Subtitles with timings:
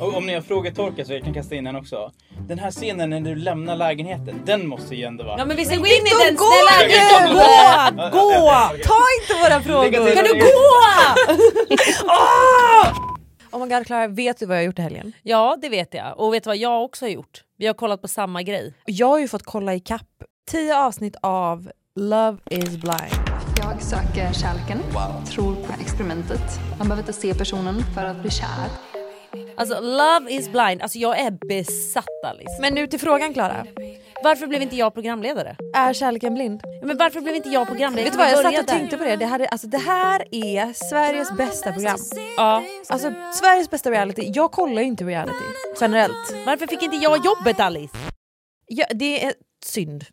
[0.00, 2.12] Och om ni har frågetorka så jag kan kasta in en också.
[2.48, 5.38] Den här scenen när du lämnar lägenheten, den måste ju ändå vara...
[5.38, 8.10] Ja men vi ska gå in i den gå snälla nu!
[8.10, 8.18] Gå!
[8.18, 8.50] Gå!
[8.84, 10.14] Ta inte våra frågor!
[10.14, 10.46] Kan du gå?
[13.52, 15.12] Oh my god Clara, vet du vad jag har gjort i helgen?
[15.22, 16.20] Ja det vet jag.
[16.20, 17.42] Och vet du vad jag också har gjort?
[17.58, 18.74] Vi har kollat på samma grej.
[18.86, 20.06] Jag har ju fått kolla i kapp
[20.50, 23.14] 10 avsnitt av Love is blind.
[23.56, 24.78] Jag söker kärleken,
[25.30, 26.60] tror på experimentet.
[26.78, 28.68] Man behöver inte se personen för att bli kär.
[29.56, 32.60] Alltså love is blind, alltså jag är besatt Alice.
[32.60, 33.66] Men nu till frågan Klara.
[34.22, 35.56] Varför blev inte jag programledare?
[35.76, 36.62] Är kärleken blind?
[36.82, 38.04] Men varför blev inte jag programledare?
[38.04, 39.16] Vet du vad, jag satt och tänkte på det.
[39.16, 41.98] Det här, är, alltså, det här är Sveriges bästa program.
[42.36, 42.62] Ja.
[42.88, 44.30] Alltså Sveriges bästa reality.
[44.34, 45.44] Jag kollar ju inte reality
[45.80, 46.34] generellt.
[46.46, 47.96] Varför fick inte jag jobbet Alice?
[48.66, 49.32] Ja, det är
[49.64, 50.04] synd.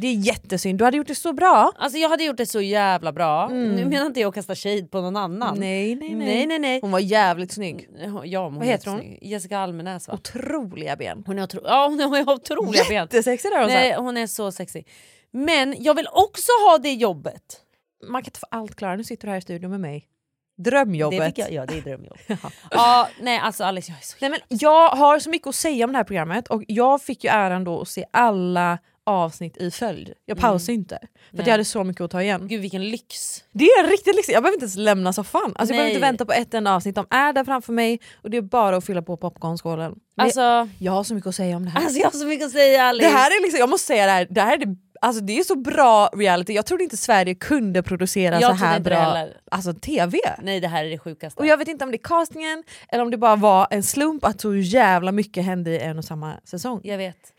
[0.00, 0.78] Det är jättesynd.
[0.78, 1.72] Du hade gjort det så bra.
[1.76, 3.48] Alltså jag hade gjort det så jävla bra.
[3.48, 5.48] Nu menar inte jag att kasta shade på någon annan.
[5.48, 5.60] Mm.
[5.60, 6.26] Nej, nej, nej.
[6.26, 6.58] nej, nej.
[6.58, 6.80] nej.
[6.80, 7.88] Hon var jävligt snygg.
[8.24, 9.00] Ja, hon Vad heter hon?
[9.00, 9.18] snygg.
[9.22, 10.14] Jessica Almenäs va?
[10.14, 11.22] Otroliga ben.
[11.26, 11.60] Hon är, otro...
[11.64, 12.96] ja, hon har otroliga ben.
[12.96, 14.88] Jättesexig där hon Nej, hon är så sexig.
[15.30, 17.60] Men jag vill också ha det jobbet.
[18.08, 18.96] Man kan inte få allt Klara.
[18.96, 20.08] Nu sitter du här i studion med mig.
[20.56, 21.26] Det Drömjobbet.
[21.26, 22.18] fick jag, ja det är drömjobb.
[22.70, 25.84] ja, nej alltså Alice jag är så Nej, men jag har så mycket att säga
[25.84, 28.78] om det här programmet och jag fick ju äran då att se alla
[29.08, 30.12] avsnitt i följd.
[30.24, 31.46] Jag pausade inte för att Nej.
[31.46, 32.48] jag hade så mycket att ta igen.
[32.48, 33.44] Gud vilken lyx.
[33.52, 34.28] Det är en riktig lyx.
[34.28, 35.42] Jag behöver inte ens lämna soffan.
[35.44, 36.94] Alltså, jag behöver inte vänta på ett enda avsnitt.
[36.94, 39.94] De är där framför mig och det är bara att fylla på popcornskålen.
[40.16, 41.80] Alltså, jag har så mycket att säga om det här.
[41.80, 43.08] alltså jag har så mycket att säga Alice.
[43.08, 45.38] det här är liksom, jag måste säga det här, det här är, det, alltså, det
[45.38, 46.52] är så bra reality.
[46.52, 50.18] Jag trodde inte Sverige kunde producera Jag så här inte bra alltså, TV.
[50.42, 51.40] Nej det här är det sjukaste.
[51.40, 54.24] Och jag vet inte om det är castingen eller om det bara var en slump
[54.24, 56.80] att så jävla mycket hände i en och samma säsong.
[56.84, 57.32] jag vet.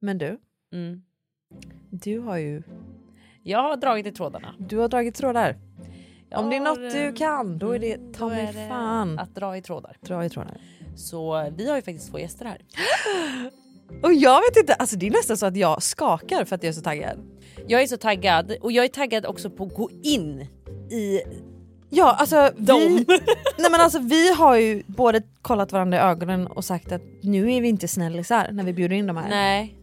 [0.00, 0.38] Men du,
[0.72, 1.02] Mm.
[1.90, 2.62] du har ju
[3.42, 4.54] Jag har dragit i trådarna.
[4.58, 5.56] du har dragit trådar.
[6.34, 9.18] Om det är något du eh, kan, då är det ta då mig det fan.
[9.18, 9.96] Att dra i trådar.
[10.00, 10.60] Dra i trådar.
[10.96, 12.58] Så vi har ju faktiskt två gäster här.
[14.02, 16.68] Och jag vet inte, alltså det är nästan så att jag skakar för att jag
[16.68, 17.18] är så taggad.
[17.66, 20.46] Jag är så taggad och jag är taggad också på att gå in
[20.90, 21.20] i
[21.90, 22.64] Ja alltså vi,
[23.58, 27.52] nej, men alltså vi har ju både kollat varandra i ögonen och sagt att nu
[27.52, 29.28] är vi inte snällisar när vi bjuder in de här.
[29.28, 29.77] Nej.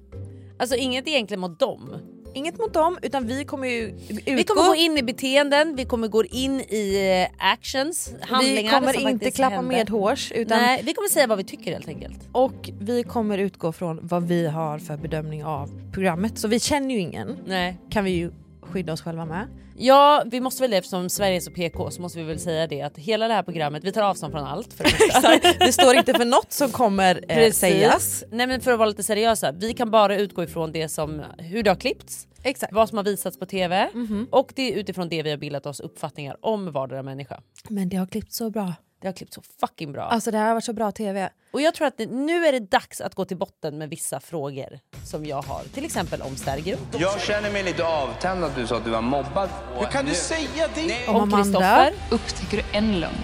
[0.59, 1.95] Alltså inget egentligen mot dem.
[2.33, 5.85] Inget mot dem utan vi kommer ju utgå, Vi kommer gå in i beteenden, vi
[5.85, 9.75] kommer gå in i eh, actions, handlingar vi kommer som inte klappa händer.
[9.77, 12.19] medhårs utan Nej, vi kommer säga vad vi tycker helt enkelt.
[12.31, 16.37] och vi kommer utgå från vad vi har för bedömning av programmet.
[16.37, 17.77] Så vi känner ju ingen, Nej.
[17.89, 18.31] kan vi ju
[18.65, 19.47] skydda oss själva med.
[19.77, 22.67] Ja, vi måste väl det eftersom Sverige är så PK så måste vi väl säga
[22.67, 25.65] det att hela det här programmet, vi tar avstånd från allt för det.
[25.65, 28.23] Det står inte för något som kommer eh, sägas.
[28.31, 31.63] Nej men för att vara lite seriösa, vi kan bara utgå ifrån det som, hur
[31.63, 32.73] det har klippts, Exakt.
[32.73, 34.27] vad som har visats på TV Mhm.
[34.31, 37.41] och det är utifrån det vi har bildat oss uppfattningar om vardera människa.
[37.69, 38.73] Men det har klippt så bra.
[39.05, 40.03] Det har klippt så fucking bra.
[40.03, 41.29] Alltså det här har varit så bra TV.
[41.51, 44.19] Och jag tror att det, nu är det dags att gå till botten med vissa
[44.19, 45.63] frågor som jag har.
[45.73, 49.01] Till exempel om Sergio, Jag känner mig lite avtänd att du sa att du var
[49.01, 49.49] mobbad.
[49.79, 51.07] Hur kan du säga det?
[51.07, 51.31] Om om.
[51.31, 53.15] Kristoffer, Upptäcker du en lögn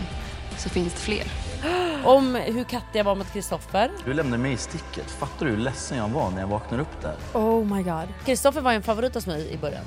[0.58, 1.24] så finns det fler.
[2.06, 3.92] om hur Katja var mot Kristoffer.
[4.06, 5.12] Du lämnade mig i sticket.
[5.12, 7.16] Fattar du hur ledsen jag var när jag vaknade upp där?
[7.34, 8.08] Oh my god.
[8.26, 9.84] Kristoffer var ju en favorit hos mig i början.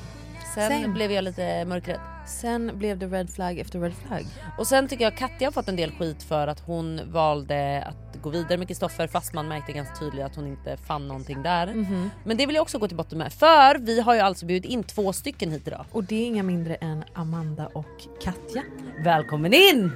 [0.55, 0.87] Sen Same.
[0.87, 1.99] blev jag lite mörkrädd.
[2.27, 4.25] Sen blev det red flag efter red flag.
[4.57, 8.21] Och sen tycker jag Katja har fått en del skit för att hon valde att
[8.21, 11.67] gå vidare med Kristoffer fast man märkte ganska tydligt att hon inte fann någonting där.
[11.73, 12.09] Mhm.
[12.23, 14.71] Men det vill jag också gå till botten med för vi har ju alltså bjudit
[14.71, 15.85] in två stycken hit idag.
[15.91, 18.63] Och det är inga mindre än Amanda och Katja.
[19.03, 19.91] Välkommen in!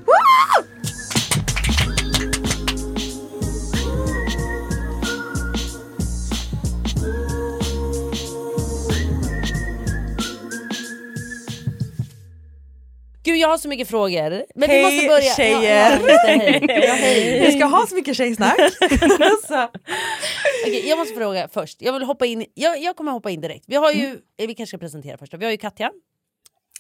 [13.30, 14.46] Gud jag har så mycket frågor.
[14.56, 15.36] Men vi Hej, måste börja.
[15.36, 16.00] tjejer.
[16.08, 16.66] Ja, ja, hej.
[16.70, 17.40] Ja, hej.
[17.40, 18.56] Vi ska ha så mycket tjejsnack.
[19.48, 19.64] så.
[20.64, 21.82] Okej, jag måste fråga först.
[21.82, 22.46] Jag vill hoppa in.
[22.54, 23.64] Jag, jag kommer hoppa in direkt.
[23.68, 25.34] Vi har ju, eh, vi kanske ska presentera först.
[25.34, 25.92] Vi har ju Katja,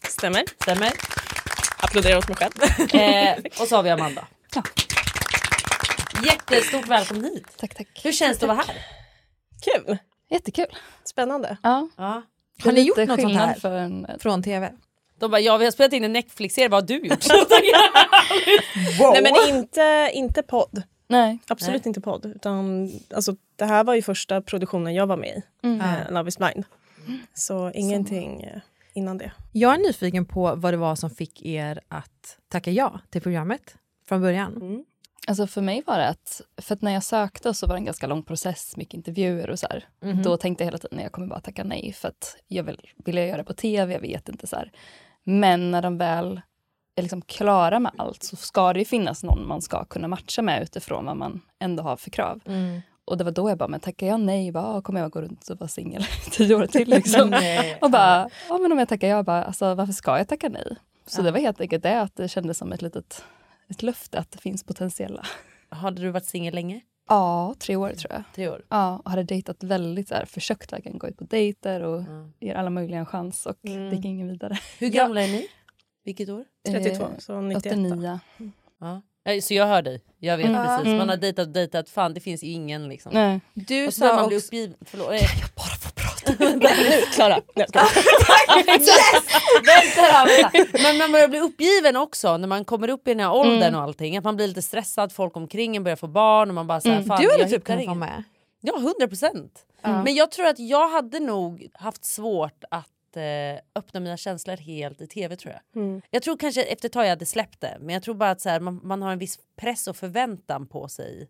[0.07, 0.43] Stämmer.
[0.61, 0.91] stämmer.
[1.77, 2.51] Applåderar åt mig själv.
[2.95, 4.27] Eh, och så har vi Amanda.
[6.25, 7.47] Jättestort välkommen hit.
[7.57, 7.88] Tack, tack.
[8.03, 8.75] Hur känns det att vara här?
[9.62, 9.97] Kul.
[10.29, 10.65] Jättekul.
[11.03, 11.57] Spännande.
[11.63, 11.89] Ja.
[11.97, 12.21] Ja.
[12.63, 14.71] Har ni gjort något sånt här För en, från TV?
[15.19, 17.25] De bara, ja vi har spelat in en Netflix-serie, vad har du gjort?
[19.13, 20.83] Nej men inte, inte podd.
[21.07, 21.39] nej.
[21.48, 22.25] Absolut inte podd.
[22.25, 25.68] Utan, alltså, det här var ju första produktionen jag var med i.
[25.68, 25.81] Mm.
[25.81, 26.63] Eh, Love is blind.
[27.33, 28.60] Så ingenting eh,
[28.94, 29.31] innan det.
[29.51, 33.75] Jag är nyfiken på vad det var som fick er att tacka ja till programmet
[34.07, 34.83] från början.
[35.27, 37.86] Alltså för mig var det att, för att när jag sökte så var det en
[37.86, 39.88] ganska lång process, mycket intervjuer och så här.
[40.01, 40.22] Mhm.
[40.24, 43.18] Då tänkte jag hela tiden, jag kommer bara tacka nej för att jag vill, vill
[43.18, 44.72] jag göra det på tv, jag vet inte så här.
[45.29, 46.41] Men när de väl
[46.95, 50.41] är liksom klara med allt så ska det ju finnas någon man ska kunna matcha
[50.41, 52.41] med utifrån vad man ändå har för krav.
[53.05, 55.21] Och det var då jag bara, men tackar jag nej, bara, "Ah, kommer jag gå
[55.21, 56.89] runt och vara singel tio år till?
[56.89, 57.33] Liksom.
[57.81, 60.75] och bara, ja men om jag tackar ja, bara, alltså, varför ska jag tacka nej?
[61.05, 63.23] Så det var helt enkelt det, att det kändes som ett litet
[63.69, 65.25] ett löfte att det finns potentiella.
[65.69, 66.81] Hade du varit singel länge?
[67.09, 68.23] Ja, tre år tror jag.
[68.35, 68.61] Tre år?
[68.69, 72.03] Ja, och hade dejtat väldigt så här, försökt verkligen gå ut på dejter och
[72.39, 74.57] ger alla möjliga en chans och det gick ingen vidare.
[74.79, 75.47] Hur gamla är ni?
[76.03, 76.44] Vilket år?
[76.67, 77.65] 32, Eh, så 91.
[77.73, 78.19] 89.
[78.79, 79.01] Ja.
[79.31, 80.01] Eh, Så jag hör dig.
[80.17, 80.65] Jag vet Mm.
[80.65, 80.85] precis.
[80.85, 80.97] Mm.
[80.97, 81.89] Man har dejtat och dejtat.
[81.89, 83.12] Fan det finns ingen liksom.
[83.13, 83.39] Nej.
[83.53, 84.35] Du Och så sa man också...
[84.38, 84.75] uppgiven.
[84.85, 85.12] Förlåt.
[85.12, 85.19] eh, Klara.
[85.19, 85.88] Nej, jag skojar.
[86.37, 86.67] då,
[89.65, 90.27] vänta.
[90.83, 93.75] Men man börjar bli uppgiven också när man kommer upp i den här åldern Mm.
[93.75, 94.17] och allting.
[94.17, 97.03] Att man blir lite stressad, folk omkring en börjar få barn och man bara såhär,
[97.03, 97.21] fan Mm.
[97.21, 98.23] Du hade jag typ kunnat vara med.
[98.61, 99.65] Ja, 100 procent.
[99.81, 103.23] Men jag tror att jag hade nog haft svårt att eh,
[103.75, 105.83] öppna mina känslor helt i tv tror jag.
[105.83, 106.01] Mm.
[106.09, 107.77] Jag tror kanske efter ett tag jag hade släppt det.
[107.79, 110.67] Men jag tror bara att så här, man, man har en viss press och förväntan
[110.67, 111.29] på sig.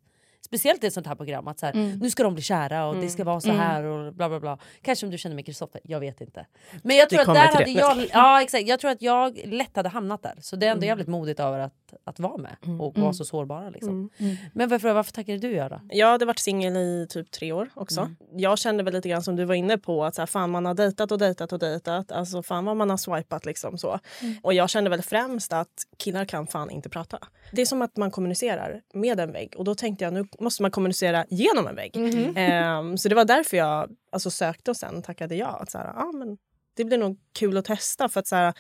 [0.50, 1.48] Speciellt i ett sånt här program.
[1.48, 2.00] Att så här, Mm.
[2.00, 4.58] Nu ska de bli kära och det ska vara så här och bla bla bla.
[4.82, 6.46] Kanske om du känner med Kristoffer, jag vet inte.
[6.84, 7.72] Men jag tror att där hade det.
[7.72, 10.34] jag, ja, exakt, jag tror att jag lätt hade hamnat där.
[10.42, 10.88] Så det är ändå Mm.
[10.88, 11.74] jävligt modigt över att,
[12.04, 13.70] att vara med och vara så sårbara.
[13.70, 14.10] Liksom.
[14.18, 14.36] Mm.
[14.54, 15.80] Men varför, varför tackade du ja då?
[15.90, 18.02] Jag hade varit singel i typ tre år också.
[18.02, 18.16] Mm.
[18.36, 20.66] Jag kände väl lite grann som du var inne på att så här, fan man
[20.66, 22.12] har dejtat och dejtat och dejtat.
[22.12, 24.00] Alltså fan vad man har swipat liksom så.
[24.22, 24.36] Mm.
[24.44, 25.68] Och jag kände väl främst att
[25.98, 27.20] killar kan fan inte prata.
[27.52, 30.62] Det är som att man kommunicerar med en vägg och då tänkte jag nu måste
[30.62, 31.96] man kommunicera genom en vägg.
[31.96, 32.38] Mhm.
[32.38, 35.48] Ehm, så det var därför jag alltså, sökte och sen tackade ja.
[35.48, 36.38] Att, så här, ah, men
[36.74, 38.54] det blir nog kul att testa för att så här,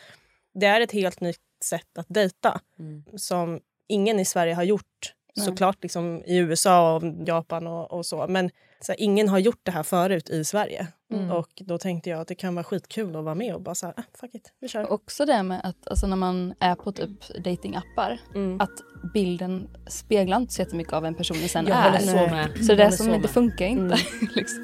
[0.54, 3.04] det är ett helt nytt sätt att dejta Mm.
[3.16, 5.14] som ingen i Sverige har gjort.
[5.36, 8.28] Såklart liksom i USA och Japan och, och så.
[8.28, 8.50] Men
[8.82, 10.88] så här, ingen har gjort det här förut i Sverige.
[11.34, 13.86] Och då tänkte jag att det kan vara skitkul att vara med och bara så
[13.86, 14.92] här, ah, fuck it, vi kör.
[14.92, 18.62] Också det med att alltså, när man är på typ datingappar Mm.
[18.62, 18.72] att
[19.14, 22.00] bilden speglar inte så jättemycket av en person sen Jag är.
[22.00, 22.64] så.
[22.64, 23.30] Så det är det som inte med.
[23.30, 23.98] funkar inte.
[24.36, 24.64] liksom.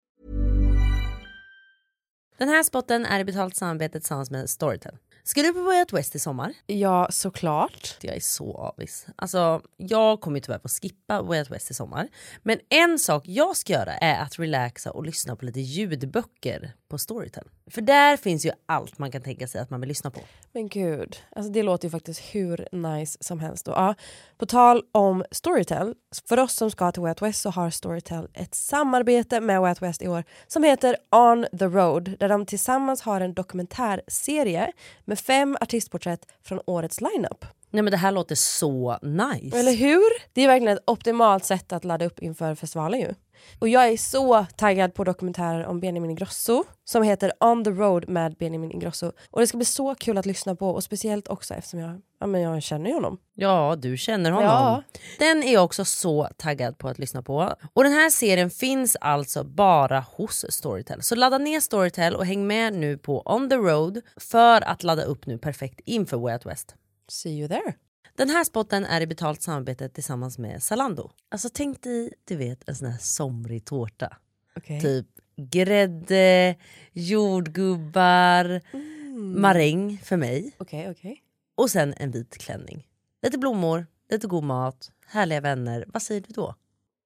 [2.41, 4.97] Den här spotten är i betalt samarbete tillsammans med Storytel.
[5.23, 6.53] Ska du på Way West i sommar?
[6.65, 7.97] Ja, såklart.
[8.01, 9.07] Jag är så avis.
[9.15, 12.07] Alltså, jag kommer ju tyvärr få skippa Way West i sommar.
[12.43, 16.97] Men en sak jag ska göra är att relaxa och lyssna på lite ljudböcker på
[16.97, 17.47] Storytel.
[17.71, 20.21] För där finns ju allt man kan tänka sig att man vill lyssna på.
[20.51, 23.67] Men gud, alltså det låter ju faktiskt hur nice som helst.
[23.67, 23.95] Och, ja,
[24.37, 25.95] på tal om Storytel,
[26.29, 30.01] för oss som ska till Way West så har Storytel ett samarbete med Way West
[30.01, 34.71] i år som heter On the Road där de tillsammans har en dokumentärserie
[35.11, 37.45] med fem artistporträtt från årets lineup.
[37.71, 39.57] Nej men det här låter så nice.
[39.59, 40.03] Eller hur?
[40.33, 43.13] Det är verkligen ett optimalt sätt att ladda upp inför festivalen ju.
[43.59, 48.09] Och jag är så taggad på dokumentärer om Benjamin Ingrosso som heter On the Road
[48.09, 49.11] med Benjamin Ingrosso.
[49.31, 52.27] Och det ska bli så kul att lyssna på och speciellt också eftersom jag, ja,
[52.27, 53.17] men jag känner honom.
[53.33, 54.49] Ja, du känner honom.
[54.49, 54.83] Ja.
[55.19, 57.55] Den är jag också så taggad på att lyssna på.
[57.73, 61.01] Och den här serien finns alltså bara hos Storytel.
[61.01, 65.03] Så ladda ner Storytel och häng med nu på On the Road för att ladda
[65.03, 66.75] upp nu perfekt inför Way Out West.
[67.11, 67.73] See you there.
[68.15, 71.11] Den här spotten är i betalt samarbete tillsammans med Zalando.
[71.29, 74.17] Alltså tänk dig, du vet en sån här somrig tårta.
[74.55, 74.81] Okej.
[74.81, 76.55] Typ grädde,
[76.91, 78.61] jordgubbar,
[79.39, 81.23] maräng för mig Okej, okej.
[81.55, 82.87] och sen en vit klänning.
[83.21, 85.85] lite blommor, lite god mat, härliga vänner.
[85.87, 86.55] Vad säger du då?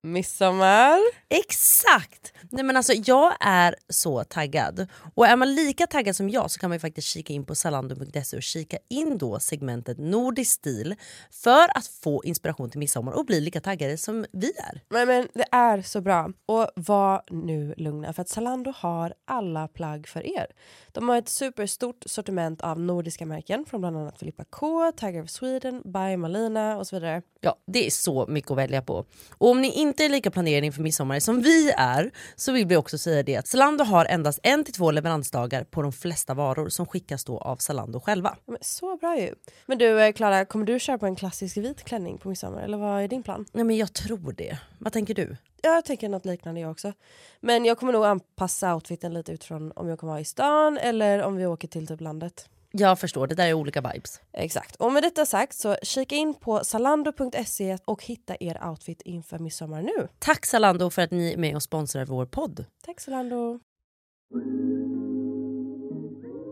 [0.05, 1.00] Midsommar.
[1.29, 2.33] Exakt!
[2.50, 4.88] Nej men alltså jag är så taggad.
[5.15, 8.38] Och är man lika taggad som jag så kan man faktiskt kika in på zalando.se
[8.38, 10.95] och kika in då segmentet nordisk stil
[11.31, 14.81] för att få inspiration till midsommar och bli lika taggade som vi är.
[14.89, 16.31] Men, men det är så bra.
[16.45, 20.47] Och var nu lugna för att Zalando har alla plagg för er.
[20.91, 25.29] De har ett superstort sortiment av nordiska märken från bland annat Filippa K, Tiger of
[25.29, 27.21] Sweden, By Malina och så vidare.
[27.41, 29.05] Ja, det är så mycket att välja på.
[29.31, 32.75] Och om ni inte är lika planerade inför midsommar som vi är så vill vi
[32.75, 36.70] också säga det att Zalando har endast en till två leveransdagar på de flesta varor
[36.70, 38.38] som skickas då av Zalando själva.
[38.46, 39.36] Men så bra ju.
[39.66, 42.78] Men du eh, Klara, kommer du köra på en klassisk vit klänning på midsommar eller
[42.78, 43.46] vad är din plan?
[43.52, 44.58] Nej men jag tror det.
[44.80, 45.38] Vad tänker du?
[45.62, 46.94] Jag tänker något liknande jag också.
[47.40, 51.24] Men jag kommer nog anpassa outfiten lite utifrån om jag kommer vara i stan eller
[51.24, 52.50] om vi åker till typ landet.
[52.77, 54.22] Jag förstår, det där är olika vibes.
[54.34, 54.75] Exakt.
[54.75, 59.82] Och med detta sagt så kika in på zalando.se och hitta er outfit inför midsommar
[59.82, 60.08] nu.
[60.20, 62.65] Tack Zalando för att ni är med och sponsrar vår podd.
[62.86, 63.60] Tack Zalando.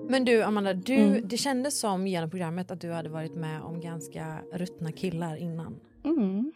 [0.10, 1.28] Men du Amanda, du, Mm.
[1.28, 5.80] det kändes som genom programmet att du hade varit med om ganska ruttna killar innan.
[6.04, 6.52] Mm.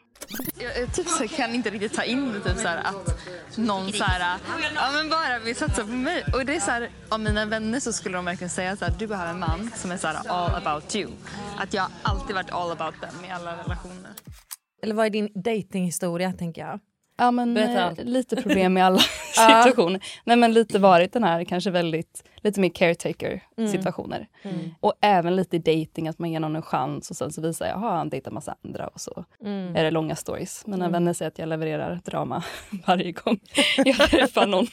[0.59, 3.19] Jag, typ så kan inte riktigt ta in det, typ så här, att
[3.57, 4.39] någon så här,
[4.75, 6.25] ja men bara vill satsa på mig.
[6.33, 8.93] Och det är så här, av mina vänner så skulle de verkligen säga så här,
[8.99, 11.11] du behöver en man som är så här all about you.
[11.57, 14.11] Att jag har alltid varit all about them i alla relationer.
[14.83, 16.79] Eller vad är din datinghistoria tänker jag?
[17.19, 19.00] Ja, men, eh, lite problem i alla
[19.63, 20.03] situationer.
[20.24, 23.71] Nej, men lite varit den här kanske väldigt, lite mer caretaker Mm.
[23.71, 24.27] situationer.
[24.43, 24.59] Mm.
[24.79, 27.65] Och även lite i dating att man ger någon en chans och sen så visar
[27.65, 29.75] jag, jaha han dejtar massa andra och så Mm.
[29.75, 30.67] är det långa stories.
[30.67, 30.91] Mina Mm.
[30.91, 32.43] vänner säger att jag levererar drama
[32.88, 33.39] varje gång
[33.77, 34.67] jag träffar någon.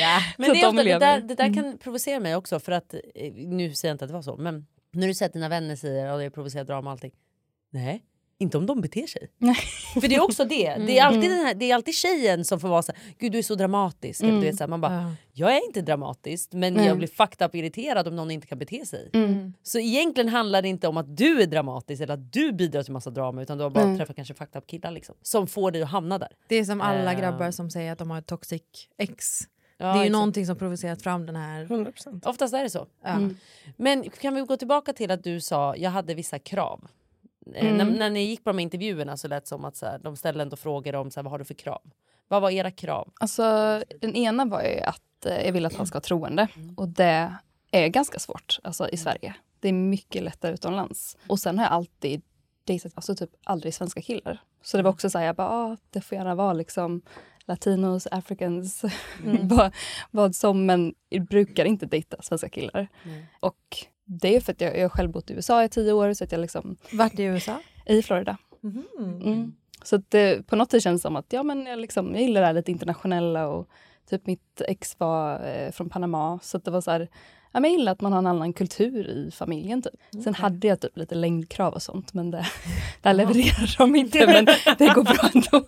[0.00, 0.18] Ja.
[0.38, 1.00] Men det, är de ofta, det, lever.
[1.00, 1.54] där, det där Mm.
[1.62, 4.36] kan provocera mig också för att, eh, nu säger jag inte att det var så,
[4.36, 7.12] men när du säger att dina vänner säger att jag provocerar drama och allting.
[7.70, 8.02] Nej,
[8.44, 9.28] inte om de beter sig.
[10.00, 10.74] För det är också det.
[10.86, 11.36] Det är alltid, Mm.
[11.38, 13.54] den här, det är alltid tjejen som får vara så här, gud du är så
[13.54, 14.20] dramatisk.
[14.20, 14.40] Eller Mm.
[14.40, 16.86] Du vet, så här, man bara, jag är inte dramatisk men Nej.
[16.86, 19.10] jag blir fucked up irriterad om någon inte kan bete sig.
[19.12, 19.52] Mm.
[19.62, 22.92] Så egentligen handlar det inte om att du är dramatisk eller att du bidrar till
[22.92, 23.96] massa drama utan du har bara Nej.
[23.98, 26.28] träffat kanske fucked up killar liksom, som får dig att hamna där.
[26.48, 27.20] Det är som alla Eh.
[27.20, 28.62] grabbar som säger att de har ett toxic
[28.98, 29.40] ex.
[29.78, 30.12] Ja, det är ju exakt.
[30.12, 31.64] någonting som provocerat fram den här...
[31.66, 32.26] 100%.
[32.28, 32.86] Oftast är det så.
[33.02, 33.08] Ja.
[33.10, 33.36] Mm.
[33.76, 36.80] Men kan vi gå tillbaka till att du sa jag hade vissa krav.
[37.54, 37.76] Eh, Mm.
[37.76, 39.98] När, när ni gick på de här intervjuerna så lät det som att så här,
[39.98, 41.82] de ställde ändå frågor om så här, vad har du för krav.
[42.28, 43.12] Vad var era krav?
[43.20, 43.42] Alltså,
[44.00, 46.48] den ena var ju att eh, jag vill att han ska vara troende.
[46.56, 46.74] Mm.
[46.74, 47.34] Och det
[47.70, 49.34] är ganska svårt alltså, i Sverige.
[49.60, 51.16] Det är mycket lättare utomlands.
[51.26, 52.22] Och sen har jag alltid
[52.64, 54.40] dejtat, alltså typ aldrig svenska killar.
[54.62, 57.02] Så det var också så här, jag bara, ah, det får gärna vara liksom
[57.46, 58.84] latinos, africans,
[59.24, 59.48] Mm.
[59.48, 59.74] vad,
[60.10, 60.66] vad som.
[60.66, 62.88] Men jag brukar inte dejta svenska killar.
[63.02, 63.26] Nej.
[63.40, 66.12] Och det är för att jag, jag själv bott i USA i tio år.
[66.12, 67.60] Så att jag liksom, Vart i USA?
[67.86, 68.36] I Florida.
[68.98, 69.54] Mm.
[69.82, 72.22] Så att det, på något sätt känns det som att ja, men jag, liksom, jag
[72.22, 73.48] gillar det här lite internationella.
[73.48, 73.68] Och
[74.10, 76.38] typ mitt ex var eh, från Panama.
[76.42, 77.08] Så att det var så här,
[77.52, 79.82] ja, men jag gillar att man har en annan kultur i familjen.
[79.82, 80.22] Typ.
[80.24, 82.14] Sen hade jag typ lite längdkrav och sånt.
[82.14, 82.46] Men det,
[83.02, 84.26] där levererar de inte.
[84.26, 84.44] Men
[84.78, 85.66] det går bra ändå.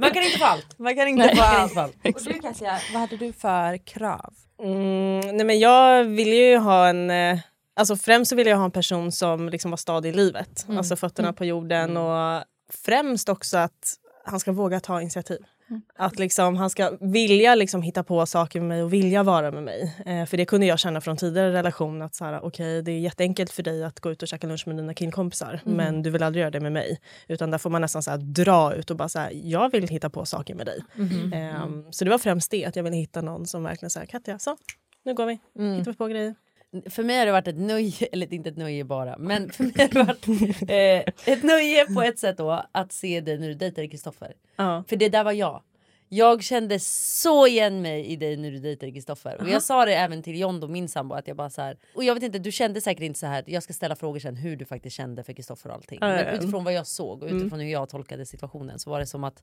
[0.00, 0.78] Man kan inte få allt.
[0.78, 1.36] Man kan inte Nej.
[1.36, 1.96] få allt.
[2.04, 4.34] Och du Cassia, vad hade du för krav?
[4.62, 7.10] Mm, nej men jag vill ju ha en...
[7.10, 7.38] eh,
[7.76, 10.64] Alltså främst så vill jag ha en person som liksom var stadig i livet.
[10.64, 10.78] Mm.
[10.78, 11.34] Alltså fötterna Mm.
[11.36, 15.38] på jorden och främst också att han ska våga ta initiativ.
[15.96, 19.62] Att liksom, han ska vilja liksom hitta på saker med mig och vilja vara med
[19.62, 19.96] mig.
[20.06, 22.98] Eh, för det kunde jag känna från tidigare relation att så här, okay, det är
[22.98, 25.76] jätteenkelt för dig att gå ut och käka lunch med dina killkompisar Mm.
[25.76, 27.00] men du vill aldrig göra det med mig.
[27.28, 29.88] Utan där får man nästan så här, dra ut och bara så här, jag vill
[29.88, 30.80] hitta på saker med dig.
[30.94, 31.32] Mhm.
[31.32, 34.38] Ehm, så det var främst det, att jag ville hitta någon som verkligen säger Katja,
[34.38, 34.56] så
[35.04, 35.38] nu går vi.
[35.58, 35.78] Mm.
[35.78, 36.34] Hittar vi på grejer.
[36.90, 39.72] För mig har det varit ett nöje, eller inte ett nöje bara, men för mig
[39.76, 40.28] har det varit
[41.16, 44.34] eh, ett nöje på ett sätt då att se dig när du dejtade Kristoffer.
[44.56, 44.84] Ja.
[44.88, 45.62] För det där var jag.
[46.12, 49.40] Jag kände så igen mig i dig när du dejtade Kristoffer.
[49.40, 51.76] Och jag sa det även till John då, min sambo, att jag bara så här.
[51.94, 53.44] Och jag vet inte, du kände säkert inte så här.
[53.46, 55.98] Jag ska ställa frågor sen hur du faktiskt kände för Kristoffer och allting.
[56.00, 57.40] Men utifrån vad jag såg och Mm.
[57.40, 59.42] utifrån hur jag tolkade situationen så var det som att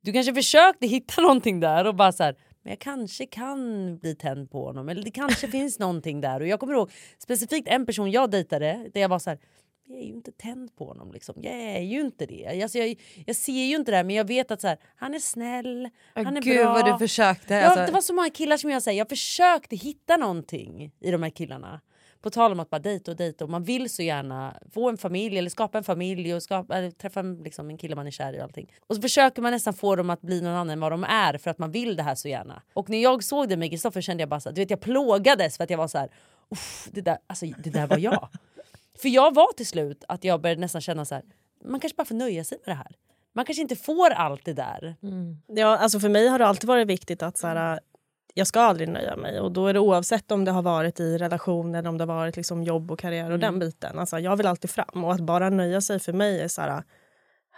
[0.00, 2.36] du kanske försökte hitta någonting där och bara så här,
[2.68, 6.40] men jag kanske kan bli tänd på honom eller det kanske finns någonting där.
[6.40, 9.38] Och jag kommer ihåg specifikt en person jag dejtade där jag var så här,
[9.86, 11.34] jag är ju inte tänd på honom liksom.
[11.42, 12.62] Jag är ju inte det.
[12.62, 15.14] Alltså jag, jag ser ju inte det här men jag vet att så här, han
[15.14, 16.72] är snäll, Åh, han är gud, bra.
[16.72, 17.86] vad du försökte, alltså.
[17.86, 21.30] Det var så många killar som jag säger, jag försökte hitta någonting i de här
[21.30, 21.80] killarna.
[22.20, 24.98] På tal om att bara dejta och dejta och man vill så gärna få en
[24.98, 28.32] familj eller skapa en familj och skapa, träffa en, liksom, en kille man är kär
[28.32, 28.72] i och allting.
[28.86, 31.38] Och så försöker man nästan få dem att bli någon annan än vad de är
[31.38, 32.62] för att man vill det här så gärna.
[32.74, 34.80] Och när jag såg det med Kristoffer kände jag bara så här, du vet jag
[34.80, 36.08] plågades för att jag var så här,
[36.50, 38.28] "Uff, det där, alltså, det där var jag.
[39.02, 41.24] För jag var till slut att jag började nästan känna så här,
[41.64, 42.92] man kanske bara får nöja sig med det här.
[43.32, 44.96] Man kanske inte får allt det där.
[45.46, 47.80] Ja, alltså för mig har det alltid varit viktigt att så här,
[48.38, 49.40] jag ska aldrig nöja mig.
[49.40, 52.14] Och då är det oavsett om det har varit i relation eller om det har
[52.14, 53.40] varit liksom jobb och karriär och Mm.
[53.40, 53.98] den biten.
[53.98, 55.04] Alltså, jag vill alltid fram.
[55.04, 56.70] Och att bara nöja sig för mig är så här...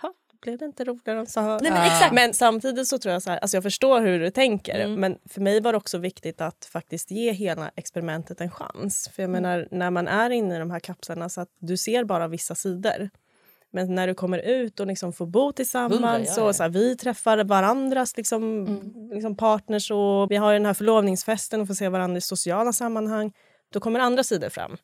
[0.02, 1.60] "Ha, Blev det inte roligare så här?
[1.62, 2.12] Nej, men exakt.
[2.14, 4.80] men samtidigt så tror jag så här, alltså jag förstår hur du tänker.
[4.80, 5.00] Mm.
[5.00, 9.10] Men för mig var det också viktigt att faktiskt ge hela experimentet en chans.
[9.14, 9.42] För jag Mm.
[9.42, 12.54] menar, när man är inne i de här kapslarna så att du ser bara vissa
[12.54, 13.10] sidor.
[13.72, 16.42] Men när du kommer ut och liksom får bo tillsammans Hundra, ja, ja.
[16.42, 18.66] och så här, vi träffar varandras liksom,
[19.12, 22.72] liksom partners och vi har ju den här förlovningsfesten och får se varandra i sociala
[22.72, 23.32] sammanhang.
[23.72, 24.76] Då kommer andra sidor fram.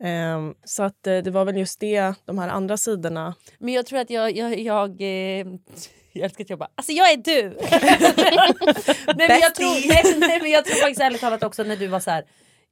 [0.00, 3.34] Ehm, så att eh, det var väl just det, de här andra sidorna.
[3.58, 4.36] Men jag tror att jag...
[4.36, 5.46] jag, jag eh,
[6.12, 7.42] jag älskar att jag bara, alltså jag är du!
[9.16, 11.86] nej, men jag tror, nej, nej, men jag tror faktiskt ärligt talat också när du
[11.86, 12.24] var så här.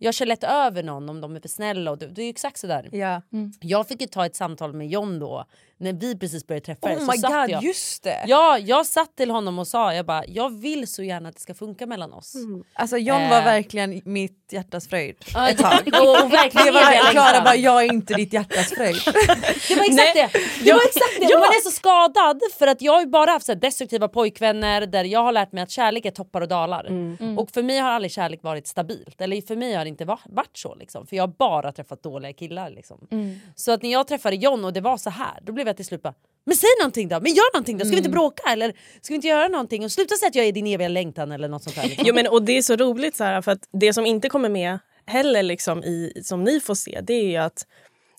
[0.02, 2.30] Jag kör lätt över någon om de är för snälla och du, du är ju
[2.30, 2.88] exakt sådär.
[2.92, 3.22] Ja.
[3.60, 5.44] Jag fick ju ta ett samtal med John då
[5.80, 8.24] när vi precis började träffa Oh så my satt god, jag, just det.
[8.26, 11.40] Ja, jag satt till honom och sa jag bara, jag vill så gärna att det
[11.40, 12.34] ska funka mellan oss.
[12.72, 13.44] Alltså John var Eh.
[13.44, 15.16] verkligen mitt hjärtas fröjd
[15.48, 15.80] ett tag.
[15.92, 18.96] och- och verkligen var, Klara bara, jag är inte ditt hjärtas fröjd.
[19.68, 20.30] Det var exakt det!
[20.64, 21.34] Det var exakt det!
[21.34, 24.08] Och man är så skadad för att jag har ju bara haft så här destruktiva
[24.08, 26.84] pojkvänner där jag har lärt mig att kärlek är toppar och dalar.
[26.84, 27.38] Mm.
[27.38, 29.20] Och för mig har aldrig kärlek varit stabilt.
[29.20, 31.06] Eller för mig har det inte va- varit så liksom.
[31.06, 32.98] För jag har bara träffat dåliga killar liksom.
[33.54, 35.86] Så att när jag träffade John och det var så här, då blev jag till
[35.86, 36.14] slut bara
[36.46, 39.14] men säg någonting då, men gör någonting då, ska vi inte bråka eller ska vi
[39.14, 39.84] inte göra någonting?
[39.84, 41.82] Och sluta säga att jag är din eviga längtan eller något sånt där.
[41.82, 42.04] Liksom.
[42.06, 44.48] Jo, men, och det är så roligt så här, för att det som inte kommer
[44.48, 47.66] med heller liksom i, som ni får se det är ju att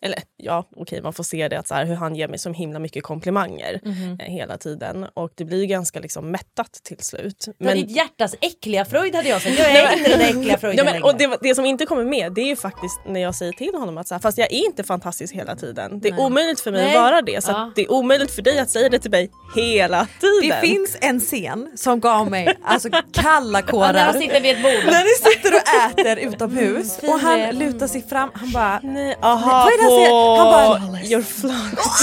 [0.02, 2.52] eller ja, okej man får se det att så här, hur han ger mig så
[2.54, 4.18] himla mycket komplimanger Mhm.
[4.20, 5.08] eh, hela tiden.
[5.14, 7.46] Och det blir ganska liksom mättat till slut.
[7.60, 7.78] Men...
[7.78, 11.04] Ditt hjärtas äckliga fröjd hade jag sagt, jag är inte den äckliga fröjden Ja, men,
[11.04, 13.74] och det, det som inte kommer med det är ju faktiskt när jag säger till
[13.76, 16.00] honom att så här, fast jag är inte fantastisk hela tiden.
[16.00, 16.26] Det är Nej.
[16.26, 16.96] omöjligt för mig Nej.
[16.98, 17.44] att vara det.
[17.44, 17.64] Så Ja.
[17.68, 20.60] att det är omöjligt för dig att säga det till mig hela tiden.
[20.62, 23.94] Det finns en scen som gav mig alltså, kalla kårar.
[23.94, 24.92] när han sitter vid ett bord.
[24.94, 28.80] När ni sitter och äter utomhus Mm, och han lutar sig fram, han bara...
[28.84, 30.80] Nej, aha, är det han säger?
[30.82, 31.02] Han bara...
[31.04, 32.02] Your flowers.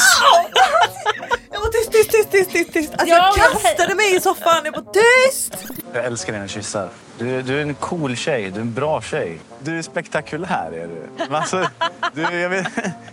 [1.50, 2.92] Jag var tyst, tyst, tyst, tyst, tyst, tyst.
[2.92, 5.56] Alltså, Ja, jag kastade mig i soffan, jag var tyst!
[5.92, 6.88] Jag älskar dina kyssar.
[7.18, 9.40] Du, du är en cool tjej, du är en bra tjej.
[9.60, 11.34] Du är spektakulär är du.
[11.34, 11.68] Alltså,
[12.14, 12.66] du jag, vet,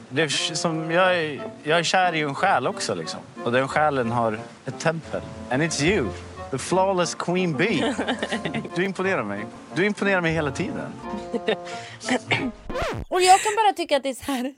[0.10, 3.20] det är som, jag, är, jag är kär i en själ också liksom.
[3.44, 5.22] Och den själen har ett tempel.
[5.52, 6.08] And it's you.
[6.56, 7.96] The flawless queen bee.
[8.76, 9.46] Du imponerar mig.
[9.76, 10.92] Du imponerar mig hela tiden.
[13.10, 14.54] Och jag kan bara tycka att det är så här.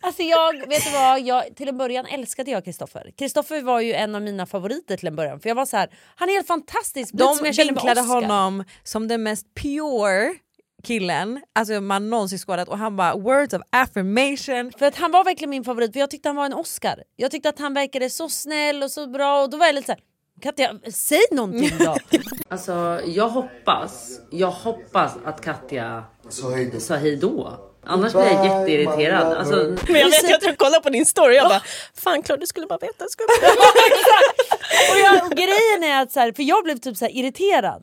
[0.00, 3.12] Alltså jag, vet du vad, jag, till en början älskade jag Kristoffer.
[3.18, 5.40] Kristoffer var ju en av mina favoriter till en början.
[5.40, 7.14] För jag var så här, han är helt fantastisk.
[7.14, 10.34] De som jag vinklade honom som den mest pure
[10.82, 14.72] killen alltså man någonsin skådat och han bara words of affirmation.
[14.78, 17.02] För att han var verkligen min favorit, för jag tyckte han var en Oscar.
[17.16, 19.96] Jag tyckte att han verkade så snäll och så bra och då var jag lite
[20.42, 21.96] Katja, säg någonting då!
[22.48, 27.66] alltså jag hoppas, jag hoppas att Katja sa hej då.
[27.84, 29.32] Annars blir jag jätteirriterad.
[29.36, 31.62] Alltså, Men jag vet, jag tror jag kollade på din story jag bara,
[31.94, 33.04] fan Claude du skulle bara veta.
[33.08, 33.50] Skulle bara...
[34.92, 37.80] och, jag, och grejen är att så här, för jag blev typ så här irriterad.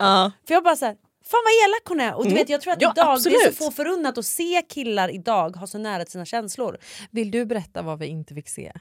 [0.48, 0.93] För jag bara så här,
[1.32, 2.13] fan vad elak hon är.
[2.15, 2.38] Och du Mm.
[2.39, 5.56] vet jag tror att Ja, idag, det är så få förunnat att se killar idag
[5.56, 6.78] ha så nära till sina känslor.
[7.12, 8.72] Vill du berätta vad vi inte fick se?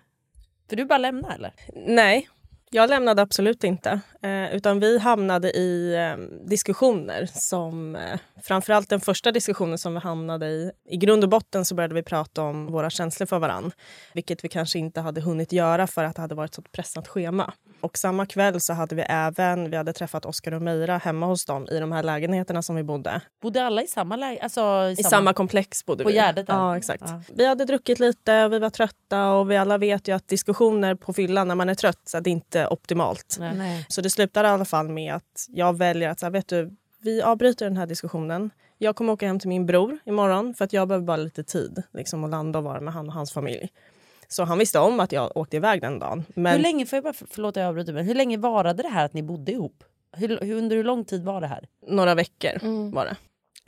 [0.69, 1.53] För du bara lämnar eller?
[1.87, 2.29] Nej,
[2.71, 4.01] jag lämnade absolut inte.
[4.23, 7.97] Eh, utan vi hamnade i eh, diskussioner som...
[7.97, 10.73] Eh, framförallt den första diskussionen som vi hamnade i.
[10.89, 13.73] I grund och botten så började vi prata om våra känslor för varann.
[14.13, 17.53] Vilket vi kanske inte hade hunnit göra för att det hade varit så pressat schema.
[17.81, 21.45] Och samma kväll så hade vi även vi hade träffat Oskar och Meira hemma hos
[21.45, 23.21] dem i de här lägenheterna som vi bodde.
[23.43, 24.41] Bodde alla i samma läge?
[24.43, 26.15] Alltså, I samma komplex bodde På vi.
[26.15, 26.45] Gärdet?
[26.49, 27.05] Ja, exakt.
[27.07, 27.23] Ja.
[27.35, 30.95] Vi hade druckit lite och vi var trötta och vi alla vet ju att diskussioner
[30.95, 33.37] på fyllan när man är trött så att det är inte optimalt.
[33.41, 33.87] Nej.
[33.89, 36.77] Så det slutade i alla fall med att jag väljer att så här, vet du,
[37.03, 38.51] vi avbryter den här diskussionen.
[38.79, 41.83] Jag kommer åka hem till min bror imorgon för att jag behöver bara lite tid
[41.93, 43.69] liksom, att landa och vara med han och hans familj.
[44.29, 46.25] Så han visste om att jag åkte iväg den dagen.
[46.35, 49.05] Men Hur länge, får jag bara, förlåt jag avbryter, men hur länge varade det här
[49.05, 49.85] att ni bodde ihop?
[50.13, 51.69] Hur, hur, under hur lång tid var det här?
[51.89, 53.17] några veckor var det.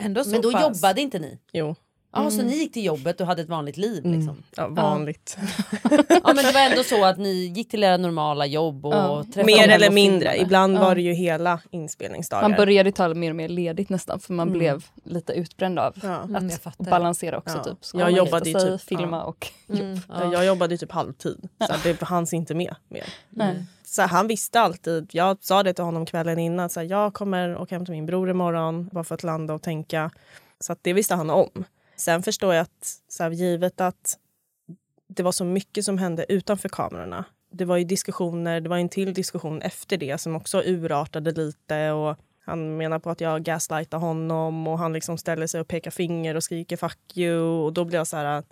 [0.03, 0.61] Ändå så Men då pass.
[0.61, 1.39] jobbade inte ni?
[1.51, 1.75] Jo.
[2.13, 4.43] Ja, så ni gick till jobbet och hade ett vanligt liv liksom?
[4.55, 5.37] Ja, vanligt.
[6.09, 9.23] Ja men det var ändå så att ni gick till era normala jobb och Ja.
[9.23, 10.37] träffade Mer eller och mindre.
[10.41, 10.81] Ibland Ja.
[10.81, 12.49] var det ju hela inspelningsdagar.
[12.49, 14.59] Man började ta mer och mer ledigt nästan för man Mm.
[14.59, 16.09] blev lite utbränd av Ja.
[16.15, 16.85] att Mm, jag fattar.
[16.91, 17.57] balansera också.
[17.57, 17.63] Ja.
[17.63, 17.77] Typ.
[17.93, 19.23] Jag jobbade ju typ- filma ja.
[19.23, 19.99] och Mm, jobb.
[20.09, 20.33] Ja.
[20.33, 23.05] Jag jobbade typ halvtid, så att det hanns inte med mer.
[23.29, 23.65] Nej.
[23.85, 27.57] Så han visste alltid, jag sa det till honom kvällen innan, så här, jag kommer
[27.57, 30.11] åka hem till min bror imorgon bara för att landa och tänka.
[30.59, 31.63] Så att det visste han om.
[31.99, 34.17] Sen förstår jag att så här, givet att
[35.07, 37.25] det var så mycket som hände utanför kamerorna.
[37.51, 41.91] Det var ju diskussioner, det var en till diskussion efter det som också urartade lite.
[41.91, 45.91] Och han menar på att jag gaslightar honom och han liksom ställer sig och pekar
[45.91, 47.39] finger och skriker fuck you.
[47.39, 48.43] Och då blir jag så här,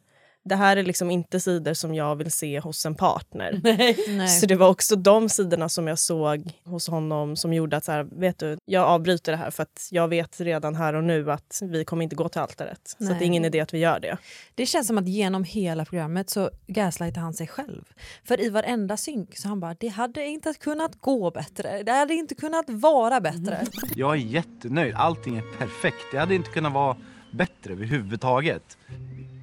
[0.48, 3.60] det här är liksom inte sidor som jag vill se hos en partner.
[4.08, 4.28] Nej.
[4.28, 7.92] Så det var också de sidorna som jag såg hos honom som gjorde att så
[7.92, 11.32] här, vet du, jag avbryter det här för att jag vet redan här och nu
[11.32, 12.82] att vi kommer inte gå till altaret.
[12.84, 13.26] Så att det är Nej.
[13.26, 14.18] ingen idé att vi gör det.
[14.56, 17.84] Det känns som att genom hela programmet så gaslightar han sig själv.
[18.24, 21.84] För i varenda synk så han bara, det hade inte kunnat gå bättre.
[21.84, 23.66] Det hade inte kunnat vara bättre.
[23.96, 24.94] Jag är jättenöjd.
[24.96, 26.06] Allting är perfekt.
[26.12, 26.98] Det hade inte kunnat vara
[27.32, 28.78] bättre överhuvudtaget.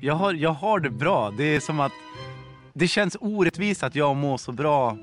[0.05, 1.31] Jag har, jag har det bra.
[1.31, 1.93] Det är som att
[2.73, 4.97] det känns orättvist att jag mår så bra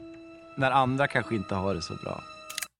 [0.58, 2.22] när andra kanske inte har det så bra.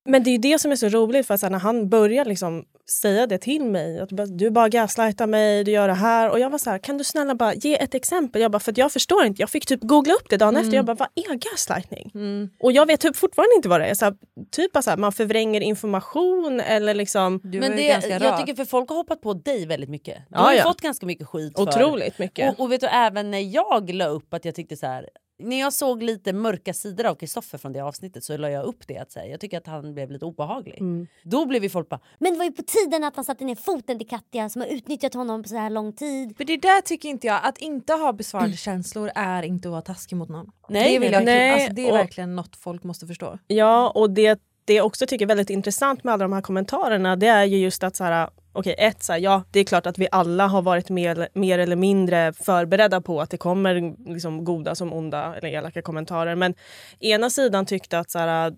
[0.06, 1.90] Men det är ju det som är så roligt för att så här, när han
[1.90, 2.66] börjar liksom
[3.02, 4.00] säga det till mig.
[4.00, 6.30] Att du bara gaslightar mig, du gör det här.
[6.30, 8.42] Och jag var så här, kan du snälla bara ge ett exempel?
[8.42, 9.42] Jag bara, för att jag förstår inte.
[9.42, 10.62] Jag fick typ googla upp det dagen Mm.
[10.62, 10.76] efter.
[10.76, 12.12] Jag bara, vad är gaslightning?
[12.60, 13.94] Och jag vet typ fortfarande inte vad det är.
[13.94, 14.14] Så här,
[14.52, 17.40] typ så här, man förvränger information eller liksom...
[17.44, 17.82] Men det,
[18.22, 20.18] jag tycker för folk har hoppat på dig väldigt mycket.
[20.18, 20.64] Du Ja, har ja.
[20.64, 21.54] fått ganska mycket skit.
[21.56, 22.54] för- Otroligt mycket.
[22.54, 25.10] Och, och vet du även när jag la upp att jag tyckte så här.
[25.44, 28.88] När jag såg lite mörka sidor av Kristoffer från det avsnittet så la jag upp
[28.88, 30.78] det att säga, jag tycker att han blev lite obehaglig.
[30.80, 31.08] Mm.
[31.24, 33.56] Då blev ju folk bara Men det var ju på tiden att han satte ner
[33.56, 36.38] foten till Katja som har utnyttjat honom på så här lång tid.
[36.38, 39.82] För det där tycker inte jag, att inte ha besvarade känslor är inte att vara
[39.82, 40.52] taskig mot någon.
[40.70, 41.54] Nej, det, vill jag, nej.
[41.54, 43.38] Alltså, det är Och- verkligen något folk måste förstå.
[43.48, 47.16] Ja, och det, det jag också tycker är väldigt intressant med alla de här kommentarerna
[47.16, 49.86] det är ju just att så här, okej, ett, så här, ja, det är klart
[49.86, 54.44] att vi alla har varit mer, mer eller mindre förberedda på att det kommer liksom,
[54.46, 56.36] goda som onda eller elaka kommentarer.
[56.36, 56.54] Men
[57.00, 58.54] ena sidan tyckte att så här,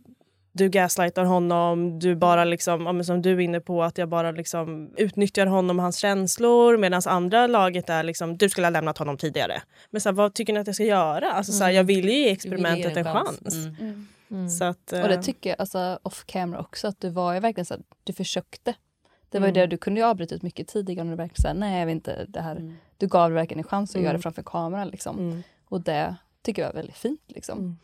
[0.54, 4.10] du gaslightar honom, du bara liksom, ja, men som du är inne på, att jag
[4.10, 6.78] bara liksom utnyttjar honom och hans känslor.
[6.78, 9.62] Medan andra laget är liksom, du skulle ha lämnat honom tidigare.
[9.90, 11.32] Men så här, vad tycker ni att jag ska göra?
[11.32, 13.56] Alltså, så här, jag vill ju ge experimentet en chans.
[14.60, 17.40] Så att, Och det eh, tycker jag alltså, off camera också, att du var ju
[17.40, 18.74] verkligen så att du försökte.
[19.34, 19.54] Det var ju Mm.
[19.62, 21.96] det, du kunde ju avbryta ut mycket tidigare när du verkligen sa nej jag vill
[21.96, 22.74] inte det här.
[22.98, 24.06] Du gav det verkligen en chans att Mm.
[24.06, 25.20] göra det framför kameran liksom.
[25.20, 25.44] Mm.
[25.66, 27.60] Och det tycker jag är väldigt fint liksom.
[27.60, 27.78] Mm.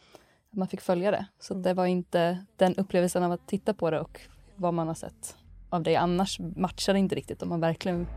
[0.52, 1.26] Att man fick följa det.
[1.40, 4.22] Så det var inte den upplevelsen av att titta på det och
[4.56, 5.36] vad man har sett
[5.70, 8.08] av dig annars matchade inte riktigt om man verkligen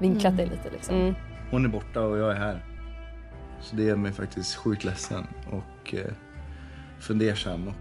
[0.00, 0.96] vinklat det lite liksom.
[0.96, 1.14] Mm.
[1.50, 2.64] Hon är borta och jag är här.
[3.60, 6.12] Så det gör mig faktiskt sjukt ledsen och eh,
[7.00, 7.72] fundersam.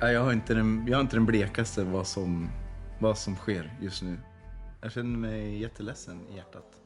[0.00, 2.48] Jag, har inte den, jag har inte den blekaste vad som,
[3.00, 4.18] vad som sker just nu.
[4.82, 6.80] Jag känner mig jätteledsen i hjärtat.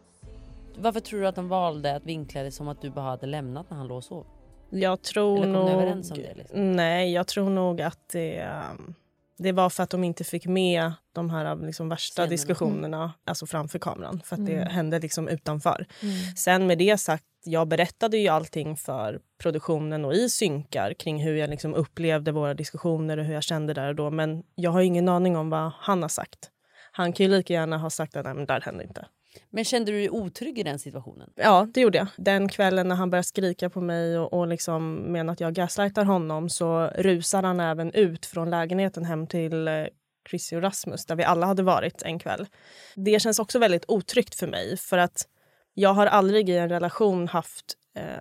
[0.78, 3.70] Varför tror du att de valde att vinkla det som att du bara hade lämnat
[3.70, 4.26] när han låg och sov?
[4.70, 5.70] Jag tror Eller kom nog...
[5.70, 6.34] överens om det?
[6.34, 6.72] Liksom?
[6.72, 8.94] Nej, jag tror nog att det, um,
[9.38, 12.30] det var för att de inte fick med de här liksom, värsta Scenerna.
[12.30, 14.20] diskussionerna alltså framför kameran.
[14.24, 14.68] För att det Mm.
[14.68, 15.86] hände liksom utanför.
[16.02, 16.14] Mm.
[16.36, 21.34] Sen med det sagt, jag berättade ju allting för produktionen och i synkar kring hur
[21.36, 24.10] jag liksom upplevde våra diskussioner och hur jag kände där och då.
[24.10, 26.50] Men jag har ingen aning om vad han har sagt.
[26.92, 29.06] Han kan ju lika gärna ha sagt att nej, men där hände inte.
[29.50, 31.30] Men kände du dig otrygg i den situationen?
[31.36, 32.06] Ja, det gjorde jag.
[32.16, 36.04] Den kvällen när han började skrika på mig och, och liksom menar att jag gaslightar
[36.04, 39.84] honom så rusar han även ut från lägenheten hem till eh,
[40.30, 42.46] Chrissy och Rasmus där vi alla hade varit en kväll.
[42.94, 45.28] Det känns också väldigt otryggt för mig för att
[45.74, 47.74] jag har aldrig i en relation haft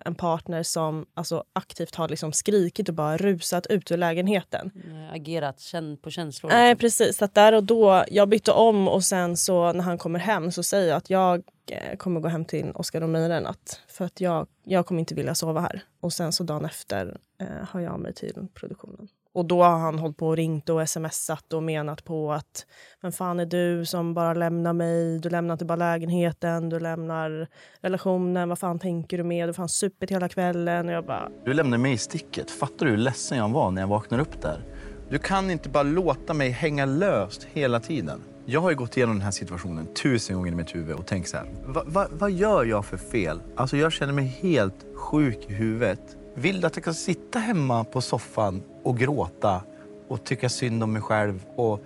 [0.05, 4.71] en partner som alltså, aktivt har liksom skrikit och bara rusat ut ur lägenheten.
[4.75, 6.49] Eh, Agerat känn på känslor?
[6.51, 6.79] Nej liksom.
[6.79, 10.51] precis, att där och då, jag bytte om och sen så när han kommer hem
[10.51, 13.81] så säger jag att jag eh, kommer gå hem till Oskar och Mira en natt.
[13.87, 15.83] För att jag, jag kommer inte vilja sova här.
[15.99, 19.07] Och sen så dagen efter eh, hör jag mig till produktionen.
[19.33, 22.65] Och då har han hållit på och ringt och smsat och menat på att
[23.01, 25.19] vem fan är du som bara lämnar mig?
[25.19, 27.47] Du lämnar inte bara lägenheten, du lämnar
[27.81, 28.49] relationen.
[28.49, 29.43] Vad fan tänker du med?
[29.43, 30.87] Du har fan supit hela kvällen.
[30.87, 32.51] Och jag bara, Du lämnade mig i sticket.
[32.51, 34.63] Fattar du hur ledsen jag var när jag vaknade upp där?
[35.09, 38.21] Du kan inte bara låta mig hänga löst hela tiden.
[38.45, 41.29] Jag har ju gått igenom den här situationen tusen gånger i mitt huvud och tänkt
[41.29, 41.45] så här.
[41.65, 43.39] Va, va, vad gör jag för fel?
[43.55, 46.17] Alltså jag känner mig helt sjuk i huvudet.
[46.35, 49.63] Vill du att jag ska sitta hemma på soffan och gråta
[50.07, 51.79] och tycka synd om mig själv och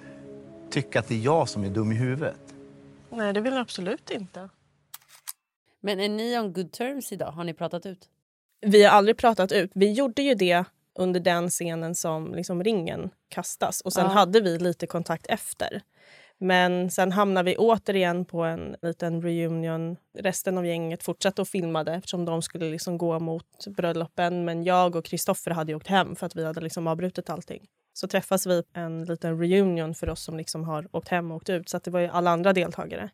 [0.69, 2.39] tycka att det är jag som är dum i huvudet?
[3.09, 4.49] nej det vill jag absolut inte.
[5.79, 7.31] Men är ni on good terms idag?
[7.31, 8.09] Har ni pratat ut?
[8.61, 9.71] Vi har aldrig pratat ut.
[9.73, 10.63] Vi gjorde ju det
[10.99, 14.11] under den scenen som liksom ringen kastas och sen Ja.
[14.11, 15.81] hade vi lite kontakt efter.
[16.39, 19.97] Men sen hamnade vi återigen på en liten reunion.
[20.19, 24.45] Resten av gänget fortsatte och filmade eftersom de skulle liksom gå mot bröllopen.
[24.45, 27.65] Men jag och Kristoffer hade åkt hem för att vi hade liksom avbrutit allting.
[27.93, 31.49] Så träffas vi en liten reunion för oss som liksom har åkt hem och åkt
[31.49, 31.69] ut.
[31.69, 33.09] Så att det var ju alla andra deltagare.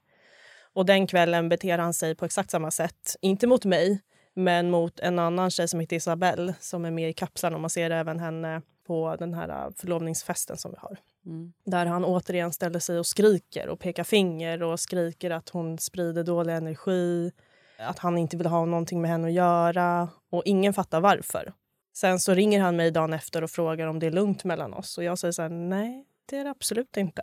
[0.74, 3.16] Och den kvällen beter han sig på exakt samma sätt.
[3.22, 4.02] Inte mot mig,
[4.36, 7.56] Men mot en annan tjej som heter Isabelle som är med i kapslarna.
[7.56, 10.98] och man ser även henne på den här äh, förlovningsfesten som vi har.
[11.26, 11.54] Mm.
[11.66, 16.24] Där han återigen ställer sig och skriker och pekar finger och skriker att hon sprider
[16.24, 17.32] dålig energi.
[17.80, 20.10] Att han inte vill ha någonting med henne att göra.
[20.30, 21.54] Och ingen fattar varför.
[21.96, 24.98] Sen så ringer han mig dagen efter och frågar om det är lugnt mellan oss.
[24.98, 27.22] Och jag säger så här, nej det är det absolut inte.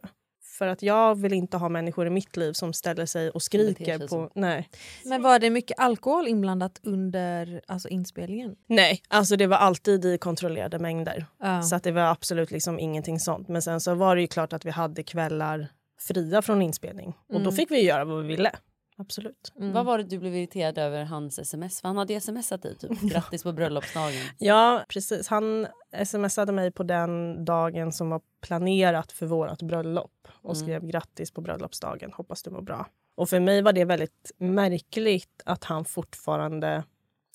[0.60, 4.08] För att jag vill inte ha människor i mitt liv som ställer sig och skriker
[4.08, 4.30] på...
[4.34, 4.68] Nej.
[5.04, 8.56] Men var det mycket alkohol inblandat under alltså, inspelningen?
[8.66, 11.26] Nej, alltså det var alltid i kontrollerade mängder.
[11.40, 11.62] Ja.
[11.62, 13.48] Så att det var absolut liksom ingenting sånt.
[13.48, 15.68] Men sen så var det ju klart att vi hade kvällar
[16.00, 17.08] fria från inspelning.
[17.28, 17.52] Och då Mm.
[17.52, 18.52] fick vi göra vad vi ville.
[19.00, 19.52] Absolut.
[19.54, 21.80] Vad var det du blev irriterad över hans sms?
[21.80, 24.22] För han hade smsat dig typ grattis på bröllopsdagen.
[24.38, 25.28] Ja, precis.
[25.28, 25.66] Han
[26.04, 30.54] smsade mig på den dagen som var planerat för vårt bröllop och Mm.
[30.54, 32.12] skrev grattis på bröllopsdagen.
[32.12, 32.86] Hoppas du mår bra.
[33.14, 36.84] Och för mig var det väldigt märkligt att han fortfarande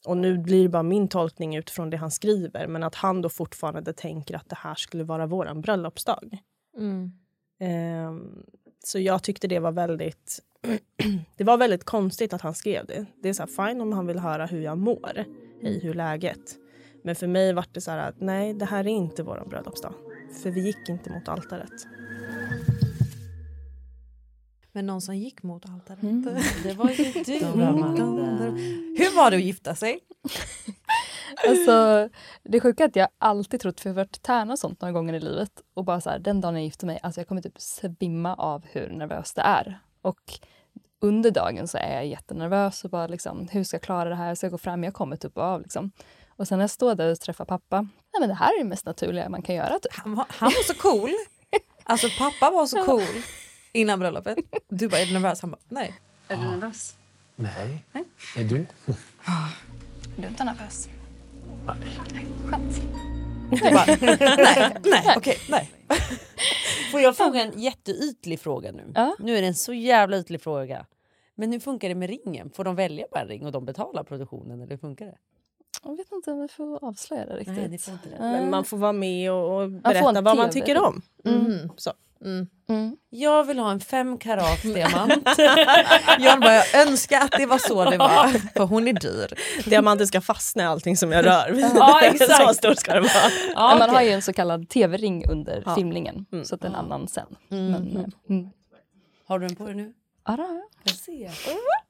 [0.08, 3.30] och nu blir det bara min tolkning utifrån det han skriver men att han då
[3.30, 6.38] fortfarande tänker att det här skulle vara våran bröllopsdag.
[6.78, 7.12] Mm.
[7.60, 8.43] Ehm,
[8.88, 10.39] så jag tyckte det var väldigt
[11.38, 13.06] det var väldigt konstigt att han skrev det.
[13.24, 15.26] Det är så här, fine om han vill höra hur jag mår.
[15.62, 16.56] Hej, hur läget?
[17.04, 19.93] Men för mig var det så här att nej, det här är inte vår bröllopsdag.
[20.43, 21.88] För vi gick inte mot altaret.
[24.71, 26.02] Men någon som gick mot altaret.
[26.63, 28.04] det var ju du, Amanda.
[28.04, 28.56] dum.
[28.98, 30.00] Hur var det att gifta sig?
[31.48, 32.10] Alltså,
[32.43, 34.91] det sjuka är att jag alltid trott, för jag har varit tärna och sånt några
[34.91, 37.41] gånger i livet och bara så här, den dagen jag gifter mig, alltså jag kommer
[37.41, 39.80] typ svimma av hur nervös det är.
[40.02, 40.21] Och
[41.02, 44.36] under dagen så är jag jättenervös och bara liksom, hur ska jag klara det här?
[44.36, 44.84] Ska jag gå fram?
[44.84, 45.91] Jag kommer typ av liksom.
[46.38, 48.69] Och sen när jag står där och träffar pappa, nej men det här är det
[48.69, 49.80] mest naturliga man kan göra.
[49.80, 49.93] Typ.
[49.93, 51.12] Han var, han var så cool.
[51.84, 53.24] Alltså pappa var så cool
[53.71, 54.38] innan bröllopet.
[54.69, 55.41] Du bara, är du nervös?
[55.41, 55.93] Han bara, nej.
[56.28, 56.95] Är du nervös?
[57.36, 57.86] Nej.
[57.91, 58.04] Nej.
[58.38, 58.65] Är du?
[60.17, 60.89] Är du inte nervös?
[61.65, 62.82] Skönt.
[63.51, 65.71] Du bara, nej, nej, okej, nej.
[66.91, 68.93] Får jag fråga en jätteytlig fråga nu?
[69.19, 70.86] Nu är det en så jävla ytlig fråga.
[71.36, 72.49] Men hur funkar det med ringen?
[72.49, 75.17] Får de välja bara en ring och de betalar produktionen eller hur funkar det?
[75.84, 77.58] Jag vet inte om vi får avslöja det riktigt.
[77.58, 78.15] Nej, ni får inte det.
[78.19, 81.01] Men man får vara med och, berätta vad man tycker om.
[81.25, 81.69] Mm.
[81.78, 81.93] Så.
[83.10, 85.23] Jag vill ha en fem karat diamant.
[86.19, 88.28] Jag bara, jag önskar att det var så det var.
[88.58, 89.28] För hon är dyr.
[89.69, 91.71] Diamanten ska fastna i allting som jag rör.
[91.75, 92.47] Ja, exakt.
[92.47, 93.32] så stor ska det vara.
[93.56, 95.75] Ja, man har ju en så kallad tv-ring under Ja.
[95.75, 97.28] filmningen, så att det är en annan sen.
[97.51, 97.71] Mm.
[97.71, 98.49] Men, mm.
[99.28, 99.93] Har du den på dig nu?
[100.28, 100.38] Ja,
[100.84, 100.96] jag.
[100.96, 101.32] Ser.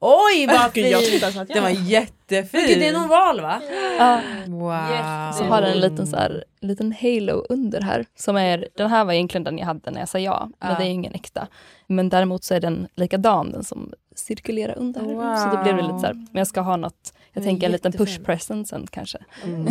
[0.00, 1.10] Oj vad Gud, jag fin!
[1.10, 2.66] tittar så att jag- Den var jättefin.
[2.68, 3.62] Gud, det är en oval va?
[3.98, 4.20] Ja.
[4.46, 5.32] Wow.
[5.32, 8.06] Så har den en liten, så här, liten halo under här.
[8.16, 10.78] Som är, den här var egentligen den jag hade när jag sa ja, men Ja.
[10.78, 11.46] det är ingen äkta.
[11.86, 15.00] Men däremot så är den likadan, den som cirkulerar under.
[15.36, 17.72] Så då blev det lite så här, men jag ska ha något, jag tänker en
[17.72, 18.16] liten jättefin.
[18.16, 19.18] push present sen kanske.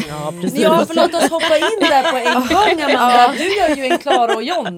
[0.09, 0.59] Ja, precis.
[0.59, 2.33] Ja, för låt oss hoppa in där på en
[2.77, 3.33] gång Amanda.
[3.37, 4.75] Du gör ju en Klara och John.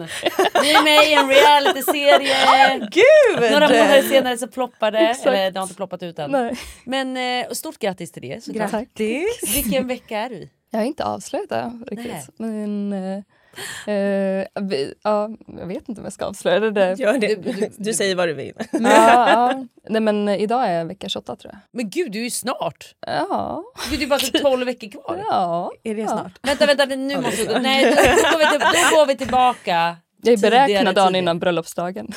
[0.61, 2.79] Ni är med i en realityserie.
[2.91, 3.51] Gud!
[3.51, 4.99] Några månader senare så ploppar det.
[4.99, 5.27] Exakt.
[5.27, 6.31] Eller det har inte ploppat ut än.
[6.31, 6.57] Nej.
[6.85, 8.45] Men eh, stort grattis till det.
[8.45, 9.55] Grattis!
[9.55, 10.49] Vilken vecka är du i?
[10.71, 12.11] Jag har inte avslöjat det riktigt.
[12.37, 12.49] Nej.
[12.49, 13.23] Men,
[13.87, 16.71] eh, vi, ja, jag vet inte om jag ska avslöja det.
[16.71, 16.93] det.
[16.99, 17.35] Gör det.
[17.35, 18.53] Du, du säger vad du vill.
[18.71, 19.65] Ja, ja.
[19.89, 21.59] Nej, men idag är vecka 28 tror jag.
[21.71, 22.95] Men gud, du är ju snart.
[23.07, 23.63] Ja.
[23.89, 25.23] Gud, det är bara typ 12 veckor kvar.
[25.29, 25.71] ja.
[25.83, 26.31] Är det snart?
[26.41, 27.59] Vänta, vänta, nu måste vi...
[27.59, 29.97] Nej, då, då, går vi till, då går vi tillbaka.
[30.23, 32.07] Jag är beräknad dagen innan bröllopsdagen.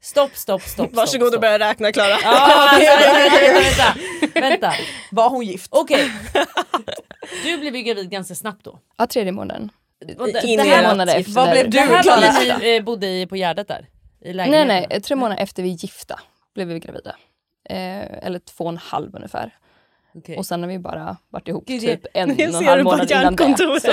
[0.00, 0.94] Stopp, stopp, stopp.
[0.94, 2.08] Varsågod och stopp, börja räkna Klara.
[2.22, 4.40] Ja, vänta, vänta, vänta.
[4.40, 4.72] vänta.
[5.10, 5.68] Var hon gift?
[5.70, 6.12] Okej.
[7.44, 8.78] Du blev ju gravid ganska snabbt då.
[8.96, 9.70] Ja, tredje månaden.
[10.00, 11.32] Det- In det i här ert månader efter.
[11.32, 13.88] Vad blev Det du här var när ni eh, bodde i, på Gärdet där?
[14.20, 15.00] I Nej, nej.
[15.00, 16.20] Tre månader efter vi gifta
[16.54, 17.16] blev vi gravida.
[17.70, 19.54] Eh, eller två och en halv ungefär.
[20.14, 20.36] Okej.
[20.38, 23.36] Och sen har vi bara varit ihop Gud, typ en och en halv månad innan
[23.36, 23.80] det.
[23.80, 23.90] Så.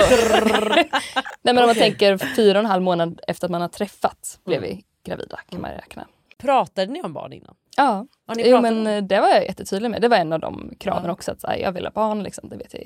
[1.42, 4.40] Nej men om man tänker fyra och en halv månad efter att man har träffats
[4.44, 6.06] blev vi gravida kan man räkna.
[6.38, 7.54] Pratade ni om barn innan?
[7.76, 8.94] Ja, jo, men om det?
[8.96, 10.00] eh, det var jag jättetydlig med.
[10.02, 11.12] Det var en av de kraven Ja.
[11.12, 11.32] också.
[11.32, 12.82] Att så här, jag vill ha barn, liksom, det vet jag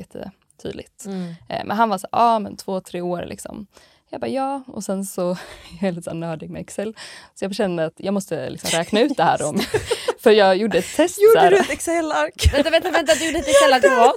[0.60, 1.04] jättetydligt.
[1.06, 1.34] Mm.
[1.48, 3.66] Eh, men han var så ja men två, tre år liksom.
[4.12, 5.36] Jag bara ja, och sen så,
[5.80, 6.96] jag är lite så nördig med Excel.
[7.34, 9.42] Så jag kände att jag måste liksom räkna ut det här.
[9.48, 9.60] Om,
[10.22, 11.14] för jag gjorde ett test.
[11.14, 12.52] så Gjorde här, du ett Excel-ark?
[12.52, 13.14] Vänta, vänta, vänta.
[13.14, 14.12] Du gjorde ett Excel-ark på vad?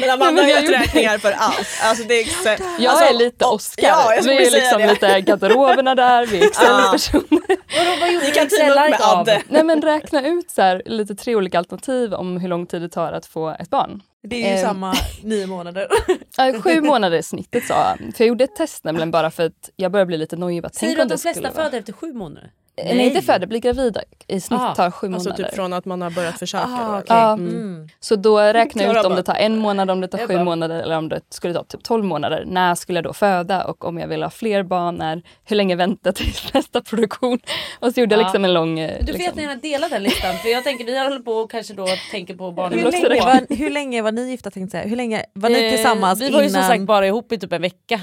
[0.00, 1.68] Men Amanda Nej, men har gjort räkningar för allt.
[1.82, 2.62] Alltså det är exakt.
[2.78, 3.88] Jag alltså, är lite Oscar.
[3.88, 4.90] Ja, jag vi är liksom det.
[4.90, 7.56] lite garderoberna där, vi är Excel-personer.
[7.78, 9.18] Vadå, vad gjorde Ni du kan teama upp av?
[9.18, 9.42] Adde.
[9.48, 12.88] Nej men räkna ut så här, lite tre olika alternativ om hur lång tid det
[12.88, 14.02] tar att få ett barn.
[14.28, 15.88] Det är ju Eh, samma nio månader.
[16.62, 17.98] Sju månader är snittet sa han.
[17.98, 20.64] För jag gjorde ett test nämligen bara för att jag började bli lite nojig.
[20.72, 22.50] Säger du att de flesta föder efter sju månader?
[22.76, 25.44] Eh, Nej, inte föda, bli gravid i snitt Ah, tar sju alltså månader.
[25.44, 26.64] typ från att man har börjat försöka.
[26.64, 27.04] Ah, då, okej.
[27.08, 27.32] Ja.
[27.32, 27.88] Mm.
[28.00, 30.44] Så då räknar jag ut om det tar en månad, om det tar Jag sju
[30.44, 32.44] månader eller om det skulle ta typ 12 månader.
[32.46, 35.76] När skulle jag då föda och om jag vill ha fler barn, när, hur länge
[35.76, 37.38] väntar tills nästa produktion?
[37.80, 38.26] Och så gjorde jag Ja.
[38.26, 38.78] liksom en lång...
[38.78, 41.50] eh, Du får liksom, jättegärna dela den listan för jag tänker vi håller på och
[41.50, 42.72] kanske då tänker på barn.
[42.72, 44.90] Hur länge, var, hur länge var ni gifta tänkte jag säga?
[44.90, 47.38] Hur länge var ni Eh, tillsammans Vi var ju innan, som sagt bara ihop i
[47.38, 48.00] typ en vecka.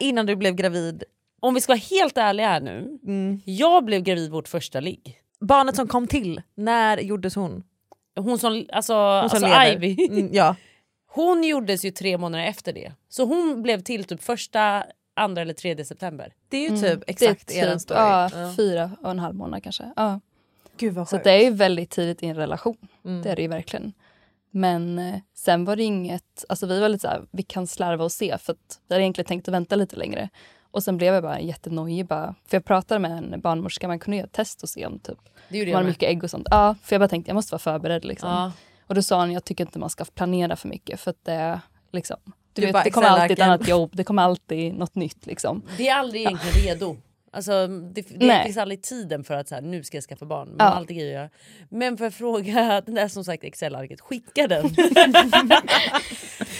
[0.00, 1.04] innan du blev gravid?
[1.40, 2.98] Om vi ska vara helt ärliga här nu.
[3.44, 5.18] Jag blev gravid vårt första ligg.
[5.40, 7.62] Barnet som kom till, när gjordes hon?
[8.20, 9.72] Hon som, alltså, Hon som alltså.
[9.74, 10.06] Ivy.
[10.10, 10.56] Mm, ja.
[11.10, 12.92] Hon gjordes ju tre månader efter det.
[13.08, 14.84] Så hon blev till typ första,
[15.16, 16.32] andra eller tredje september.
[16.48, 16.80] Det är ju Mm.
[16.80, 18.00] typ exakt det är eran typ, story.
[18.00, 18.52] Ja, Ja.
[18.56, 19.92] fyra och en halv månad kanske.
[19.96, 20.20] Ja.
[20.76, 22.76] Gud vad Så det är ju väldigt tidigt i en relation.
[23.04, 23.22] Mm.
[23.22, 23.92] Det är det ju verkligen.
[24.50, 28.12] Men eh, sen var det inget, alltså vi var lite såhär, vi kan slarva och
[28.12, 30.28] se för att vi hade egentligen tänkt att vänta lite längre.
[30.70, 34.16] Och sen blev jag bara jättenojig bara, för jag pratade med en barnmorska, man kunde
[34.16, 35.86] göra ett test och se om typ Det var med.
[35.88, 36.46] mycket ägg och sånt.
[36.50, 38.30] Ja, för jag bara tänkte jag måste vara förberedd liksom.
[38.30, 38.52] Ja.
[38.86, 41.60] Och då sa hon, jag tycker inte man ska planera för mycket för att det
[41.92, 44.94] liksom, du Du vet, bara det kommer alltid ett annat jobb, det kommer alltid något
[44.94, 45.62] nytt liksom.
[45.76, 46.96] Det är aldrig egentligen redo.
[47.32, 48.44] Alltså, det det Nej.
[48.44, 50.48] finns aldrig tiden för att så här, nu ska jag skaffa barn.
[50.48, 50.64] Man Ja.
[50.64, 51.30] alltid grejer.
[51.70, 54.70] Men för att fråga, den där som sagt Excel-arket, skicka den.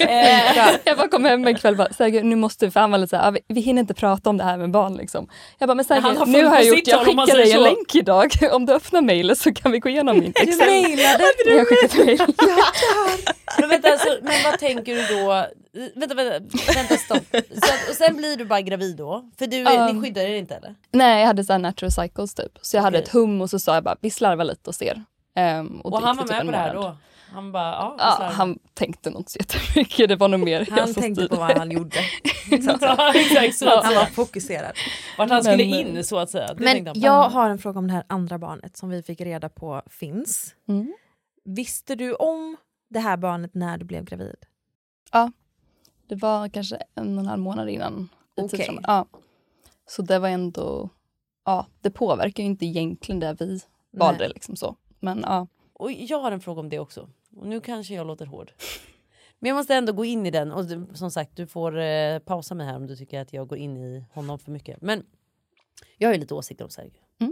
[0.00, 2.90] Eh, jag bara kom hem en kväll och bara, Sergej, nu måste vi, för han
[2.90, 5.28] var lite såhär, "Ah, vi, vi hinner inte prata om det här med barn liksom.
[5.58, 7.94] Jag bara, men Sergej, har nu har jag gjort, jag skickar dig en så." länk
[7.94, 8.30] idag.
[8.52, 10.66] Om du öppnar mejlet så kan vi gå igenom min Du Excel.
[10.66, 11.24] mejlade?
[11.46, 12.18] Jag har skickat mejl.
[13.60, 15.46] men, vänta, alltså, men vad tänker du då?
[15.94, 17.24] Vänta, vänta, vänta stopp.
[17.32, 19.30] Så, och sen blir du bara gravid då?
[19.38, 19.92] För du, Ja.
[19.92, 20.74] ni skyddar er inte eller?
[20.92, 22.58] Nej, jag hade så här natural cycles typ.
[22.62, 23.04] Så jag hade Okej.
[23.08, 25.04] ett hum och så sa jag bara, vi slarvar lite och ser.
[25.34, 26.96] Ehm, Och, gick han var typ med på det här då?
[27.32, 30.08] Han bara, ja, Ja, han tänkte nog inte så jättemycket.
[30.08, 31.28] Det var nog mer Han tänkte styrde.
[31.28, 31.96] på vad han gjorde.
[32.80, 34.72] Ja, exakt, Han var fokuserad.
[35.18, 36.54] Vart han skulle Men- in så att säga.
[36.54, 39.48] Det Men jag har en fråga om det här andra barnet som vi fick reda
[39.48, 40.54] på finns.
[40.68, 40.94] Mm.
[41.44, 42.56] Visste du om
[42.90, 44.36] det här barnet när du blev gravid?
[45.12, 45.32] Ja,
[46.08, 48.08] det var kanske en och en halv månad innan.
[48.36, 48.48] i Okej.
[48.48, 48.84] tidsramen.
[48.86, 49.06] Ja.
[49.86, 50.88] Så det var ändå,
[51.44, 54.28] ja, det påverkar ju inte egentligen det vi valde Nej.
[54.28, 54.76] liksom så.
[55.00, 55.46] Men ja.
[55.72, 57.08] Och jag har en fråga om det också.
[57.36, 58.52] Och nu kanske jag låter hård.
[59.38, 60.52] Men jag måste ändå gå in i den.
[60.52, 63.48] Och du, som sagt, du får eh, pausa mig här om du tycker att jag
[63.48, 64.82] går in i honom för mycket.
[64.82, 65.06] Men
[65.98, 67.00] jag har ju lite åsikter om Sergio.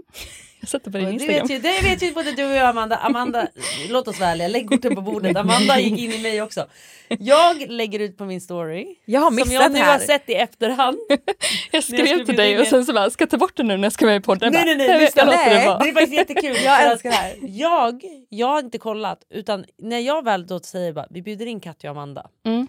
[0.61, 1.42] Jag sätter på din Det Instagram.
[1.42, 2.96] vet, ju, det vet ju både du och jag Amanda.
[2.96, 3.46] Amanda,
[3.90, 5.37] låt oss vara ärliga, lägg korten på bordet.
[5.37, 6.66] Amanda gick in i mig också.
[7.09, 8.87] Jag lägger ut på min story.
[9.05, 9.92] Jag har som missat jag nu här.
[9.92, 10.99] har sett i efterhand.
[11.70, 13.77] Jag skrev till bjuda dig och sen så bara, ska jag ta bort det nu
[13.77, 14.53] när jag ska med i podden?
[14.53, 15.22] Nej Jag nej bara, nej, lyssna.
[15.22, 15.79] jag det Nej, vara.
[15.79, 16.57] det är faktiskt jättekul.
[16.64, 17.35] Jag älskar det här.
[17.42, 21.61] Jag, jag har inte kollat utan när jag väl då säger bara, vi bjuder in
[21.61, 22.27] Katja och Amanda.
[22.46, 22.68] Mm.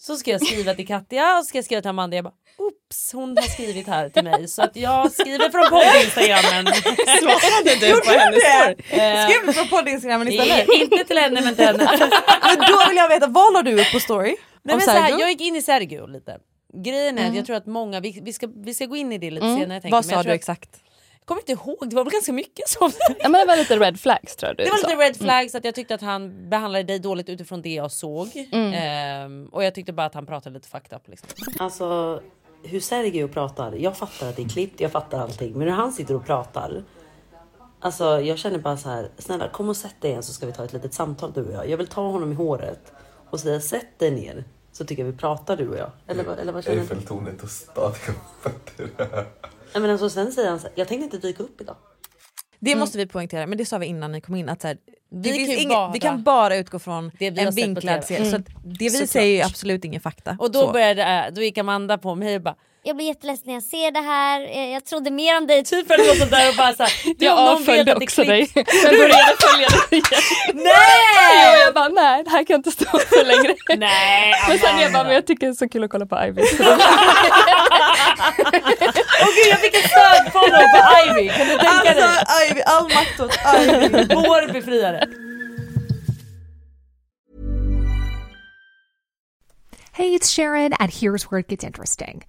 [0.00, 2.16] Så ska jag skriva till Katja och ska jag skriva till Amanda.
[2.16, 4.48] Jag bara oops hon har skrivit här till mig.
[4.48, 6.66] Så att jag skriver från podd-instagrammen.
[7.20, 9.00] Svarade du på hennes story?
[9.02, 10.68] Eh, Skrev du på poddinstagrammen istället?
[10.80, 11.78] inte till henne men till henne.
[12.42, 14.36] Men då vill jag veta, vad la du upp på story?
[14.62, 16.38] Nej, men så här, jag gick in i Sergio lite.
[16.84, 17.30] Grejen är Mm.
[17.30, 19.46] att jag tror att många, vi, vi, ska, vi ska gå in i det lite
[19.46, 19.58] Mm.
[19.60, 19.80] senare.
[19.80, 20.68] Tänker, Vad sa du exakt?
[21.28, 22.92] Kommer inte ihåg, det var väl ganska mycket som...
[23.18, 25.64] Ja, men det var lite red flags tror du Det var lite red flags att
[25.64, 28.46] jag tyckte att han behandlade dig dåligt utifrån det jag såg.
[28.52, 28.72] Mm.
[28.72, 31.08] Ehm, och jag tyckte bara att han pratade lite fucked up.
[31.08, 31.28] Liksom.
[31.58, 32.20] Alltså
[32.62, 35.52] hur Sergio pratar, jag fattar att det är klippt, jag fattar allting.
[35.52, 36.84] Men hur han sitter och pratar.
[37.80, 40.52] Alltså jag känner bara så här, snälla kom och sätt dig igen så ska vi
[40.52, 41.68] ta ett litet samtal du och jag.
[41.68, 42.92] Jag vill ta honom i håret
[43.30, 44.44] och säga sätt dig ner.
[44.72, 45.90] Så tycker jag vi pratar du och jag.
[46.06, 46.82] Eller, eller vad känner du?
[46.82, 49.26] Eiffeltornet och stadiga fötter.
[49.72, 51.76] Nej, men alltså, sen säger han så här, jag tänkte inte dyka upp idag.
[52.60, 54.48] Det måste vi poängtera, men det sa vi innan ni kom in.
[54.48, 54.76] Att så här,
[55.10, 58.04] Vi kan ju ingen, bara- vi kan bara utgå från Det vi har en vinklad
[58.04, 58.24] serie.
[58.24, 58.40] Så Mm.
[58.40, 59.08] att det vi Såklart.
[59.10, 60.36] säger är ju absolut ingen fakta.
[60.40, 60.72] Och då Så.
[60.72, 63.90] började, äh, då gick Amanda på mig och bara Jag blir jätteledsen när jag ser
[63.90, 64.40] det här.
[64.40, 65.64] Eh, Jag trodde mer om dig.
[65.64, 66.92] Typ eller något sånt där och bara såhär.
[67.24, 68.50] Jag avföljde också dig.
[68.54, 68.64] Jag
[68.98, 70.22] började följa dig igen.
[70.54, 71.52] Nej!
[71.54, 73.56] Och jag bara, nej det här kan jag inte stå för längre.
[73.78, 76.24] Nej, Men sen jag bara, men jag tycker det är så kul att kolla på
[76.24, 76.42] Ivy.
[79.22, 82.02] Åh gud jag fick en stödfollow på Ivy, kan du tänka dig?
[82.02, 84.14] Alltså Ivy, all makt åt Ivy.
[84.14, 85.06] Vår befriare.
[89.92, 92.24] Hey, it's Sharon, and here's where it gets interesting.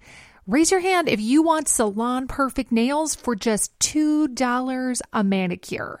[0.46, 6.00] Raise your hand if you want salon perfect nails for just $2 a manicure.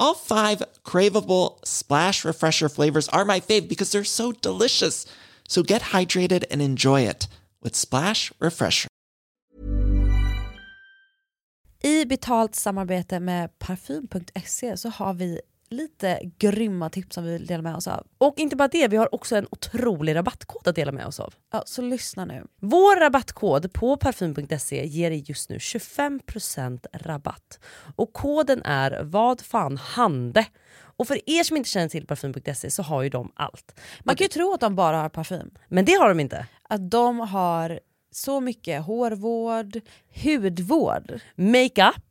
[0.00, 5.04] All five craveable splash refresher flavors are my fave because they're so delicious.
[5.46, 7.28] So get hydrated and enjoy it
[7.62, 8.88] with Splash Refresher.
[11.84, 15.40] I betalt samarbete med Parfym.se så har vi
[15.70, 18.06] lite grymma tips som vi vill dela med oss av.
[18.18, 21.34] Och inte bara det, vi har också en otrolig rabattkod att dela med oss av.
[21.52, 22.46] Ja, så lyssna nu.
[22.60, 27.60] Vår rabattkod på parfym.se ger dig just nu 25% rabatt.
[27.96, 30.46] Och koden är vad fan hande.
[30.96, 33.80] Och för er som inte känner till parfym.se så har ju de allt.
[34.00, 35.50] Man kan ju tro att de bara har parfym.
[35.68, 36.46] Men det har de inte.
[36.62, 37.80] Att de har
[38.12, 39.80] så mycket hårvård,
[40.24, 41.20] hudvård.
[41.34, 42.04] Makeup.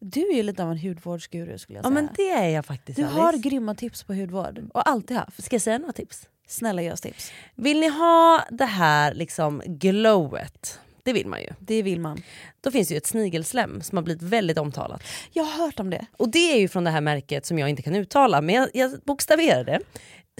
[0.00, 2.02] Du är ju lite av en hudvårdsguru skulle jag Ja säga.
[2.02, 3.20] men det är jag faktiskt Du Alice.
[3.20, 5.44] har grymma tips på hudvård och alltid haft.
[5.44, 6.28] Ska jag säga några tips?
[6.46, 7.32] Snälla ge oss tips.
[7.54, 10.78] Vill ni ha det här liksom glowet?
[11.02, 11.48] Det vill man ju.
[11.58, 12.22] Det vill man.
[12.60, 15.02] Då finns det ju ett snigelslem som har blivit väldigt omtalat.
[15.32, 16.06] Jag har hört om det.
[16.16, 18.68] Och det är ju från det här märket som jag inte kan uttala, men jag,
[18.74, 19.80] jag bokstaverar det.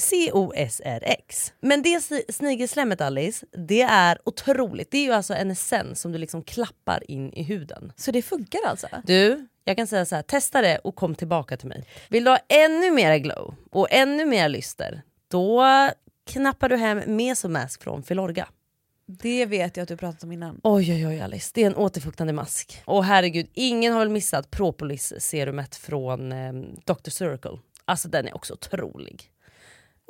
[0.01, 1.53] COSRX.
[1.61, 4.91] Men det sni- snigelslemmet Alice, det är otroligt.
[4.91, 7.93] Det är ju alltså en essens som du liksom klappar in i huden.
[7.97, 8.87] Så det funkar alltså?
[9.05, 11.85] Du, jag kan säga så här, testa det och kom tillbaka till mig.
[12.09, 15.65] Vill du ha ännu mer glow och ännu mer lyster, då
[16.27, 18.49] knappar du hem Mesomask från Filorga.
[19.07, 20.61] Det vet jag att du pratat om innan.
[20.63, 22.83] Oj oj oj Alice, det är en återfuktande mask.
[22.85, 26.53] Och herregud, ingen har väl missat Propolis-serumet från eh,
[26.85, 27.11] Dr.
[27.11, 27.59] Circle.
[27.85, 29.31] Alltså den är också otrolig.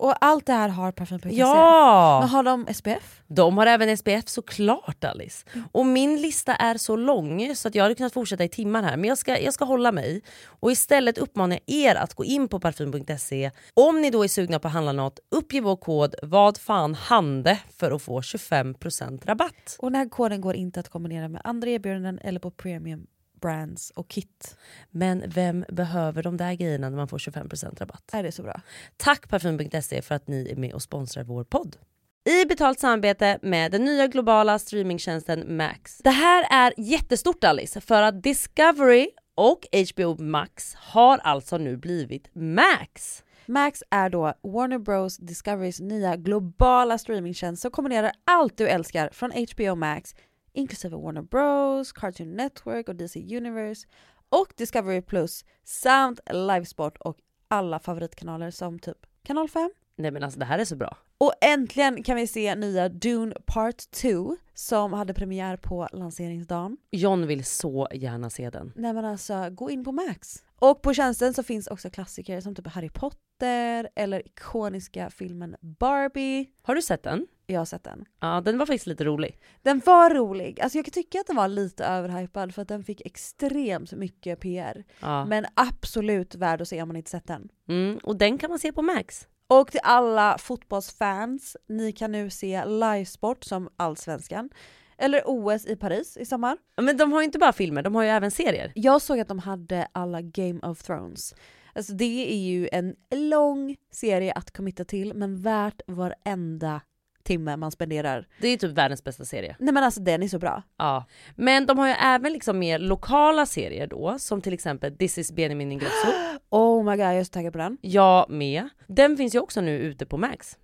[0.00, 1.28] Och allt det här har Parfym.se?
[1.30, 2.18] Ja!
[2.20, 3.22] Men har de SPF?
[3.26, 5.46] De har även SPF såklart Alice.
[5.72, 8.96] Och min lista är så lång så att jag hade kunnat fortsätta i timmar här.
[8.96, 10.22] Men jag ska, jag ska hålla mig.
[10.44, 13.50] Och istället uppmanar jag er att gå in på parfym.se.
[13.74, 17.58] Om ni då är sugna på att handla något, uppge vår kod vad fan hande
[17.78, 19.76] för att få 25% rabatt.
[19.78, 23.06] Och den här koden går inte att kombinera med andra erbjudanden eller på premium
[23.40, 24.56] brands och kit.
[24.90, 28.10] Men vem behöver de där grejerna när man får 25% rabatt?
[28.12, 28.60] Är det så bra?
[28.96, 31.76] Tack Parfym.se för att ni är med och sponsrar vår podd.
[32.24, 35.98] I betalt samarbete med den nya globala streamingtjänsten Max.
[35.98, 42.28] Det här är jättestort Alice, för att Discovery och HBO Max har alltså nu blivit
[42.34, 43.24] Max.
[43.46, 49.30] Max är då Warner Bros Discoverys nya globala streamingtjänst som kombinerar allt du älskar från
[49.30, 50.14] HBO Max
[50.52, 53.86] inklusive Warner Bros, Cartoon Network och DC Universe
[54.28, 59.70] och Discovery Plus samt livesport och alla favoritkanaler som typ Kanal 5.
[59.96, 60.96] Nej men alltså det här är så bra.
[61.18, 66.76] Och äntligen kan vi se nya Dune Part 2 som hade premiär på lanseringsdagen.
[66.90, 68.72] John vill så gärna se den.
[68.76, 70.44] Nej men alltså, gå in på Max.
[70.58, 76.46] Och på tjänsten så finns också klassiker som typ Harry Potter eller ikoniska filmen Barbie.
[76.62, 77.26] Har du sett den?
[77.50, 78.04] Jag har sett den.
[78.20, 79.38] Ja den var faktiskt lite rolig.
[79.62, 80.60] Den var rolig.
[80.60, 84.40] Alltså jag kan tycka att den var lite överhypad för att den fick extremt mycket
[84.40, 84.84] PR.
[85.00, 85.24] Ja.
[85.24, 87.48] Men absolut värd att se om man inte sett den.
[87.68, 89.28] Mm, och den kan man se på Max.
[89.46, 94.50] Och till alla fotbollsfans, ni kan nu se livesport som Allsvenskan.
[94.98, 96.58] Eller OS i Paris i sommar.
[96.76, 98.72] Men de har ju inte bara filmer, de har ju även serier.
[98.74, 101.34] Jag såg att de hade alla Game of Thrones.
[101.74, 106.80] Alltså det är ju en lång serie att committa till men värt varenda
[107.22, 108.28] timme man spenderar.
[108.40, 109.56] Det är typ världens bästa serie.
[109.58, 110.62] Nej men alltså den är så bra.
[110.76, 111.04] Ja.
[111.36, 115.32] Men de har ju även liksom mer lokala serier då, som till exempel This is
[115.32, 116.08] Benjamin Ingrosso.
[116.52, 117.78] Oh my god, jag är så taggad på den.
[117.80, 118.68] Jag med.
[118.86, 120.58] Den finns ju också nu ute på Max.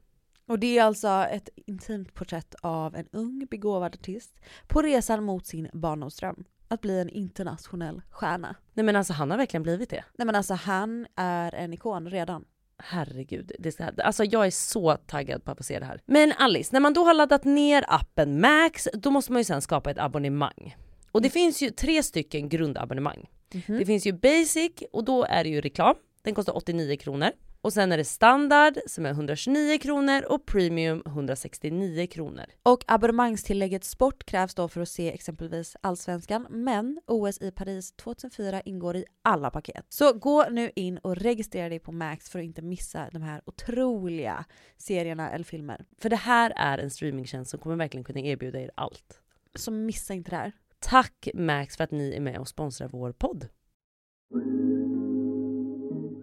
[0.48, 5.46] Och det är alltså ett intimt porträtt av en ung begåvad artist på resan mot
[5.46, 6.44] sin barndomsdröm.
[6.68, 8.54] Att bli en internationell stjärna.
[8.74, 10.04] Nej men alltså han har verkligen blivit det.
[10.18, 12.44] Nej men alltså han är en ikon redan.
[12.78, 16.00] Herregud, det ska, alltså jag är så taggad på att få se det här.
[16.06, 19.62] Men Alice, när man då har laddat ner appen Max, då måste man ju sen
[19.62, 20.76] skapa ett abonnemang.
[21.12, 23.28] Och det finns ju tre stycken grundabonnemang.
[23.54, 23.78] Mhm.
[23.78, 25.94] Det finns ju Basic och då är det ju reklam.
[26.22, 27.30] Den kostar 89 kronor.
[27.66, 32.44] Och sen är det standard som är 129 kronor och premium 169 kronor.
[32.62, 38.60] Och abonnemangstillägget sport krävs då för att se exempelvis Allsvenskan, men OS i Paris 2004
[38.60, 39.86] ingår i alla paket.
[39.88, 43.42] Så gå nu in och registrera dig på Max för att inte missa de här
[43.46, 44.44] otroliga
[44.76, 45.84] serierna eller filmer.
[45.98, 49.20] För det här är en streamingtjänst som kommer verkligen kunna erbjuda er allt.
[49.54, 50.52] Så missa inte det här.
[50.78, 53.48] Tack Max för att ni är med och sponsrar vår podd.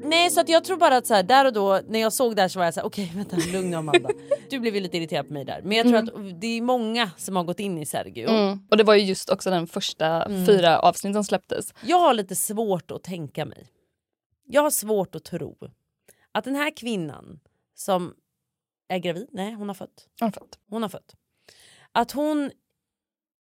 [0.04, 2.36] Nej så att jag tror bara att så här, där och då när jag såg
[2.36, 4.10] det här så var jag så här, okej vänta lugn nu Amanda.
[4.50, 5.62] Du blev ju lite irriterad på mig där.
[5.64, 6.28] Men jag tror Mm.
[6.32, 8.30] att det är många som har gått in i Sergio.
[8.30, 8.60] Mm.
[8.72, 10.46] Och det var ju just också den första Mm.
[10.46, 11.74] fyra avsnitten som släpptes.
[11.84, 13.68] Jag har lite svårt att tänka mig.
[14.46, 15.58] Jag har svårt att tro
[16.32, 17.40] att den här kvinnan
[17.76, 18.14] som
[18.88, 20.08] är gravid, nej hon har fött.
[20.20, 20.60] Hon har fött.
[20.70, 21.16] Hon har fött.
[21.92, 22.52] Att hon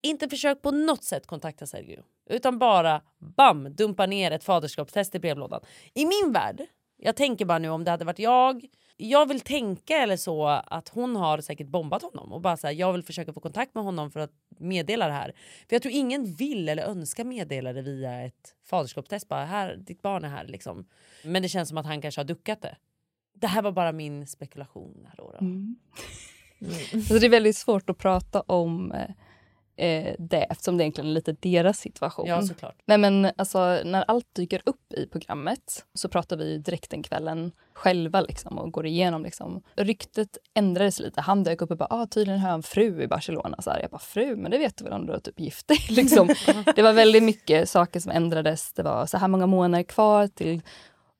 [0.02, 5.18] inte försökt på något sätt kontakta Sergio utan bara bam dumpar ner ett faderskapstest i
[5.18, 5.60] brevlådan.
[5.94, 8.66] I min värld, jag tänker bara nu om det hade varit jag.
[8.96, 12.92] Jag vill tänka eller så att hon har säkert bombat honom och bara säga jag
[12.92, 15.34] vill försöka få kontakt med honom för att meddela det här.
[15.68, 19.28] För jag tror ingen vill eller önskar meddela det via ett faderskapstest.
[19.28, 20.86] Bara här, ditt barn är här liksom.
[21.24, 22.76] Men det känns som att han kanske har duckat det.
[23.34, 25.06] Det här var bara min spekulation.
[25.08, 25.38] Här då, då.
[25.38, 25.76] Mm.
[27.08, 28.92] Så det är väldigt svårt att prata om
[29.82, 32.26] eh, det eftersom det egentligen är lite deras situation.
[32.26, 32.74] Ja, såklart.
[32.86, 37.52] Nej, men alltså, när allt dyker upp i programmet så pratar vi direkt den kvällen
[37.74, 39.22] själva liksom, och går igenom.
[39.22, 39.62] Liksom.
[39.74, 41.20] Ryktet ändrades lite.
[41.20, 43.62] Han dök upp och bara ah, tydligen har jag en fru i Barcelona.
[43.62, 45.68] Så här, jag bara fru, men det vet du väl om du har typ gift
[45.68, 45.78] dig?
[45.90, 46.34] liksom.
[46.74, 48.72] Det var väldigt mycket saker som ändrades.
[48.72, 50.62] Det var så här många månader kvar till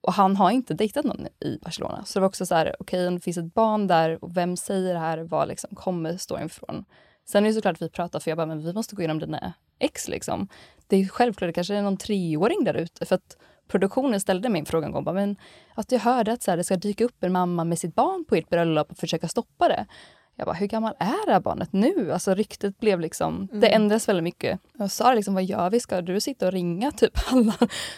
[0.01, 2.05] och han har inte dejtat någon i Barcelona.
[2.05, 4.57] Så det var också så här, okej om det finns ett barn där och vem
[4.57, 6.85] säger det här, var liksom kommer storyn ifrån?
[7.25, 9.19] Sen är det såklart att vi pratar för jag bara, men vi måste gå igenom
[9.19, 10.49] dina ex liksom.
[10.87, 13.37] Det är självklart, det kanske är någon treåring där ute för att
[13.69, 15.37] produktionen ställde mig frågan en gång, bara, men
[15.75, 18.25] att jag hörde att så här, det ska dyka upp en mamma med sitt barn
[18.25, 19.87] på ert bröllop och försöka stoppa det.
[20.37, 22.13] Jag bara, hur gammal är det här barnet nu?
[22.13, 23.83] Alltså ryktet blev liksom, det Mm.
[23.83, 24.61] ändras väldigt mycket.
[24.79, 25.81] Jag sa liksom, vad gör vi?
[25.81, 27.55] Ska du sitta och ringa typ alla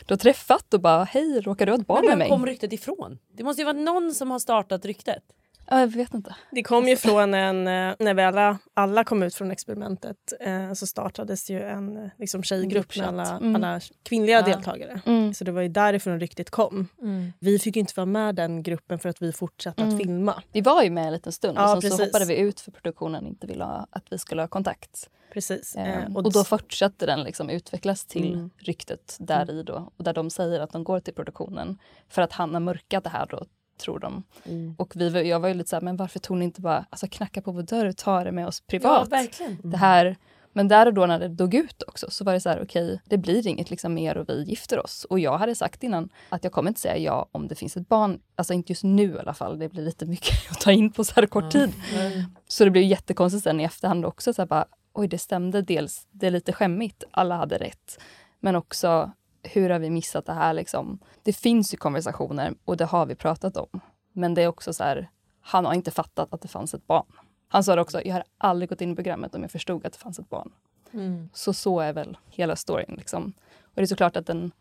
[0.06, 2.28] du har träffat och bara, hej, råkar du ha ett barn Men med var mig?
[2.28, 3.18] kom ryktet ifrån?
[3.32, 5.22] Det måste ju vara någon som har startat ryktet.
[5.70, 6.34] Ja, jag vet inte.
[6.50, 10.72] Det kom ju från en, eh, när vi alla, alla kom ut från experimentet eh,
[10.72, 13.56] så startades ju en eh, liksom, tjejgrupp med alla, Mm.
[13.56, 14.42] alla kvinnliga Ja.
[14.46, 15.00] deltagare.
[15.06, 15.34] Mm.
[15.34, 16.88] Så det var ju därifrån ryktet kom.
[17.02, 17.32] Mm.
[17.38, 19.94] Vi fick ju inte vara med den gruppen för att vi fortsatte Mm.
[19.94, 20.42] att filma.
[20.52, 22.12] Vi var ju med en liten stund Ja, och sen så precis.
[22.12, 25.10] hoppade vi ut för produktionen inte ville ha, att vi skulle ha kontakt.
[25.32, 25.76] Precis.
[25.76, 28.50] Eh, Eh, och, då fortsatte den liksom utvecklas till Mm.
[28.58, 29.92] ryktet där i då.
[29.96, 33.10] Och där de säger att de går till produktionen för att han har mörkat det
[33.10, 33.44] här då,
[33.76, 34.22] tror de.
[34.44, 34.74] Mm.
[34.78, 37.06] Och vi, jag var ju lite så här, men varför tog ni inte bara alltså,
[37.10, 39.08] knacka på vår dörr och ta det med oss privat?
[39.10, 39.58] Ja, verkligen.
[39.62, 40.16] Det här,
[40.52, 43.00] men där och då när det dog ut också så var det så här, okej,
[43.04, 45.04] det blir inget liksom mer och vi gifter oss.
[45.04, 47.88] Och jag hade sagt innan att jag kommer inte säga ja om det finns ett
[47.88, 48.20] barn.
[48.36, 51.04] Alltså inte just nu i alla fall, det blir lite mycket att ta in på
[51.04, 51.72] så här kort tid.
[51.94, 52.22] Mm.
[52.48, 54.32] Så det blev jättekonstigt sen i efterhand också.
[54.32, 54.66] Så här bara,
[54.96, 56.06] Oj, det stämde dels.
[56.10, 57.04] Det är lite skämmigt.
[57.10, 57.98] Alla hade rätt.
[58.40, 59.12] Men också,
[59.44, 60.52] hur har vi missat det här?
[60.52, 60.98] Liksom?
[61.22, 63.80] Det finns ju konversationer och det har vi pratat om.
[64.12, 67.06] Men det är också så här, han har inte fattat att det fanns ett barn.
[67.48, 69.92] Han sa det också, jag hade aldrig gått in i programmet om jag förstod att
[69.92, 70.52] det fanns ett barn.
[70.92, 71.28] Mm.
[71.32, 72.94] Så så är väl hela storyn.
[72.98, 73.32] Liksom.
[73.62, 74.52] Och det är såklart att den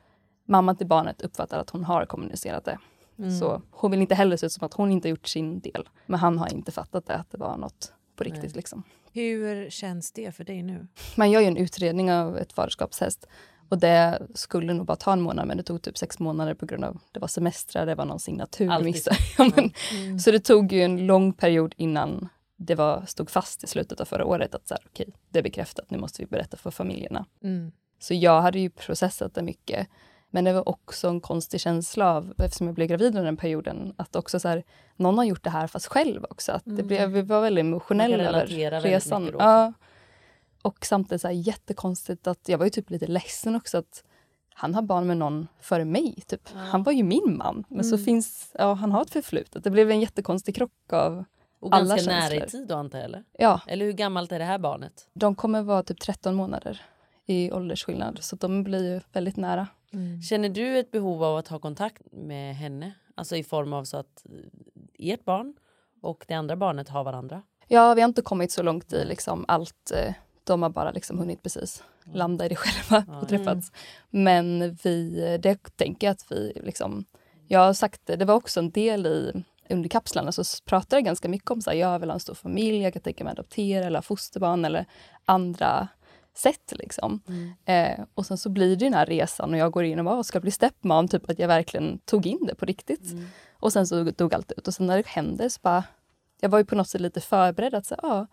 [0.45, 2.77] mamman till barnet uppfattar att hon har kommunicerat det.
[3.17, 3.39] Mm.
[3.39, 5.89] Så hon vill inte heller se ut som att hon inte gjort sin del.
[6.05, 8.55] Men han har inte fattat det, att det var något på riktigt.
[8.55, 8.83] Liksom.
[9.11, 10.87] Hur känns det för dig nu?
[11.15, 13.27] Man gör ju en utredning av ett faderskapstest.
[13.69, 16.65] Och det skulle nog bara ta en månad men det tog typ sex månader på
[16.65, 19.17] grund av det var semestrar, det var någon signatur missade.
[19.37, 19.51] Ja,
[19.93, 20.19] Mm.
[20.19, 24.05] Så det tog ju en lång period innan det var, stod fast i slutet av
[24.05, 27.25] förra året att så här, okej, det är bekräftat, nu måste vi berätta för familjerna.
[27.43, 27.71] Mm.
[27.99, 29.87] Så jag hade ju processat det mycket.
[30.29, 33.93] Men det var också en konstig känsla av, eftersom jag blev gravid under den perioden,
[33.97, 34.63] att också så här,
[34.95, 36.51] någon har gjort det här fast själv också.
[36.51, 36.87] Att det Mm.
[36.87, 38.47] blev, vi var väldigt emotionella över
[38.81, 39.29] resan.
[39.39, 39.73] Ja.
[40.63, 44.03] Och samtidigt så här, jättekonstigt att jag var ju typ lite ledsen också att
[44.55, 46.15] han har barn med någon före mig.
[46.27, 46.49] Typ.
[46.53, 47.63] Han var ju min man.
[47.69, 48.05] Men så Mm.
[48.05, 49.63] finns, ja, han har ett förflutet.
[49.63, 51.25] Det blev en jättekonstig krock av
[51.59, 53.23] Och alla ganska nära i tid då antar jag eller?
[53.37, 53.61] Ja.
[53.67, 55.09] Eller hur gammalt är det här barnet?
[55.13, 56.81] De kommer vara typ 13 månader
[57.25, 58.19] i åldersskillnad.
[58.23, 59.67] Så de blir ju väldigt nära.
[60.29, 62.93] Känner du ett behov av att ha kontakt med henne?
[63.15, 65.55] Alltså i form av så att eh, ert barn
[66.01, 67.41] och det andra barnet har varandra?
[67.67, 69.91] Ja, vi har inte kommit så långt i liksom allt.
[70.43, 71.83] De har bara liksom hunnit precis
[72.13, 73.71] landa i det själva och träffats.
[74.09, 77.05] Men vi, det tänker jag att vi liksom...
[77.47, 81.05] Jag har sagt det, det var också en del i under kapslarna så pratade jag
[81.05, 83.31] ganska mycket om så här, jag vill ha en stor familj, jag kan tänka mig
[83.31, 84.85] adoptera eller ha fosterbarn eller
[85.25, 85.87] andra
[86.35, 86.73] sätt.
[86.75, 87.21] Liksom.
[87.65, 90.15] Eh, och sen så blir det den här resan och jag går in och bara,
[90.15, 91.07] "Åh, ska bli stepmom?
[91.07, 93.11] Typ att jag verkligen tog in det på riktigt.
[93.59, 94.67] Och sen så dog allt ut.
[94.67, 95.83] Och sen när det hände så bara,
[96.41, 98.27] jag var ju på något sätt lite förberedd att säga, ja,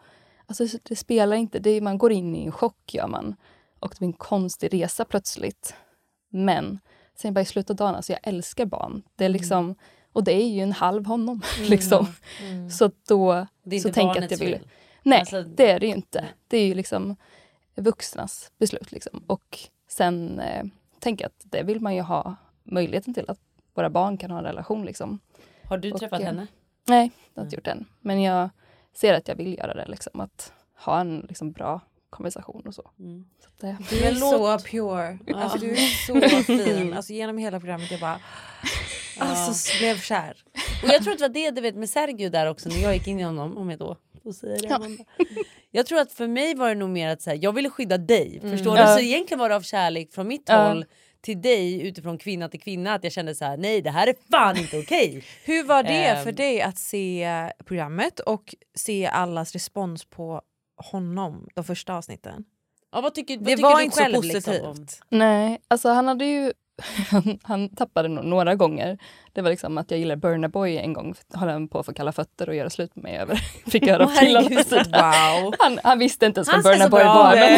[0.51, 3.36] alltså det spelar inte, det är, man går in i en chock gör man.
[3.78, 5.74] Och det blir en konstig resa plötsligt.
[6.30, 6.78] Men
[7.14, 9.03] sen bara i slutet av dagen, alltså jag älskar barn.
[9.16, 9.74] Det är liksom,
[10.12, 11.42] och det är ju en halv honom.
[11.59, 11.70] Mm.
[11.70, 12.07] liksom.
[12.42, 12.70] Mm.
[12.70, 14.55] Så då Det är så tänker jag att jag vill...
[14.55, 14.68] fel.
[15.03, 16.24] Nej, Alltså- det är det ju inte.
[16.48, 17.16] Det är ju liksom
[17.74, 18.92] vuxnas beslut.
[18.92, 19.24] Liksom.
[19.26, 20.64] Och sen eh,
[20.98, 23.40] tänker jag att det vill man ju ha möjligheten till, att
[23.74, 24.84] våra barn kan ha en relation.
[24.84, 25.18] Liksom.
[25.64, 26.46] Har du träffat eh, henne?
[26.86, 27.84] Nej, det har jag inte gjort än.
[28.01, 28.51] Men jag
[28.95, 29.86] ser att jag vill göra det.
[29.88, 30.53] Liksom, att
[30.84, 31.80] ha en liksom, bra
[32.11, 32.82] konversation och så.
[33.43, 35.18] så att det, Du är så pure.
[35.34, 36.93] Alltså, du är så fin.
[36.95, 38.20] Alltså, genom hela programmet jag bara...
[39.18, 40.36] Alltså blev kär.
[40.82, 42.95] Och jag tror att det var det du vet med Sergio där också när jag
[42.95, 44.74] gick in i honom, om jag då får säga det.
[44.74, 45.05] Amanda.
[45.70, 47.99] Jag tror att för mig var det nog mer att så här, jag ville skydda
[47.99, 48.38] dig.
[48.43, 48.51] Mm.
[48.57, 48.80] Förstår du?
[48.80, 48.95] Ja.
[48.97, 50.68] Så egentligen var det av kärlek från mitt Ja.
[50.68, 50.84] håll
[51.20, 54.14] till dig utifrån kvinna till kvinna att jag kände så här: nej det här är
[54.30, 55.24] fan inte okej.
[55.44, 56.24] Hur var det Ehm.
[56.24, 57.28] för dig att se
[57.64, 60.42] programmet och se allas respons på
[60.76, 62.44] honom de första avsnitten?
[62.92, 65.00] Ja, vad tycker, vad det tycker var du inte själv, så liksom, positivt.
[65.10, 66.52] om- Nej, alltså han hade ju...
[67.10, 68.98] Han, han tappade nog några gånger.
[69.32, 71.14] Det var liksom att jag gillade Burna Boy en gång.
[71.34, 73.34] Höll han på att få kalla fötter och göra slut med mig över.
[73.70, 75.54] Fick höra herregud, wow.
[75.58, 77.36] Han, han visste inte ens vad Burna Boy var.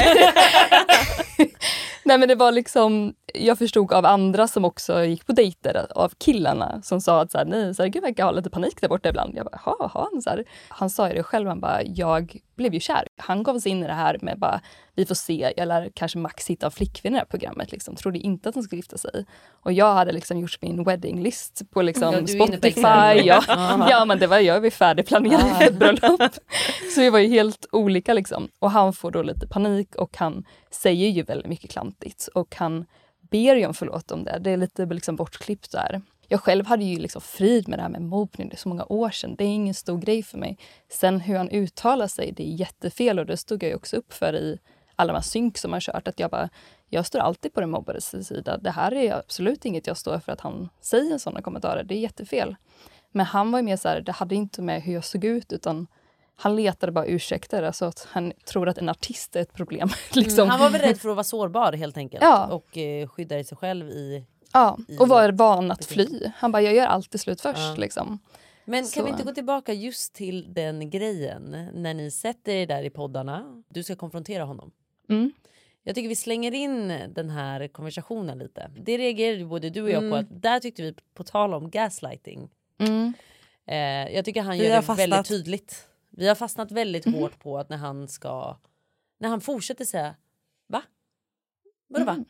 [2.05, 6.13] Nej men det var liksom, jag förstod av andra som också gick på dejter, av
[6.19, 8.89] killarna som sa att så här, nej, så här, gud verkar ha lite panik där
[8.89, 9.37] borta ibland.
[9.37, 10.45] Jag bara, jaha, har han så här?
[10.69, 13.07] Han sa ju det själv, han bara, jag blev ju kär.
[13.17, 14.61] Han gav sig in i det här med bara,
[14.95, 17.73] vi får se, jag lär kanske max hitta av flickvänner i det här programmet.
[17.73, 17.97] Liksom.
[17.97, 19.27] Trodde inte att han skulle gifta sig.
[19.51, 22.81] Och jag hade liksom gjort min wedding list på liksom Ja, Spotify.
[23.25, 23.43] Ja,
[23.91, 24.05] Ja.
[24.05, 25.55] men det var jag var färdigplanerad Ja.
[25.55, 26.21] för ett bröllop.
[26.95, 28.49] Så vi var ju helt olika liksom.
[28.59, 32.29] Och han får då lite panik och han säger ju väldigt mycket klantigt.
[32.35, 32.85] Och han
[33.31, 34.39] ber ju om förlåt om det.
[34.41, 36.03] Det är lite liksom bortklippt där.
[36.29, 38.85] Jag själv hade ju liksom frid med det här med mobbning, det är så många
[38.89, 39.35] år sedan.
[39.39, 40.59] Det är ingen stor grej för mig.
[40.93, 44.35] Sen hur han uttalar sig, det är jättefel och det stod jag också upp för
[44.35, 44.59] i
[44.97, 46.09] alla de här synk som har kört.
[46.09, 46.49] Att jag bara,
[46.95, 48.59] jag står alltid på den mobbades sida.
[48.59, 51.85] Det här är absolut inget jag står för att han säger sådana kommentarer.
[51.85, 52.57] Det är jättefel.
[53.13, 55.53] Men han var ju mer så här, det hade inte med hur jag såg ut
[55.53, 55.87] utan
[56.37, 57.63] han letade bara ursäkter.
[57.63, 59.89] Alltså att han tror att en artist är ett problem.
[60.15, 60.39] liksom.
[60.43, 62.23] Mm, han var väl rädd för att vara sårbar helt enkelt.
[62.23, 62.47] Ja.
[62.47, 64.27] Och eh, skydda sig själv i...
[64.53, 66.33] Ja, i- och var van att fly.
[66.37, 67.59] Han bara, jag gör alltid slut först.
[67.59, 67.75] Ja.
[67.79, 68.19] Liksom.
[68.65, 72.67] Men Så- kan vi inte gå tillbaka just till den grejen när ni sätter er
[72.67, 73.63] där i poddarna.
[73.69, 74.71] Du ska konfrontera honom.
[75.09, 75.33] Mm.
[75.83, 78.71] Jag tycker vi slänger in den här konversationen lite.
[78.77, 80.19] Det reagerade både du och jag på Mm.
[80.19, 82.51] att där tyckte vi på tal om gaslighting.
[82.79, 83.13] Mm.
[83.67, 84.99] Eh, jag tycker han Vi gör det fastnat.
[84.99, 85.89] väldigt tydligt.
[86.11, 87.15] Vi har fastnat väldigt Mhm.
[87.15, 88.57] hårt på att när han ska
[89.19, 90.15] när han fortsätter säga
[90.67, 90.83] va?
[91.89, 92.25] Vadå va?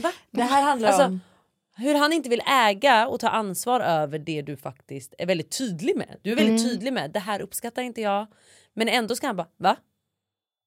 [0.00, 0.12] va?
[0.30, 1.20] Det här handlar Alltså, om...
[1.76, 5.96] hur han inte vill äga och ta ansvar över det du faktiskt är väldigt tydlig
[5.96, 6.16] med.
[6.22, 6.70] Du är väldigt Mm.
[6.72, 8.26] tydlig med det här uppskattar inte jag.
[8.74, 9.76] Men ändå ska han bara va?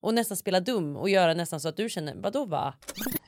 [0.02, 2.74] Och nästan spela dum och göra nästan så att du känner vadå va?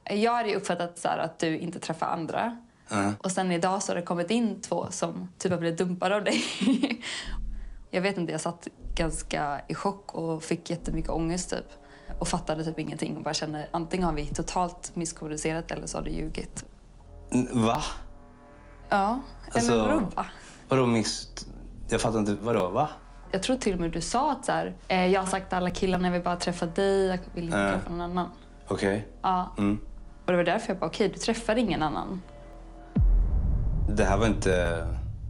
[0.09, 2.57] Jag hade ju uppfattat så här att du inte träffar andra.
[3.19, 6.23] Och sen idag så har det kommit in två som typ har blivit dumpade av
[6.23, 6.43] dig.
[7.91, 11.65] jag vet inte, jag satt ganska i chock och fick jättemycket ångest typ.
[12.19, 16.05] Och fattade typ ingenting och bara kände antingen har vi totalt misskommunicerat eller så har
[16.05, 16.65] du ljugit.
[17.51, 17.83] Va?
[18.89, 19.19] Ja,
[19.51, 20.25] Alltså- eller vadå va?
[20.69, 21.29] Vadå miss...
[21.89, 22.35] Jag fattar inte.
[22.41, 22.89] Vadå, va?
[23.33, 25.57] Jag tror till och med du sa att så här, eh, jag har sagt till
[25.57, 28.29] alla killarna jag vill bara träffa dig, jag vill inte träffa någon annan.
[28.67, 29.07] Okej.
[29.21, 29.79] Ja, Mm.
[30.25, 32.21] och det var därför jag bara okej, du träffade ingen annan.
[33.89, 34.85] Det här var inte...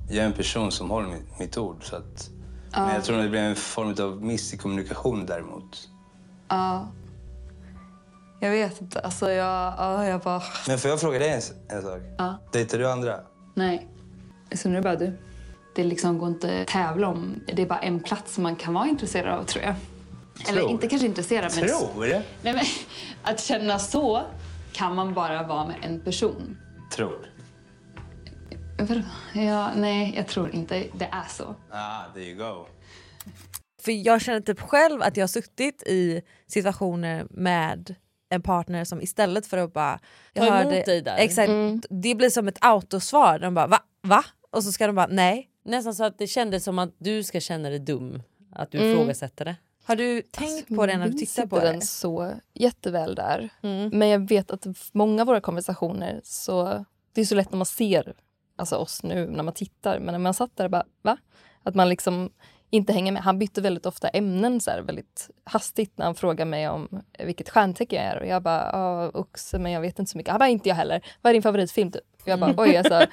[0.10, 1.84] Jag är en person som håller mitt, mitt ord.
[1.84, 2.30] Så att...
[2.72, 2.86] Ja.
[2.86, 5.90] Men jag tror det blev en form av miss i kommunikation däremot.
[6.48, 6.88] Ja.
[8.40, 10.42] Jag vet inte, alltså jag, ja, jag bara...
[10.68, 11.42] Men får jag fråga dig en,
[11.78, 12.02] en sak?
[12.18, 12.36] Ja.
[12.52, 13.20] Dejtar du andra?
[13.54, 13.88] Nej.
[14.56, 15.18] Så nu är det bara du.
[15.76, 17.40] Det liksom går inte att tävla om.
[17.54, 19.76] Det är bara en plats som man kan vara intresserad av, tror jag.
[20.50, 20.72] Eller Tror.
[20.72, 21.68] inte kanske intresserad, men...
[21.68, 22.06] Tror?
[22.08, 22.66] Nej, men
[23.24, 24.24] att känna så
[24.74, 26.58] kan man bara vara med en person.
[26.92, 27.30] Tror.
[29.34, 31.56] Ja, nej, jag tror inte det är så.
[31.72, 32.68] Ah, there you go.
[33.82, 37.96] För jag känner typ själv att jag har suttit i situationer med
[38.30, 40.00] en partner som istället för att bara...
[40.34, 41.18] Ta emot dig där.
[41.18, 41.82] Exakt, Mm.
[41.90, 43.40] Det blir som ett autosvar.
[43.40, 43.80] De bara va?
[44.02, 44.24] va?
[44.52, 45.50] Och så ska de bara nej.
[45.64, 48.22] Nästan så att det kändes som att du ska känna dig dum.
[48.52, 48.92] Att du Mm.
[48.92, 49.56] ifrågasätter det.
[49.86, 51.66] Har du tänkt på det när du tittar på det?
[51.66, 53.50] den så jätteväl där.
[53.62, 53.90] Mm.
[53.94, 56.86] Men jag vet att många av våra konversationer så...
[57.14, 58.14] Det är så lätt när man ser
[58.56, 60.00] alltså oss nu när man tittar.
[60.00, 61.18] Men när man satt där bara, va?
[61.64, 62.30] Att man liksom
[62.74, 63.22] inte hänga med.
[63.22, 67.50] Han bytte väldigt ofta ämnen så här, väldigt hastigt när han frågade mig om vilket
[67.50, 68.20] stjärntecken jag är.
[68.20, 70.32] Och jag bara, ja, oxe, men jag vet inte så mycket.
[70.32, 71.02] Han bara, inte jag heller.
[71.22, 71.92] Vad är din favoritfilm?
[71.92, 72.04] Typ?
[72.26, 72.94] Jag bara, oj alltså.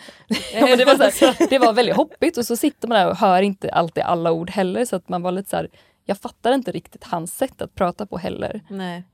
[0.54, 3.16] ja, det, var så här, det var väldigt hoppigt och så sitter man där och
[3.16, 4.84] hör inte alltid alla ord heller.
[4.84, 5.68] Så att man var lite så här,
[6.04, 8.60] jag fattar inte riktigt hans sätt att prata på heller.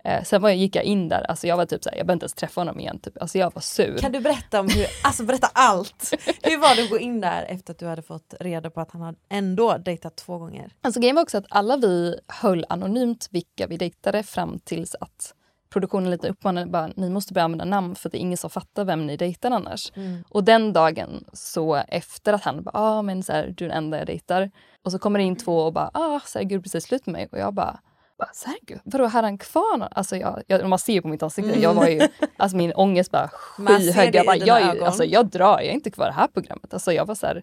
[0.05, 2.17] Eh, sen var jag, gick jag in där, alltså jag var typ såhär, jag behöver
[2.17, 2.99] inte ens träffa honom igen.
[2.99, 3.23] Typ.
[3.23, 3.99] Alltså jag var sur.
[3.99, 6.15] Kan du berätta om hur, alltså berätta allt.
[6.43, 8.91] Hur var det att gå in där efter att du hade fått reda på att
[8.91, 10.73] han hade ändå dejtat två gånger?
[10.81, 15.35] Alltså grejen var också att alla vi höll anonymt vilka vi dejtade fram tills att
[15.77, 18.85] produktionen lite uppmanade bara ni måste börja använda namn för det är ingen som fattar
[18.85, 19.93] vem ni dejtar annars.
[19.95, 20.25] Mm.
[20.29, 23.79] Och den dagen så efter att han bara ah, men så här, du är den
[23.79, 24.51] enda jag dejtar
[24.87, 27.29] och så kommer det in två och bara ah, Sergio är precis slut med mig
[27.33, 27.81] och jag bara
[28.19, 29.89] bara, Sergio, vadå hade han kvar någon?
[29.91, 31.63] Alltså jag, jag, man ser ju på mitt ansikte, Mm.
[31.63, 34.15] jag var ju, alltså min ångest bara skyhög.
[34.15, 36.75] Jag, bara, jag, alltså, jag drar, jag är inte kvar i det här programmet.
[36.75, 37.43] Alltså jag var så här,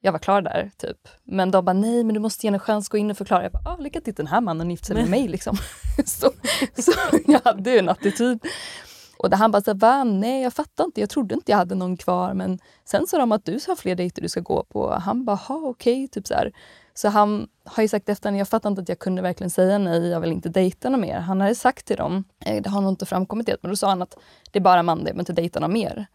[0.00, 0.96] jag var klar där typ.
[1.24, 3.42] Men de bara nej men du måste ge en chans, gå in och förklara.
[3.42, 5.56] Jag bara ah, lycka till den här mannen gifte sig med mig liksom.
[6.04, 6.30] så,
[6.82, 6.92] så
[7.26, 8.38] jag hade ju en attityd.
[9.18, 10.04] Och där han bara så va?
[10.04, 13.32] Nej jag fattar inte, jag trodde inte jag hade någon kvar men sen sa de
[13.32, 14.90] att du har fler dejter du ska gå på.
[14.94, 16.52] Han bara, ha okej, typ så här.
[16.94, 20.08] Så han har ju sagt efter jag fattar inte att jag kunde verkligen säga nej,
[20.08, 21.18] jag vill inte dejta någon mer.
[21.18, 23.88] Han hade sagt till dem, eh, det har nog inte framkommit det, men då sa
[23.88, 24.16] han att
[24.50, 26.06] det är bara man det, men inte dejta någon mer.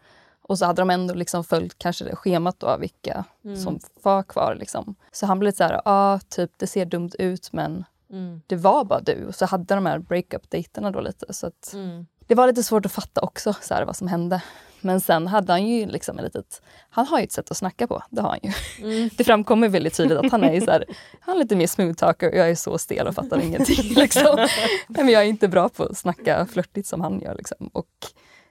[0.42, 3.56] Och så hade de ändå liksom följt kanske det schemat då av vilka Mm.
[3.56, 4.54] som var kvar.
[4.54, 4.94] Liksom.
[5.12, 8.40] Så han blev så här, ah, typ det ser dumt ut men Mm.
[8.46, 9.26] det var bara du.
[9.26, 11.32] Och så hade de här breakup-dejterna då lite.
[11.34, 12.06] Så att Mm.
[12.30, 14.42] Det var lite svårt att fatta också så här, vad som hände.
[14.80, 17.86] Men sen hade han ju liksom ett litet, han har ju ett sätt att snacka
[17.86, 18.52] på, det har han ju.
[18.84, 19.10] Mm.
[19.16, 20.84] Det framkommer väldigt tydligt att han är så här,
[21.20, 23.94] han är lite mer smooth talker och jag är så stel och fattar ingenting.
[23.96, 24.36] Liksom.
[24.88, 27.34] Nej, men jag är inte bra på att snacka flörtigt som han gör.
[27.34, 27.70] Liksom.
[27.72, 27.86] Och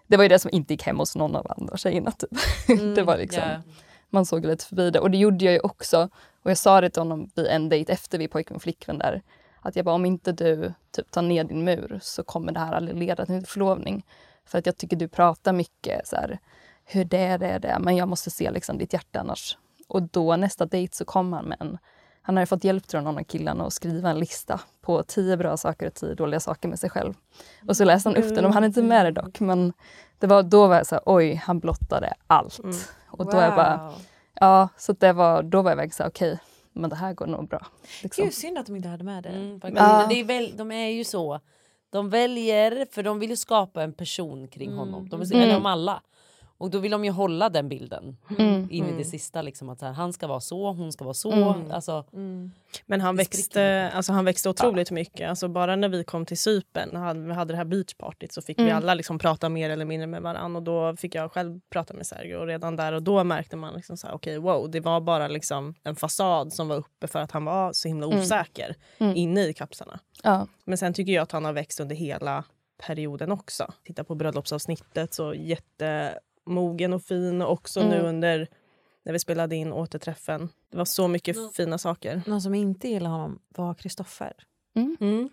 [0.08, 2.12] det var ju det som inte gick hem hos någon av andra tjejerna.
[2.12, 2.30] Typ.
[2.80, 3.62] Mm, det var liksom, ja.
[4.10, 6.10] Man såg lite förbi det och det gjorde jag ju också.
[6.44, 9.22] Och jag sa det till honom vid en dejt efter vi pojkvän och flickvän där.
[9.70, 12.74] Att jag bara, om inte du typ tar ner din mur så kommer det här
[12.74, 14.06] aldrig leda till en förlovning.
[14.46, 16.40] För att jag tycker du pratar mycket så här,
[16.86, 19.58] hur det är, det är det, men jag måste se liksom ditt hjärta annars.
[19.88, 21.78] Och då nästa dejt så kom han med en,
[22.22, 25.58] han hade fått hjälp från någon av killarna att skriva en lista på tio bra
[25.58, 27.14] saker och tio dåliga saker med sig själv.
[27.68, 29.74] Och så läste han upp den, de hade inte med det dock, men
[30.20, 32.60] det var, då var jag så här, oj, han blottade allt.
[33.08, 33.94] Och då jag bara, Wow.
[34.34, 36.40] ja, så det var, då var jag verkligen så här, okej,
[36.80, 37.68] men det här går nog bra.
[38.04, 38.24] Liksom.
[38.24, 39.30] Gud synd att de inte hade med det.
[39.30, 39.60] Mm.
[39.64, 39.70] Ja.
[39.72, 41.40] Men det är väl, de är ju så.
[41.90, 45.10] De väljer, för de vill ju skapa en person kring honom.
[45.10, 45.44] De vill, Mm.
[45.44, 46.02] Eller de alla.
[46.60, 48.56] Och då vill de ju hålla den bilden Mm.
[48.56, 48.98] in i Mm.
[48.98, 49.42] det sista.
[49.42, 51.32] Liksom, att så här, han ska vara så, hon ska vara så.
[51.32, 51.72] Mm.
[51.72, 52.06] Alltså,
[52.86, 55.30] Men han växte, alltså han växte otroligt mycket.
[55.30, 56.38] Alltså bara när vi kom till
[56.94, 58.78] och hade, vi hade det här beachpartyt så fick vi Mm.
[58.78, 60.58] alla liksom prata mer eller mindre med varandra.
[60.58, 63.74] Och då fick jag själv prata med Sergio och redan där och då märkte man
[63.74, 67.20] liksom så här, okej wow, det var bara liksom en fasad som var uppe för
[67.20, 68.20] att han var så himla Mm.
[68.20, 69.16] osäker Mm.
[69.16, 70.00] inne i kapslarna.
[70.24, 70.48] Ja.
[70.66, 72.44] Men sen tycker jag att han har växt under hela
[72.88, 73.74] perioden också.
[73.84, 75.34] Titta på bröllopsavsnittet så
[76.54, 78.06] jättemogen och fin och också nu Mm.
[78.06, 78.48] under
[79.06, 80.50] när vi spelade in återträffen.
[80.72, 82.22] Det var så mycket fina saker.
[82.28, 84.34] Någon som inte gillade honom var Kristoffer.
[84.76, 85.30] Mm.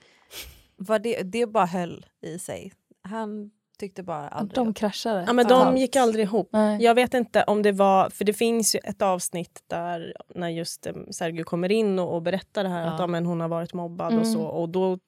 [0.76, 2.72] Var det, det bara höll i sig.
[3.02, 4.54] Han tyckte bara aldrig...
[4.54, 5.24] De kraschade.
[5.26, 6.48] Ja, men de gick aldrig ihop.
[6.52, 6.82] Nej.
[6.82, 8.10] Jag vet inte om det var...
[8.10, 12.22] För det finns ju ett avsnitt där när just eh, Sergio kommer in och, och
[12.22, 12.92] berättar det här Ja.
[12.92, 14.20] att ja, men hon har varit mobbad Mm.
[14.20, 14.42] och så.
[14.42, 14.98] Och då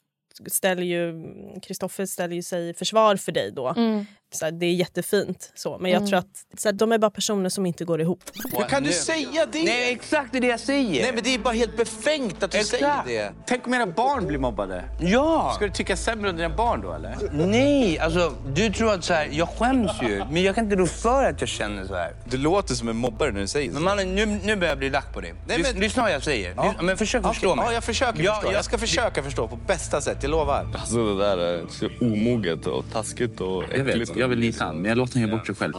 [0.47, 1.25] ställer ju
[1.63, 3.69] Kristoffer ställer ju sig i försvar för dig då.
[3.69, 4.05] Mm.
[4.35, 5.53] Så här, det är jättefint.
[5.55, 5.79] Så.
[5.79, 6.09] Men jag Mm.
[6.09, 6.27] tror att
[6.59, 8.23] så här, de är bara personer som inte går ihop.
[8.57, 9.63] Hur kan du säga det?
[9.65, 11.03] Nej, exakt det är det jag säger.
[11.03, 12.81] Nej, men det är bara helt befängt att du Exakt.
[12.81, 13.33] säger det.
[13.47, 14.85] Tänk om era barn blir mobbade.
[15.01, 15.53] Ja!
[15.57, 17.17] Ska du tycka sämre om dina barn då eller?
[17.33, 20.23] Nej, alltså du tror att så här, jag skäms ju.
[20.31, 22.13] Men jag kan inte rå för att jag känner så här.
[22.25, 24.91] Du låter som en mobbare när du säger Men mannen, nu, nu börjar jag bli
[24.91, 25.33] lack på det.
[25.47, 26.55] Nej, men- Lyssna vad jag säger.
[26.57, 26.75] Ja.
[26.83, 27.65] Men försök Okej, förstå mig.
[27.69, 28.49] Ja, jag försöker Ja, förstå.
[28.49, 28.57] ja.
[28.57, 30.67] Jag ska försöka förstå på bästa sätt, jag lovar.
[30.79, 34.89] Alltså det där är så omoget och taskigt och vet, jag vill lita han, men
[34.89, 35.73] jag låter han göra bort sig själv.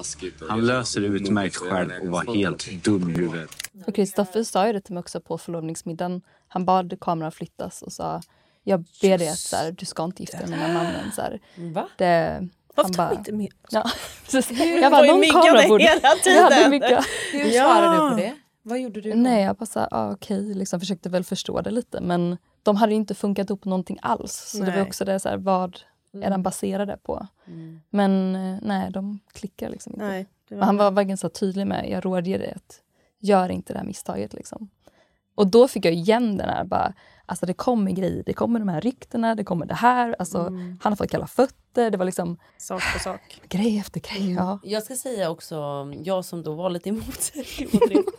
[0.50, 3.50] Han löser det utmärkt själv och var helt dum i huvudet.
[3.88, 6.22] Och Kristoffer sa ju det till mig också på förlovningsmiddagen.
[6.48, 8.22] Han bad kameran flyttas och sa
[8.64, 11.12] jag ber dig att så här, du ska inte gifta dig med den här mannen.
[11.16, 11.40] Så här,
[11.74, 11.88] Va?
[11.98, 13.90] Det, Varför tar bara- vi inte med Ja,
[14.82, 16.10] Jag var ju någon kamera borde- hela Jag
[16.44, 16.70] hade tiden.
[16.72, 17.06] mycket.
[17.34, 17.64] Hur Ja.
[17.64, 18.36] svarade du på det?
[18.62, 19.12] Vad gjorde du?
[19.12, 19.18] då?
[19.18, 22.02] Nej, jag bara så här, ah, okej, liksom försökte väl förstå det lite.
[22.02, 24.34] Men de hade ju inte funkat ihop någonting alls.
[24.34, 24.82] Så det var Nej.
[24.82, 25.80] också det, så här, vad
[26.14, 27.28] är den baserade på?
[27.90, 30.06] Men eh, nej, de klickar liksom inte.
[30.06, 32.82] Nej, var han var verkligen så tydlig med, jag rådger dig att
[33.20, 34.34] gör inte det här misstaget.
[34.34, 34.70] Liksom.
[35.36, 36.94] Och då fick jag igen den här, bara,
[37.26, 40.16] alltså det kommer grejer, det kommer de här ryktena, det kommer det här.
[40.20, 40.80] Alltså, Mm.
[40.82, 43.42] Han har fått kalla fötter, det var liksom sak på sak.
[43.50, 44.34] grej efter grej.
[44.34, 44.60] Ja.
[44.64, 45.56] Jag ska säga också,
[46.04, 47.32] jag som då var lite emot.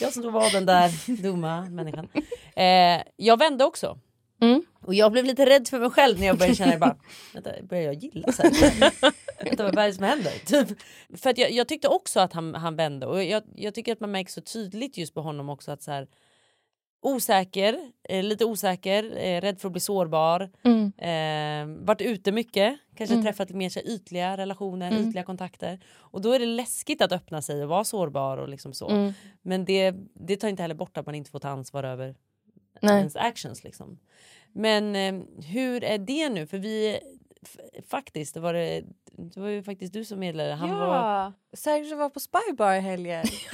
[0.00, 2.08] Jag som då var den där dumma människan.
[2.56, 3.98] Eh, jag vände också.
[4.42, 4.62] Mm.
[4.80, 6.96] Och jag blev lite rädd för mig själv när jag började känna bara,
[7.34, 8.28] vänta, börjar jag gilla
[9.44, 10.32] vänta, vad är det som händer?
[10.46, 10.78] Typ.
[11.16, 14.00] För att jag, jag tyckte också att han, han vände och jag, jag tycker att
[14.00, 16.06] man märker så tydligt just på honom också att så här,
[17.02, 17.78] osäker,
[18.08, 20.92] eh, lite osäker, eh, rädd för att bli sårbar, Mm.
[20.98, 23.24] eh, varit ute mycket, kanske Mm.
[23.24, 25.08] träffat mer så ytliga relationer, Mm.
[25.08, 25.80] ytliga kontakter.
[25.96, 28.88] Och då är det läskigt att öppna sig och vara sårbar och liksom så.
[28.88, 29.12] Mm.
[29.42, 32.14] Men det, det tar inte heller bort att man inte får ta ansvar över
[32.80, 32.98] Nej.
[32.98, 33.64] ens actions.
[33.64, 33.98] Liksom.
[34.52, 36.46] Men eh, hur är det nu?
[36.46, 37.00] För vi
[37.90, 38.82] faktiskt, det var, det,
[39.34, 40.54] det var ju faktiskt du som meddelade.
[40.54, 43.24] Han var, ja, Sergio var på Spybar i helgen.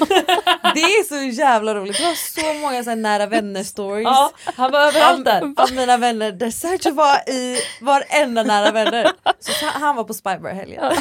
[0.75, 1.97] det är så jävla roligt.
[1.97, 4.05] Det var så många så nära vänner stories.
[4.05, 5.55] Ja, han var överallt där.
[5.57, 9.13] Av mina vänner där Sergio var i varenda nära vänner.
[9.39, 10.93] Så han var på Spybar i helgen.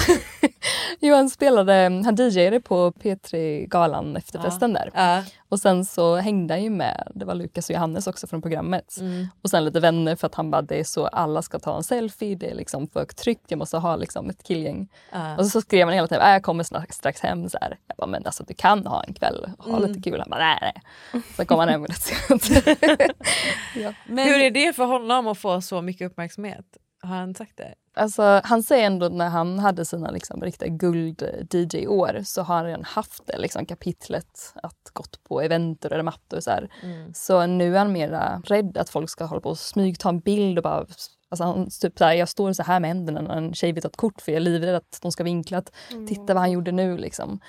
[1.02, 4.68] han spelade, han DJade på P3-galan efter Ja.
[4.68, 4.92] där.
[4.94, 5.24] Ja.
[5.50, 8.98] Och sen så hängde han ju med, det var Lukas och Johannes också från programmet.
[9.00, 9.28] Mm.
[9.44, 11.84] Och sen lite vänner för att han bara, det är så, alla ska ta en
[11.84, 14.90] selfie, det är liksom för tryggt, jag måste ha liksom ett killgäng.
[15.12, 15.38] Ja.
[15.38, 17.50] Och så, skrev han hela tiden, äh, jag kommer strax, strax hem.
[17.50, 17.78] Så här.
[17.88, 19.90] Jag bara, men alltså du kan ha en kväll och ha Mm.
[19.90, 20.20] lite kul.
[20.20, 21.22] Han bara, nej nej.
[21.36, 22.44] Sen kom han hem rätt sent.
[23.76, 23.94] ja.
[24.08, 26.66] Hur är det för honom att få så mycket uppmärksamhet?
[27.02, 27.74] Har han sagt det?
[27.98, 33.28] Alltså, han säger ändå när han hade sina liksom, riktiga guld-DJ-år så har han haft
[33.28, 36.52] det liksom, kapitlet att gått på eventer eller mattor och så.
[36.84, 37.14] Mm.
[37.14, 40.20] Så nu är han mera rädd att folk ska hålla på och smyg ta en
[40.20, 40.86] bild och bara
[41.30, 43.84] Alltså han, typ så här, jag står så här med händerna när en tjej vill
[43.84, 45.72] ta ett kort för jag är livrädd att de ska vinkla att
[46.08, 47.40] titta vad han gjorde nu liksom.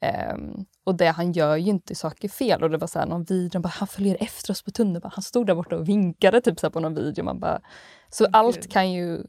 [0.00, 3.24] Ehm, och det han gör ju inte saker fel och det var så här någon
[3.24, 5.12] video, bara, han följer efter oss på tunnelbanan.
[5.14, 7.24] Han stod där borta och vinkade typ så här på någon video.
[7.24, 7.60] Man bara,
[8.10, 9.22] så allt kan ju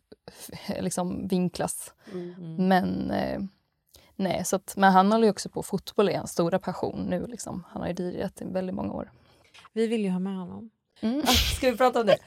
[0.79, 1.93] liksom vinklas.
[2.11, 2.67] Mm.
[2.67, 3.39] Men eh,
[4.15, 7.27] nej, så att, men han håller ju också på fotboll, är hans stora passion nu.
[7.27, 7.63] Liksom.
[7.69, 9.11] Han har ju DJat i väldigt många år.
[9.73, 10.69] Vi vill ju ha med honom.
[11.01, 11.25] Mm.
[11.57, 12.17] Ska vi prata om det?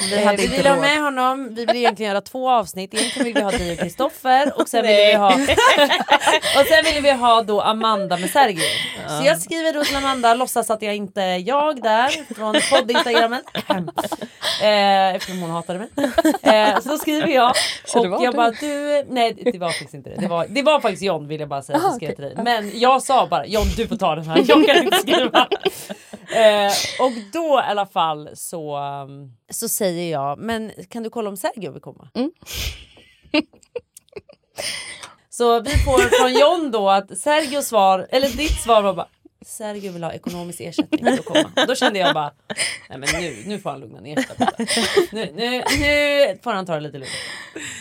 [0.00, 2.94] Vi hade vi inte vill ha med honom, vi vill egentligen göra två avsnitt.
[2.94, 5.28] Egentligen vill vi ha dig och Kristoffer och sen vill vi ha
[6.60, 8.62] och sen vill vi ha då Amanda med Sergio.
[9.08, 13.42] Så jag skriver då till Amanda, låtsas att jag inte är jag där från podd-instagrammen.
[14.62, 15.88] eh, eftersom hon hatade mig.
[16.42, 17.54] Eh, så skriver jag
[17.94, 20.16] och jag bara du, nej det var faktiskt inte det.
[20.16, 21.80] Det var, det var faktiskt John vill jag bara säga.
[21.94, 22.14] Okej.
[22.18, 22.34] dig.
[22.44, 25.48] Men jag sa bara John du får ta den här, jag kan inte skriva.
[26.34, 31.28] Eh, och då i alla fall så, um, så säger jag, men kan du kolla
[31.28, 32.08] om Sergio vill komma?
[32.14, 32.30] Mm.
[35.30, 39.08] så vi får från John då att Sergio svar, eller ditt svar var bara
[39.44, 41.50] Sergio vill ha ekonomisk ersättning för att komma.
[41.56, 42.32] Och då kände jag bara,
[42.88, 44.36] nej men nu, nu får han lugna ner sig.
[45.12, 47.12] Nu, nu, nu får han ta det lite lugnt.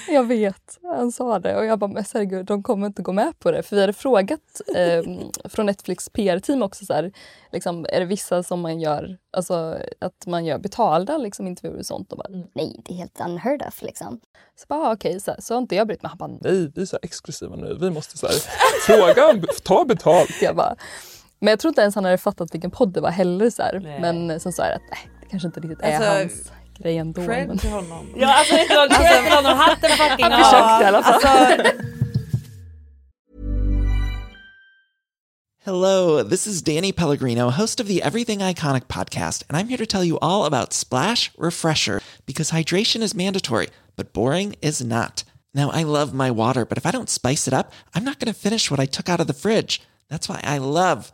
[0.07, 3.39] Jag vet, han sa det och jag bara, men herregud, de kommer inte gå med
[3.39, 3.63] på det.
[3.63, 5.03] För vi hade frågat eh,
[5.49, 7.11] från Netflix PR-team också, så här,
[7.51, 11.85] liksom, är det vissa som man gör, alltså att man gör betalda liksom, intervjuer och
[11.85, 12.11] sånt?
[12.11, 14.19] Och bara, Nej, det är helt unheard of liksom.
[14.55, 16.09] Så bara, ah, okej, så, här, så har inte jag brytt mig.
[16.09, 17.77] Han bara, Nej, vi är så här exklusiva nu.
[17.81, 18.35] Vi måste så här,
[18.85, 20.41] fråga, ta betalt.
[20.41, 20.75] jag bara,
[21.43, 23.49] men jag tror inte ens han hade fattat vilken podd det var heller.
[23.49, 23.97] Så här.
[24.01, 26.97] Men eh, sen sa jag att nej, det kanske inte riktigt är Alltså, hans grej
[26.97, 27.25] ändå.
[27.25, 27.57] Cred Men...
[27.57, 28.13] till honom.
[28.15, 31.13] Ja alltså vet du vad, cred till honom, hatten fucking Han försökte i alla fall.
[31.13, 31.71] Alltså,
[35.65, 39.85] Hello, this is Danny Pellegrino, host of the Everything Iconic podcast, and I'm here to
[39.85, 45.23] tell you all about Splash Refresher because hydration is mandatory, but boring is not.
[45.53, 48.33] Now, I love my water, but if I don't spice it up, I'm not going
[48.33, 49.81] to finish what I took out of the fridge.
[50.09, 51.13] That's why I love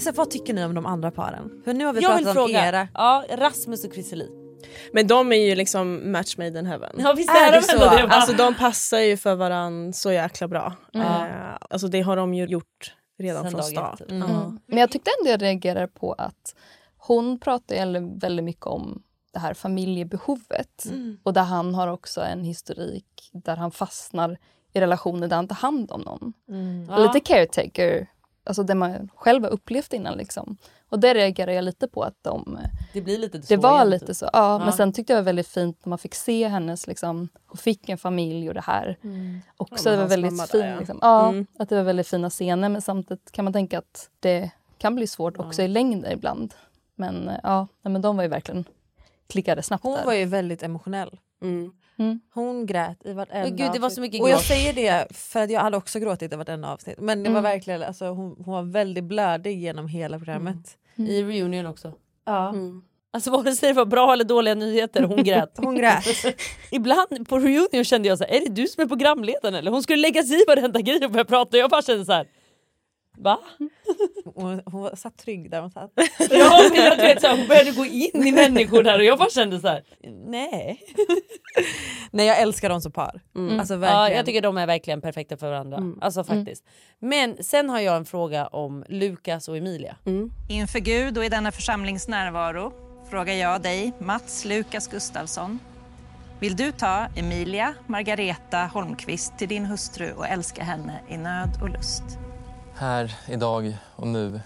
[0.00, 1.62] Så vad tycker ni om de andra paren?
[1.64, 2.88] För nu har vi jag vill pratat om fråga, era.
[2.94, 4.28] ja, Rasmus och Chrissie
[4.92, 6.96] Men de är ju liksom match made in heaven.
[6.98, 7.78] Ja, visst Är är, det de så?
[7.96, 8.08] det?
[8.08, 10.74] Alltså de passar ju för varann så jäkla bra.
[10.94, 11.06] Mm.
[11.06, 14.00] Eh, alltså det har de ju gjort redan Sen från start.
[14.00, 14.06] ett.
[14.10, 14.14] Ja.
[14.14, 14.60] Mm.
[14.66, 16.54] Men jag tyckte ändå jag reagerade på att
[16.96, 20.84] hon pratar väldigt mycket om det här familjebehovet.
[20.84, 21.18] Mm.
[21.22, 24.38] Och där han har också en historik där han fastnar
[24.72, 26.32] i relationer där han tar hand om någon.
[26.88, 26.98] Ja.
[26.98, 28.06] Lite caretaker,
[28.46, 30.16] alltså det man själv har upplevt innan.
[30.18, 30.56] Liksom.
[30.88, 32.58] Och det reagerade jag lite på att de...
[32.92, 34.16] Det blir lite så Det var igen, lite typ.
[34.16, 34.24] så.
[34.32, 34.58] Ja, Ja.
[34.58, 37.56] Men sen tyckte jag det var väldigt fint när man fick se hennes, liksom, hon
[37.58, 38.96] fick en familj och det här.
[39.02, 39.10] Ja,
[39.56, 40.78] Också men det var väldigt mamma fin, där, ja.
[40.78, 40.98] liksom.
[41.02, 41.46] ja, Mm.
[41.58, 45.06] att det var väldigt fina scener men samtidigt kan man tänka att det kan bli
[45.06, 46.54] svårt också i längden ibland.
[46.94, 48.64] Men eh, ja, nej, men de var ju verkligen
[49.28, 50.04] klickade snabbt Hon där.
[50.04, 51.18] var ju väldigt emotionell.
[51.42, 51.72] Mm.
[52.34, 55.40] Hon grät i vartenda Men gud, det var så mycket Och jag säger det för
[55.42, 57.00] att jag hade också gråtit i vartenda avsnitt.
[57.00, 57.42] Men det var Mm.
[57.52, 60.78] verkligen, alltså, hon, hon var väldigt blödig genom hela programmet.
[60.96, 61.92] I reunion också.
[62.26, 62.54] Ja.
[63.12, 65.52] Alltså vare sig det var bra eller dåliga nyheter, hon grät.
[65.56, 66.04] Hon grät.
[66.70, 69.70] Ibland på reunion kände jag så här, är det du som är programledaren eller?
[69.70, 72.12] Hon skulle lägga sig i varenda grej och börja prata och jag bara kände så
[72.12, 72.26] här.
[73.18, 73.38] Va?
[74.34, 75.90] Hon, hon var, satt trygg där hon satt.
[76.30, 79.18] Ja men jag vet, så här, hon började gå in i människor där och jag
[79.18, 79.82] bara kände så här.
[80.26, 80.80] nej.
[82.10, 83.20] Nej jag älskar dem som par.
[83.36, 83.60] Mm.
[83.60, 85.82] Alltså ja, jag tycker de är verkligen perfekta för varandra.
[86.00, 86.64] Alltså faktiskt.
[86.98, 89.96] Men sen har jag en fråga om Lukas och Emilia.
[90.48, 92.72] Inför Gud och i denna församlings närvaro
[93.10, 95.58] frågar jag dig, Mats Lukas Gustafsson.
[96.40, 101.70] Vill du ta Emilia Margareta Holmqvist till din hustru och älska henne i nöd och
[101.70, 102.25] lust?
[102.78, 104.40] Här, idag och nu.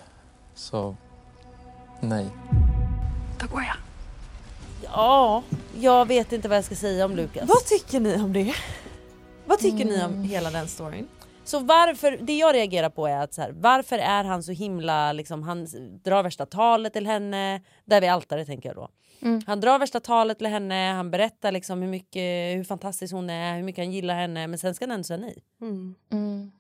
[0.55, 0.97] Så
[2.01, 2.27] nej.
[3.41, 3.77] Då går jag.
[4.85, 5.43] Ja,
[5.81, 7.49] jag vet inte vad jag ska säga om Lukas.
[7.49, 8.55] Vad tycker ni om det?
[9.47, 11.09] Vad tycker ni om hela den storyn?
[11.45, 15.13] Så varför, det jag reagerar på är att så här, varför är han så himla,
[15.13, 15.67] liksom, han
[16.05, 18.89] drar värsta talet till henne, där vid altaret tänker jag då.
[19.23, 19.43] Mm.
[19.47, 23.57] Han drar värsta talet till henne, han berättar liksom hur, mycket, hur fantastisk hon är,
[23.57, 25.43] hur mycket han gillar henne men sen ska han ändå säga nej.
[25.61, 26.53] Mm.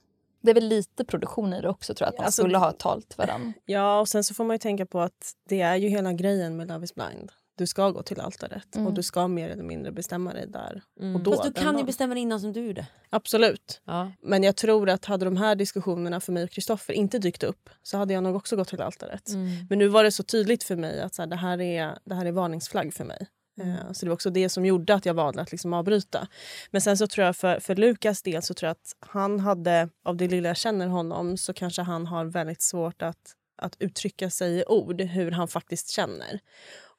[0.42, 2.70] Det är väl lite produktion i det också tror jag, att man Alltså- skulle ha
[2.70, 3.52] ett tal till varandra.
[3.64, 6.56] Ja, och sen så får man ju tänka på att det är ju hela grejen
[6.56, 7.32] med Love is blind.
[7.54, 8.86] Du ska gå till altaret Mm.
[8.86, 11.14] och du ska mer eller mindre bestämma dig där Mm.
[11.16, 11.30] och då.
[11.30, 12.86] Fast du kan ju bestämma dig innan som du gjorde.
[13.10, 13.80] Absolut.
[13.84, 14.12] Ja.
[14.22, 17.70] Men jag tror att hade de här diskussionerna för mig och Kristoffer inte dykt upp
[17.82, 19.28] så hade jag nog också gått till altaret.
[19.28, 19.48] Mm.
[19.68, 22.14] Men nu var det så tydligt för mig att så här, det, här är, det
[22.14, 23.26] här är varningsflagg för mig.
[23.60, 23.76] Mm.
[23.76, 26.28] Eh, Så det var också det som gjorde att jag valde att liksom avbryta.
[26.70, 29.88] Men sen så tror jag för, för Lukas del så tror jag att han hade,
[30.04, 34.30] av det lilla jag känner honom, så kanske han har väldigt svårt att, att uttrycka
[34.30, 36.40] sig i ord hur han faktiskt känner.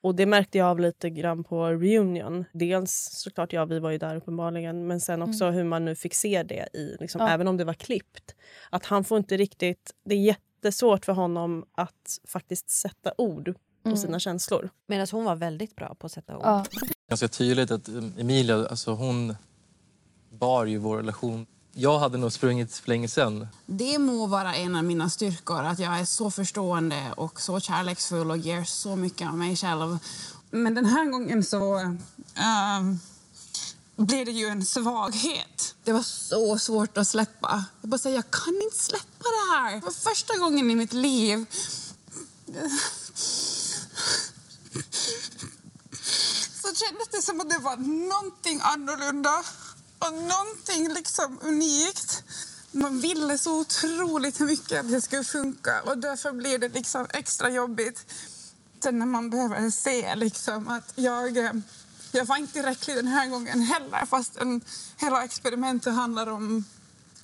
[0.03, 2.45] Och det märkte jag av lite grann på reunion.
[2.53, 6.13] Dels såklart, ja vi var ju där uppenbarligen, men sen också hur man nu fick
[6.13, 7.29] se det i, liksom, Ja.
[7.29, 8.35] även om det var klippt.
[8.69, 13.53] Att han får inte riktigt, det är jättesvårt för honom att faktiskt sätta ord
[13.83, 14.01] på Mm.
[14.01, 14.69] sina känslor.
[14.87, 16.43] Medan hon var väldigt bra på att sätta ord.
[16.45, 16.65] Ja.
[17.09, 19.35] Ganska tydligt att um, Emilia, alltså hon
[20.31, 21.45] bar ju vår relation.
[21.73, 23.47] Jag hade nog sprungit för länge sedan.
[23.65, 28.31] Det må vara en av mina styrkor, att jag är så förstående och så kärleksfull
[28.31, 29.97] och ger så mycket av mig själv.
[30.51, 31.75] Men den här gången så
[32.35, 32.99] ehm,
[33.95, 35.75] blir det ju en svaghet.
[35.83, 37.65] Det var så svårt att släppa.
[37.81, 39.75] Jag bara säger, jag kan inte släppa det här.
[39.75, 41.45] Det var första gången i mitt liv.
[46.61, 49.43] Så kändes det som att det var någonting annorlunda
[49.99, 52.23] och någonting liksom unikt.
[52.71, 57.49] Man ville så otroligt mycket att det skulle funka och därför blir det liksom extra
[57.49, 58.05] jobbigt
[58.83, 61.51] sen när man behöver se liksom att jag, eh,
[62.11, 64.61] jag var inte tillräcklig den här gången heller fast en,
[64.97, 66.65] hela experimentet handlar om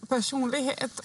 [0.07, 1.01] personlighet.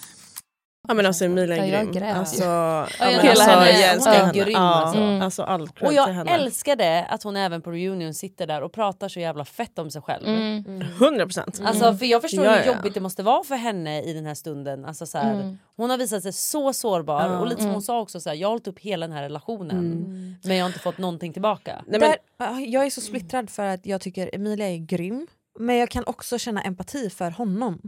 [0.89, 1.93] Ja men alltså Emilia är jag grym.
[1.93, 2.17] grät.
[2.17, 3.71] Alltså, Ja, ja, jag men alltså, henne.
[3.71, 4.33] jag Hon älskar är henne.
[4.33, 5.01] grym, Ja, alltså.
[5.25, 6.31] alltså all cred Och jag henne.
[6.31, 10.03] älskade att hon även på reunion sitter där och pratar så jävla fett om sig
[10.03, 10.27] själv.
[10.29, 10.81] Mm.
[10.99, 11.61] 100 procent.
[11.65, 14.35] Alltså, för jag förstår Ja, hur jobbigt det måste vara för henne i den här
[14.35, 14.85] stunden.
[14.85, 15.59] Alltså, så här, Mm.
[15.77, 17.75] Hon har visat sig så sårbar och lite som Mm.
[17.75, 20.35] hon sa också, så här, jag har hållit upp hela den här relationen Mm.
[20.45, 21.83] men jag har inte fått någonting tillbaka.
[21.87, 22.03] Där,
[22.41, 25.27] äh, jag är så splittrad för att jag tycker Emilia är grym.
[25.59, 27.81] Men jag kan också känna empati för honom.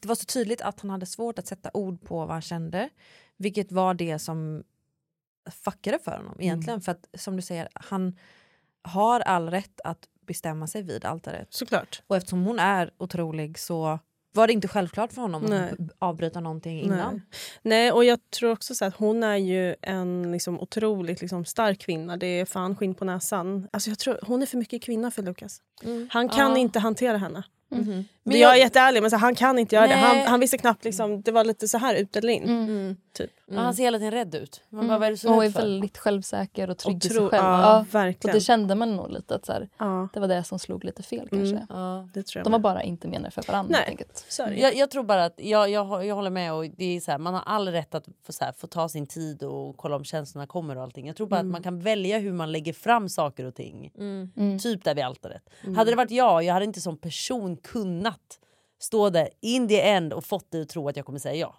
[0.00, 2.88] Det var så tydligt att han hade svårt att sätta ord på vad han kände.
[3.36, 4.64] Vilket var det som
[5.50, 6.80] fuckade för honom egentligen.
[6.80, 8.18] För att som du säger, han
[8.82, 11.54] har all rätt att bestämma sig vid altaret.
[11.54, 12.02] Såklart.
[12.06, 13.98] Och eftersom hon är otrolig så
[14.32, 15.70] var det inte självklart för honom Nej.
[15.72, 17.12] att avbryta någonting innan.
[17.14, 17.22] Nej.
[17.62, 21.78] Nej, och jag tror också så att hon är ju en liksom otroligt liksom stark
[21.80, 22.16] kvinna.
[22.16, 23.68] Det är fan skinn på näsan.
[23.72, 25.60] Alltså jag tror hon är för mycket kvinna för Lukas.
[26.10, 26.58] Han kan Ja.
[26.58, 27.42] inte hantera henne.
[27.72, 27.84] Mhm.
[27.86, 29.94] Men Men jag är jätteärlig men så, han kan inte göra det.
[29.94, 30.26] Han, Nej.
[30.26, 32.44] han visste knappt liksom, det var lite så här ut eller in.
[32.48, 32.96] Mm.
[33.12, 33.30] Typ.
[33.52, 34.62] Ja, Han ser hela tiden rädd ut.
[34.68, 35.00] Man bara, Mm.
[35.00, 35.60] vad är du så och är för?
[35.60, 37.44] väldigt självsäker och trygg i sig själv.
[37.44, 38.34] ja, verkligen.
[38.34, 40.08] Och det kände man nog lite att så här, Ja.
[40.12, 41.44] det var det som slog lite fel Mm.
[41.50, 41.66] kanske.
[41.74, 42.08] Ja.
[42.14, 42.62] Det tror jag De var med.
[42.62, 43.78] bara inte menade för varandra.
[43.86, 43.96] Nej.
[43.98, 44.58] helt.
[44.58, 47.18] Jag, jag tror bara att jag, jag, jag håller med och det är så här,
[47.18, 50.04] man har all rätt att få, så här, få ta sin tid och kolla om
[50.04, 51.06] känslorna kommer och allting.
[51.06, 51.48] Jag tror bara Mm.
[51.50, 53.92] att man kan välja hur man lägger fram saker och ting.
[53.98, 54.58] Mm.
[54.58, 55.42] Typ där vid altaret.
[55.62, 55.76] Mm.
[55.76, 58.38] Hade det varit jag, jag hade inte som person kunnat
[58.82, 61.54] stå där in the end och fått dig att tro att jag kommer säga ja.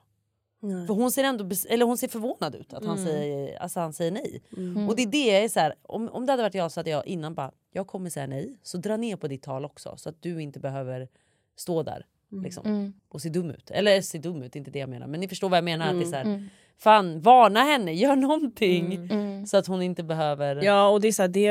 [0.63, 0.87] Nej.
[0.87, 3.05] För hon ser ändå eller hon ser förvånad ut att han, Mm.
[3.11, 4.41] säger, alltså han säger nej.
[4.57, 4.89] Mm.
[4.89, 6.79] Och det är det jag är så här, om, om det hade varit jag så
[6.79, 9.93] hade jag innan bara jag kommer säga nej så dra ner på ditt tal också
[9.97, 11.07] så att du inte behöver
[11.55, 12.43] stå där Mm.
[12.43, 12.93] liksom, Mm.
[13.09, 13.71] och se dum ut.
[13.71, 15.87] Eller se dum ut, inte det jag menar men ni förstår vad jag menar.
[15.87, 16.45] Att det är så här, Mm.
[16.77, 19.45] Fan varna henne, gör någonting Mm.
[19.45, 20.55] så att hon inte behöver...
[20.63, 21.47] Ja och det är så här, det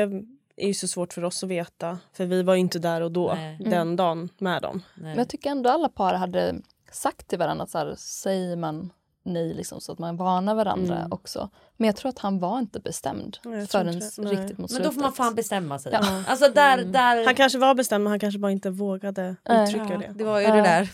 [0.55, 1.99] är ju så svårt för oss att veta.
[2.13, 3.57] För vi var ju inte där och då, Nej.
[3.59, 3.95] den Mm.
[3.95, 4.81] dagen med dem.
[4.95, 6.55] Men jag tycker ändå alla par hade
[6.91, 8.93] sagt till varandra att så här, säger man
[9.23, 11.11] nej liksom, så att man varnar varandra Mm.
[11.11, 11.49] också.
[11.77, 13.37] Men jag tror att han var inte bestämd
[13.69, 15.17] förrän inte riktigt mot Men då får man slutet.
[15.17, 15.91] fan bestämma sig.
[15.93, 16.23] Ja.
[16.27, 17.25] Alltså där, där...
[17.25, 20.13] Han kanske var bestämd men han kanske bara inte vågade uttrycka Ja, det.
[20.15, 20.89] det var ju det där.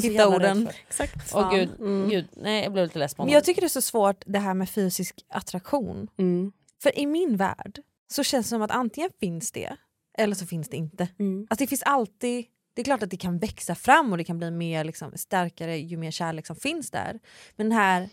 [0.00, 0.68] Så Hitta orden.
[0.88, 1.32] Exakt.
[1.34, 2.08] Åh gud, Mm.
[2.08, 3.34] gud, nej jag blev lite less på Men honom.
[3.34, 6.08] jag tycker det är så svårt det här med fysisk attraktion.
[6.18, 6.52] Mm.
[6.82, 7.80] För i min värld
[8.12, 9.76] så känns det som att antingen finns det
[10.18, 11.08] eller så finns det inte.
[11.18, 11.46] Mm.
[11.50, 12.44] Alltså det finns alltid,
[12.74, 15.78] det är klart att det kan växa fram och det kan bli mer liksom, starkare
[15.78, 17.20] ju mer kärlek som finns där.
[17.56, 18.08] Men den här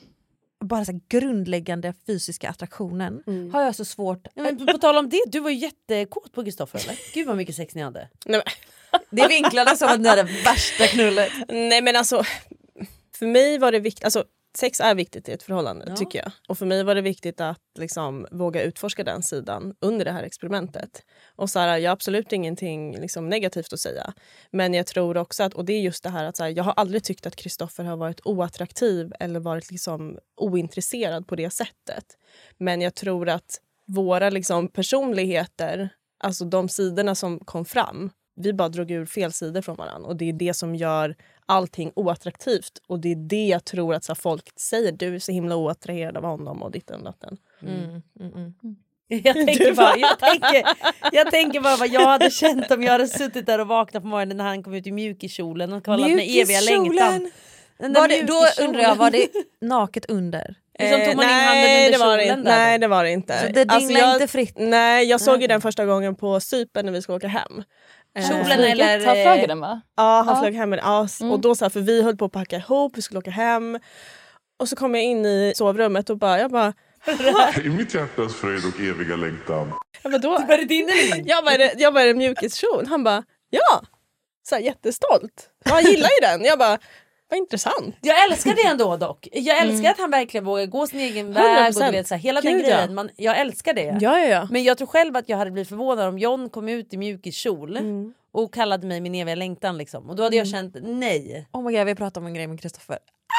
[0.66, 3.53] bara så här grundläggande fysiska attraktionen Mm.
[3.53, 4.28] har jag så svårt...
[4.34, 6.99] Ja, men på tal om det, du var ju jättekåt på Kristoffer eller?
[7.14, 8.10] Gud vad mycket sex ni hade.
[8.26, 8.41] Nej,
[9.10, 11.32] Det vinklade som att ni hade värsta knullet.
[11.47, 12.24] Nej men alltså,
[13.16, 14.24] för mig var det viktigt, alltså
[14.58, 15.95] sex är viktigt i ett förhållande Ja.
[15.95, 16.32] tycker jag.
[16.47, 20.24] Och för mig var det viktigt att liksom våga utforska den sidan under det här
[20.24, 21.04] experimentet.
[21.36, 24.14] Och så här, jag har absolut ingenting liksom, negativt att säga.
[24.52, 26.64] Men jag tror också att, och det är just det här att så här, jag
[26.64, 32.06] har aldrig tyckt att Kristoffer har varit oattraktiv eller varit liksom ointresserad på det sättet.
[32.58, 35.89] Men jag tror att våra liksom, personligheter,
[36.24, 40.08] alltså de sidorna som kom fram, vi bara drog ur fel sidor från varandra.
[40.10, 41.16] Och det är det som gör
[41.50, 42.82] allting oattraktivt.
[42.88, 44.91] Och det är det jag tror att så här, folk säger.
[44.91, 47.38] Du är så himla oattraherad av honom och ditten och datten.
[47.62, 48.76] Mm, mm, mm.
[49.24, 50.64] Jag, tänker bara, jag, tänker,
[51.12, 54.10] jag tänker bara vad jag hade känt om jag hade suttit där och vaknat på
[54.10, 57.32] morgonen när han kom ut i mjukiskjolen och kollat med eviga längtan.
[57.78, 59.28] Var det, då undrar jag, var det
[59.62, 60.56] naket under?
[60.80, 62.36] Liksom tog man in handen nej, under det var det inte.
[62.36, 63.39] där Nej det var det inte.
[63.39, 64.56] Så det dinglar jag, inte fritt?
[64.58, 67.64] Nej jag såg ju den första gången på Cypern när vi skulle åka hem.
[68.20, 69.05] Kjolen Eh, eller...
[69.05, 69.82] Han flög den va?
[69.97, 70.41] Ja, han Ja.
[70.41, 70.80] flög hem med.
[70.84, 73.20] Ja, s- Och då så här, för vi höll på att packa ihop, vi skulle
[73.20, 73.80] åka hem.
[74.60, 76.74] Och så kom jag in i sovrummet och bara, jag bara,
[77.66, 79.72] I mitt hjärtas fröjd och eviga längtan.
[80.03, 81.28] jag bara då, Var det din eller min?
[81.28, 82.86] jag bara, är det- jag bara är det mjukiskjol?
[82.89, 83.82] Han bara, ja!
[84.49, 85.49] Så här, jättestolt.
[85.66, 86.45] Ja, Han gillar ju den.
[86.45, 86.78] Jag bara,
[87.30, 87.95] vad intressant.
[88.01, 89.27] Jag älskar det ändå dock.
[89.32, 91.91] Jag älskar att han verkligen vågar gå sin egen väg och du 100%.
[91.91, 92.75] vet, så här, hela den Gud, ja.
[92.75, 92.95] grejen.
[92.95, 93.97] Man, jag älskar det.
[94.01, 94.47] Ja, ja, ja.
[94.51, 97.77] Men jag tror själv att jag hade blivit förvånad om John kom ut i mjukiskjol
[97.77, 98.13] Mm.
[98.32, 100.09] och kallade mig min eviga längtan liksom.
[100.09, 101.47] Och då hade jag känt nej.
[101.51, 102.97] Oh my God, vi pratade om en grej med Kristoffer.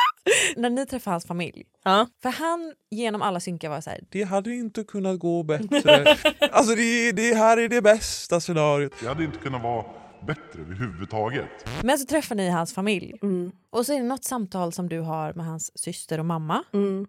[0.56, 1.64] När ni träffade hans familj.
[1.84, 2.06] Ja.
[2.22, 4.00] För han genom alla synkar var så här.
[4.10, 6.16] Det hade inte kunnat gå bättre.
[6.52, 8.92] alltså det, det här är det bästa scenariot.
[9.00, 9.84] Det hade inte kunnat vara
[10.26, 11.68] bättre överhuvudtaget.
[11.82, 13.14] Men så träffar ni hans familj.
[13.22, 13.52] Mm.
[13.70, 16.64] Och så är det något samtal som du har med hans syster och mamma.
[16.72, 17.06] Mm.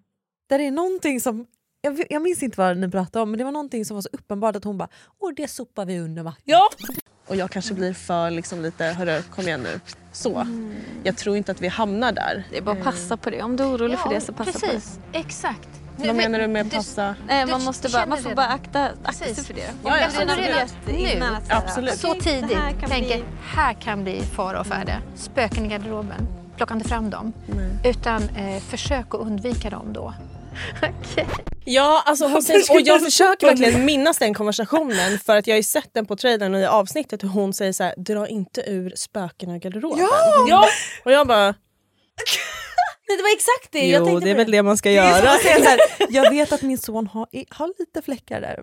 [0.50, 1.46] Där det är någonting som,
[1.82, 4.10] jag, jag minns inte vad ni pratade om men det var någonting som var så
[4.12, 4.90] uppenbart att hon bara
[5.20, 6.42] åh det sopar vi under mattan.
[6.46, 6.70] Ja!
[7.28, 9.80] Och jag kanske blir för liksom lite, hörru kom igen nu.
[10.12, 10.36] Så.
[10.36, 10.76] Mm.
[11.04, 12.48] Jag tror inte att vi hamnar där.
[12.52, 13.42] Det är bara att passa på det.
[13.42, 14.96] Om du är orolig för det så passa precis.
[14.96, 15.20] på det.
[15.20, 15.81] Exakt.
[16.08, 17.16] Vad menar du med passa?
[17.28, 19.70] Nej, man, måste bara, man får bara akta, akta sig för det.
[19.84, 20.68] Ja, ja, Känner du redan
[21.16, 21.98] innan nu, Absolut.
[22.00, 25.02] så tidigt, det här kan tänker bli- här kan bli fara och färde.
[25.16, 26.28] Spöken i garderoben,
[26.58, 27.34] plocka inte fram dem.
[27.86, 30.14] Utan eh, försök att undvika dem då.
[31.66, 35.58] Ja, alltså hon säger, och jag försöker verkligen minnas den konversationen för att jag har
[35.58, 38.62] ju sett den på trailern och i avsnittet hur hon säger så här: dra inte
[38.68, 40.00] ur spökena i garderoben.
[40.00, 40.46] Ja!
[40.50, 40.66] Ja!
[41.06, 41.54] Och jag bara,
[43.12, 45.06] Nej, det var exakt det jag jo det är väl det man ska göra.
[45.26, 48.60] här, jag vet att min son har, har lite fläckar där.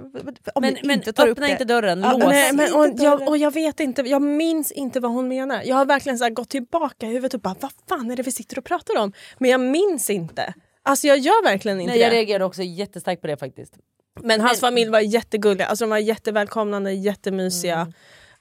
[0.54, 1.52] Om Men, men inte tar upp öppna det.
[1.52, 2.24] inte dörren, Ja, lås.
[2.24, 5.62] nej, men, och, jag, och jag vet inte, jag minns inte vad hon menar.
[5.64, 8.22] Jag har verkligen så här gått tillbaka i huvudet och bara vad fan är det
[8.22, 9.12] vi sitter och pratar om?
[9.38, 10.54] Men jag minns inte.
[10.82, 12.16] Alltså jag gör verkligen inte Nej, jag det.
[12.16, 13.74] reagerade också jättestarkt på det faktiskt.
[14.20, 17.74] Men hans Men- familj var jättegulliga, alltså de var jättevälkomnande, jättemysiga.
[17.80, 17.92] Mm.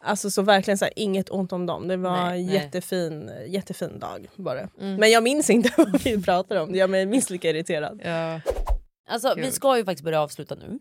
[0.07, 1.87] Alltså så verkligen så här, inget ont om dem.
[1.87, 2.55] Det var Nej, en nej.
[2.55, 4.59] jättefin, jättefin dag bara.
[4.59, 4.95] Mm.
[4.95, 6.75] Men jag minns inte vad vi pratar om.
[6.75, 8.01] Gör mig minst lika irriterad.
[8.03, 8.41] Ja.
[9.09, 10.79] Alltså vi ska ju faktiskt börja avsluta nu.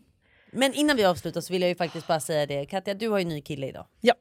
[0.50, 2.66] Men innan vi avslutar så vill jag ju faktiskt bara säga det.
[2.66, 3.86] Katja du har ju en ny kille idag.
[4.00, 4.14] Ja.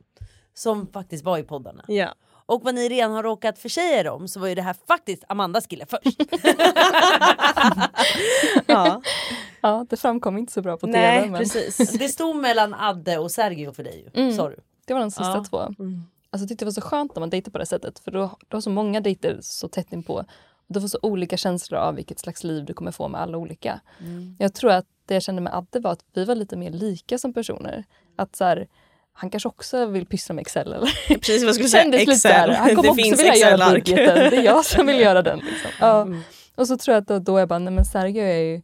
[0.54, 1.86] Som faktiskt var i poddarna.
[1.88, 2.16] Ja.
[2.48, 5.24] Och vad ni redan har råkat försäga er om så var ju det här faktiskt
[5.28, 6.04] Amandas kille först.
[8.66, 9.02] ja.
[9.62, 11.32] Ja, det framkom inte så bra på Nej, tv.
[11.32, 11.90] Men precis.
[12.00, 14.22] det stod mellan Adde och Sergio för dig ju.
[14.22, 14.36] Mm.
[14.36, 14.56] Sa du.
[14.86, 15.44] Det var de sista Ja.
[15.50, 15.58] två.
[15.60, 18.00] Alltså, jag tyckte det var så skönt när man dejtar på det sättet.
[18.00, 20.14] För då, då har så många dejter så tätt inpå.
[20.68, 23.38] Och du får så olika känslor av vilket slags liv du kommer få med alla
[23.38, 23.80] olika.
[24.00, 24.36] Mm.
[24.40, 27.18] Jag tror att det jag kände med Adde var att vi var lite mer lika
[27.18, 27.84] som personer.
[28.16, 28.68] Att så här,
[29.14, 30.74] han kanske också vill pyssla med Excel.
[30.74, 30.90] Eller?
[31.08, 32.52] Precis vad jag skulle säga, Excel.
[32.52, 34.16] Han kommer Det också finns vilja göra budgeten.
[34.16, 35.40] Det är jag som vill göra den.
[35.40, 35.72] Liksom.
[35.80, 36.02] Ja.
[36.02, 36.22] Mm.
[36.56, 38.62] Och så tror jag att då, då är jag bara, nej men Sergio är ju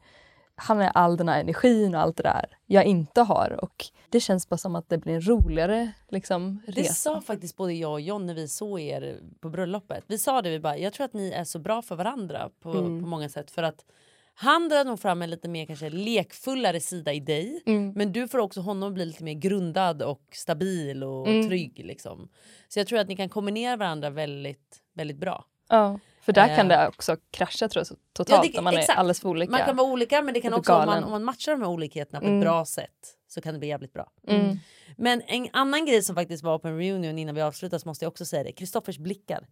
[0.62, 3.60] han är all den här energin och allt det där jag inte har.
[3.64, 6.94] Och det känns bara som att det blir en roligare liksom, Det resa.
[6.94, 10.04] sa faktiskt både jag och John när vi såg er på bröllopet.
[10.08, 12.70] Vi sa det, vi bara, jag tror att ni är så bra för varandra på,
[12.72, 13.02] Mm.
[13.04, 13.52] på många sätt.
[13.52, 13.86] För att
[14.34, 17.64] Han drar nog fram en lite mer kanske lekfullare sida i dig.
[17.66, 17.92] Mm.
[17.96, 21.48] Men du får också honom att bli lite mer grundad och stabil och Mm.
[21.48, 21.82] trygg.
[21.86, 22.30] Liksom.
[22.68, 25.46] Så jag tror att ni kan kombinera varandra väldigt, väldigt bra.
[25.70, 26.80] Ja, för där kan Eh.
[26.80, 28.90] det också krascha tror jag, totalt det- när man exakt.
[28.90, 29.52] är alldeles för olika.
[29.52, 31.70] Man kan vara olika men det kan också om man, om man matchar de här
[31.70, 32.38] olikheterna på Mm.
[32.40, 32.90] ett bra sätt
[33.28, 34.08] så kan det bli jävligt bra.
[34.28, 34.60] Mm.
[34.98, 38.06] Men en annan grej som faktiskt var på en reunion innan vi avslutar så måste
[38.06, 38.52] jag också säga det.
[38.52, 39.48] Kristoffers blickar.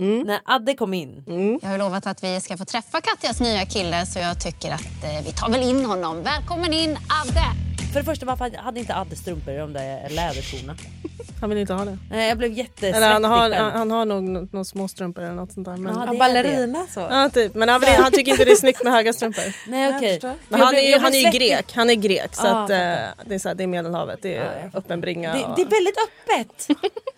[0.00, 0.26] Mm.
[0.26, 1.22] När Adde kom in.
[1.62, 5.04] Jag har lovat att vi ska få träffa Katjas nya kille så jag tycker att
[5.04, 6.22] eh, vi tar väl in honom.
[6.22, 7.44] Välkommen in Adde!
[7.92, 10.76] För det första varför hade inte Adde strumpor i de där läderskorna?
[11.40, 11.98] Han vill inte ha det.
[12.10, 15.34] Nej jag blev jättesvettig Eller han har, han har nog nå- några små strumpor eller
[15.34, 15.76] något sånt där.
[15.76, 15.94] Men...
[16.12, 17.00] Ja, ballerina så.
[17.00, 17.54] Ja, typ.
[17.54, 19.42] Men han, vill, han tycker inte det är snyggt med höga strumpor.
[19.70, 20.20] Nej okej.
[20.48, 22.76] Men han är, ju- han är ju grek, han är grek så Ja, att, eh,
[23.26, 25.32] det, är så här, det är medelhavet, det är öppen bringa.
[25.32, 25.56] Det, och...
[25.56, 26.68] det är väldigt öppet.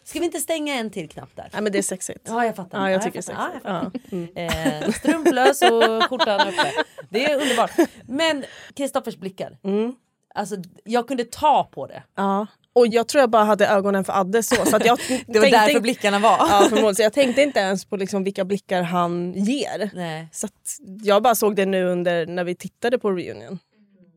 [0.04, 1.48] Ska vi inte stänga en till knapp där?
[1.52, 2.20] Nej men det är sexigt.
[2.28, 2.78] Ja jag fattar.
[2.80, 3.50] Ja, jag tycker fattar.
[3.62, 4.60] det är Ja, jag sexigt.
[4.60, 4.86] fattar.
[4.86, 6.72] Eh, strumplös och skjortan uppe.
[7.10, 7.70] Det är underbart.
[8.08, 8.44] Men
[8.76, 9.56] Kristoffers blickar.
[10.34, 12.02] Alltså jag kunde ta på det.
[12.16, 12.46] Ja.
[12.74, 14.66] Och jag tror jag bara hade ögonen för Adde så.
[14.66, 16.36] så att jag Det var därför blickarna var.
[16.38, 16.94] Ja, förmodligen.
[16.94, 19.90] så jag tänkte inte ens på liksom vilka blickar han ger.
[19.94, 20.28] Nej.
[20.32, 20.48] Så
[21.02, 23.58] jag bara såg det nu under när vi tittade på reunion.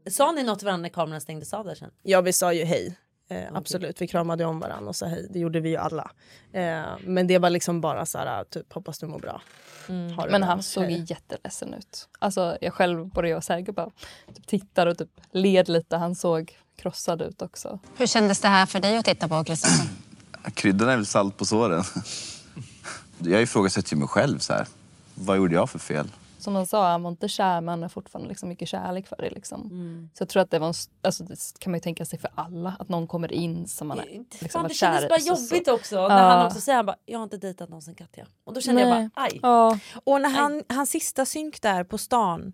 [0.10, 1.92] Sa ni något till varandra när kameran stängdes av där sen?
[2.04, 2.96] Ja vi sa ju hej.
[3.28, 5.28] Eh, Absolut, vi kramade om varandra och sa hej.
[5.30, 6.12] Det gjorde vi ju alla.
[6.52, 9.42] Eh, men det var liksom bara så här, typ hoppas du mår bra.
[9.90, 10.16] Mm.
[10.16, 11.06] Det Men han såg Hej.
[11.08, 12.08] jätteledsen ut.
[12.20, 13.90] Alltså jag själv, både jag och Sergej bara
[14.36, 15.98] typ tittar och typ led lite.
[15.98, 17.80] Han såg krossad ut också.
[17.98, 19.88] Hur kändes det här för dig att titta på Kristoffer?
[20.54, 21.84] Kryddan är väl salt på såren.
[23.20, 24.68] Jag ifrågasätter ju mig själv så här.
[25.14, 26.08] Vad gjorde jag för fel?
[26.46, 29.16] Som han sa, han var inte kär men han har fortfarande liksom mycket kärlek för
[29.16, 29.30] det.
[29.30, 29.62] Liksom.
[29.62, 30.10] Mm.
[30.14, 32.30] Så jag tror att det var en, alltså, det kan man ju tänka sig för
[32.36, 32.76] alla.
[32.80, 35.08] Att någon kommer in som man är liksom Fan, det kär kändes i.
[35.10, 36.30] bara Så- jobbigt också när Ja.
[36.38, 38.26] han också säger han bara, jag har inte dejtat någon sen Katja.
[38.44, 39.40] Och då kände jag bara aj.
[39.44, 39.80] Ja.
[40.04, 42.54] Och när han, hans sista synk där på stan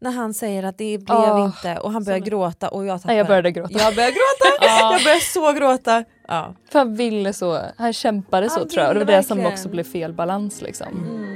[0.00, 3.08] när han säger att det blev Åh, inte och han börjar gråta och jag tappar.
[3.08, 3.78] Nej, jag började gråta.
[3.78, 4.66] Jag började gråta!
[4.66, 4.92] Ja.
[4.92, 6.04] Jag började så gråta.
[6.28, 6.54] Ja.
[6.70, 7.60] För han ville så.
[7.76, 8.88] Han kämpade så Han tror jag.
[8.88, 10.88] Och Det var det som också blev fel balans liksom.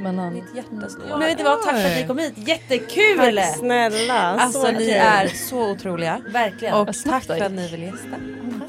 [0.02, 0.34] Men han...
[0.34, 1.08] Mitt hjärta slår.
[1.08, 2.32] Men vet ni vad, tack för att ni kom hit.
[2.36, 3.36] Jättekul!
[3.36, 4.20] Tack snälla.
[4.20, 4.90] Alltså så ni kul.
[4.90, 6.20] är så otroliga.
[6.28, 6.74] Verkligen.
[6.74, 8.16] Och tack för att ni ville gästa.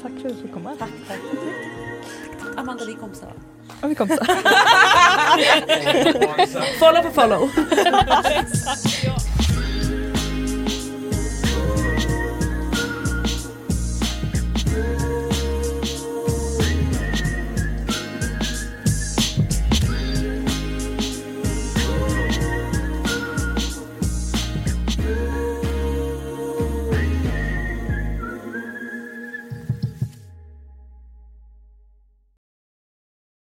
[0.02, 0.76] Tack för att du fick komma.
[0.78, 1.18] Tack, tack.
[2.56, 3.32] Amanda vi är kompisar?
[3.80, 4.16] Ja, vi kom så.
[6.78, 7.50] follow på follow.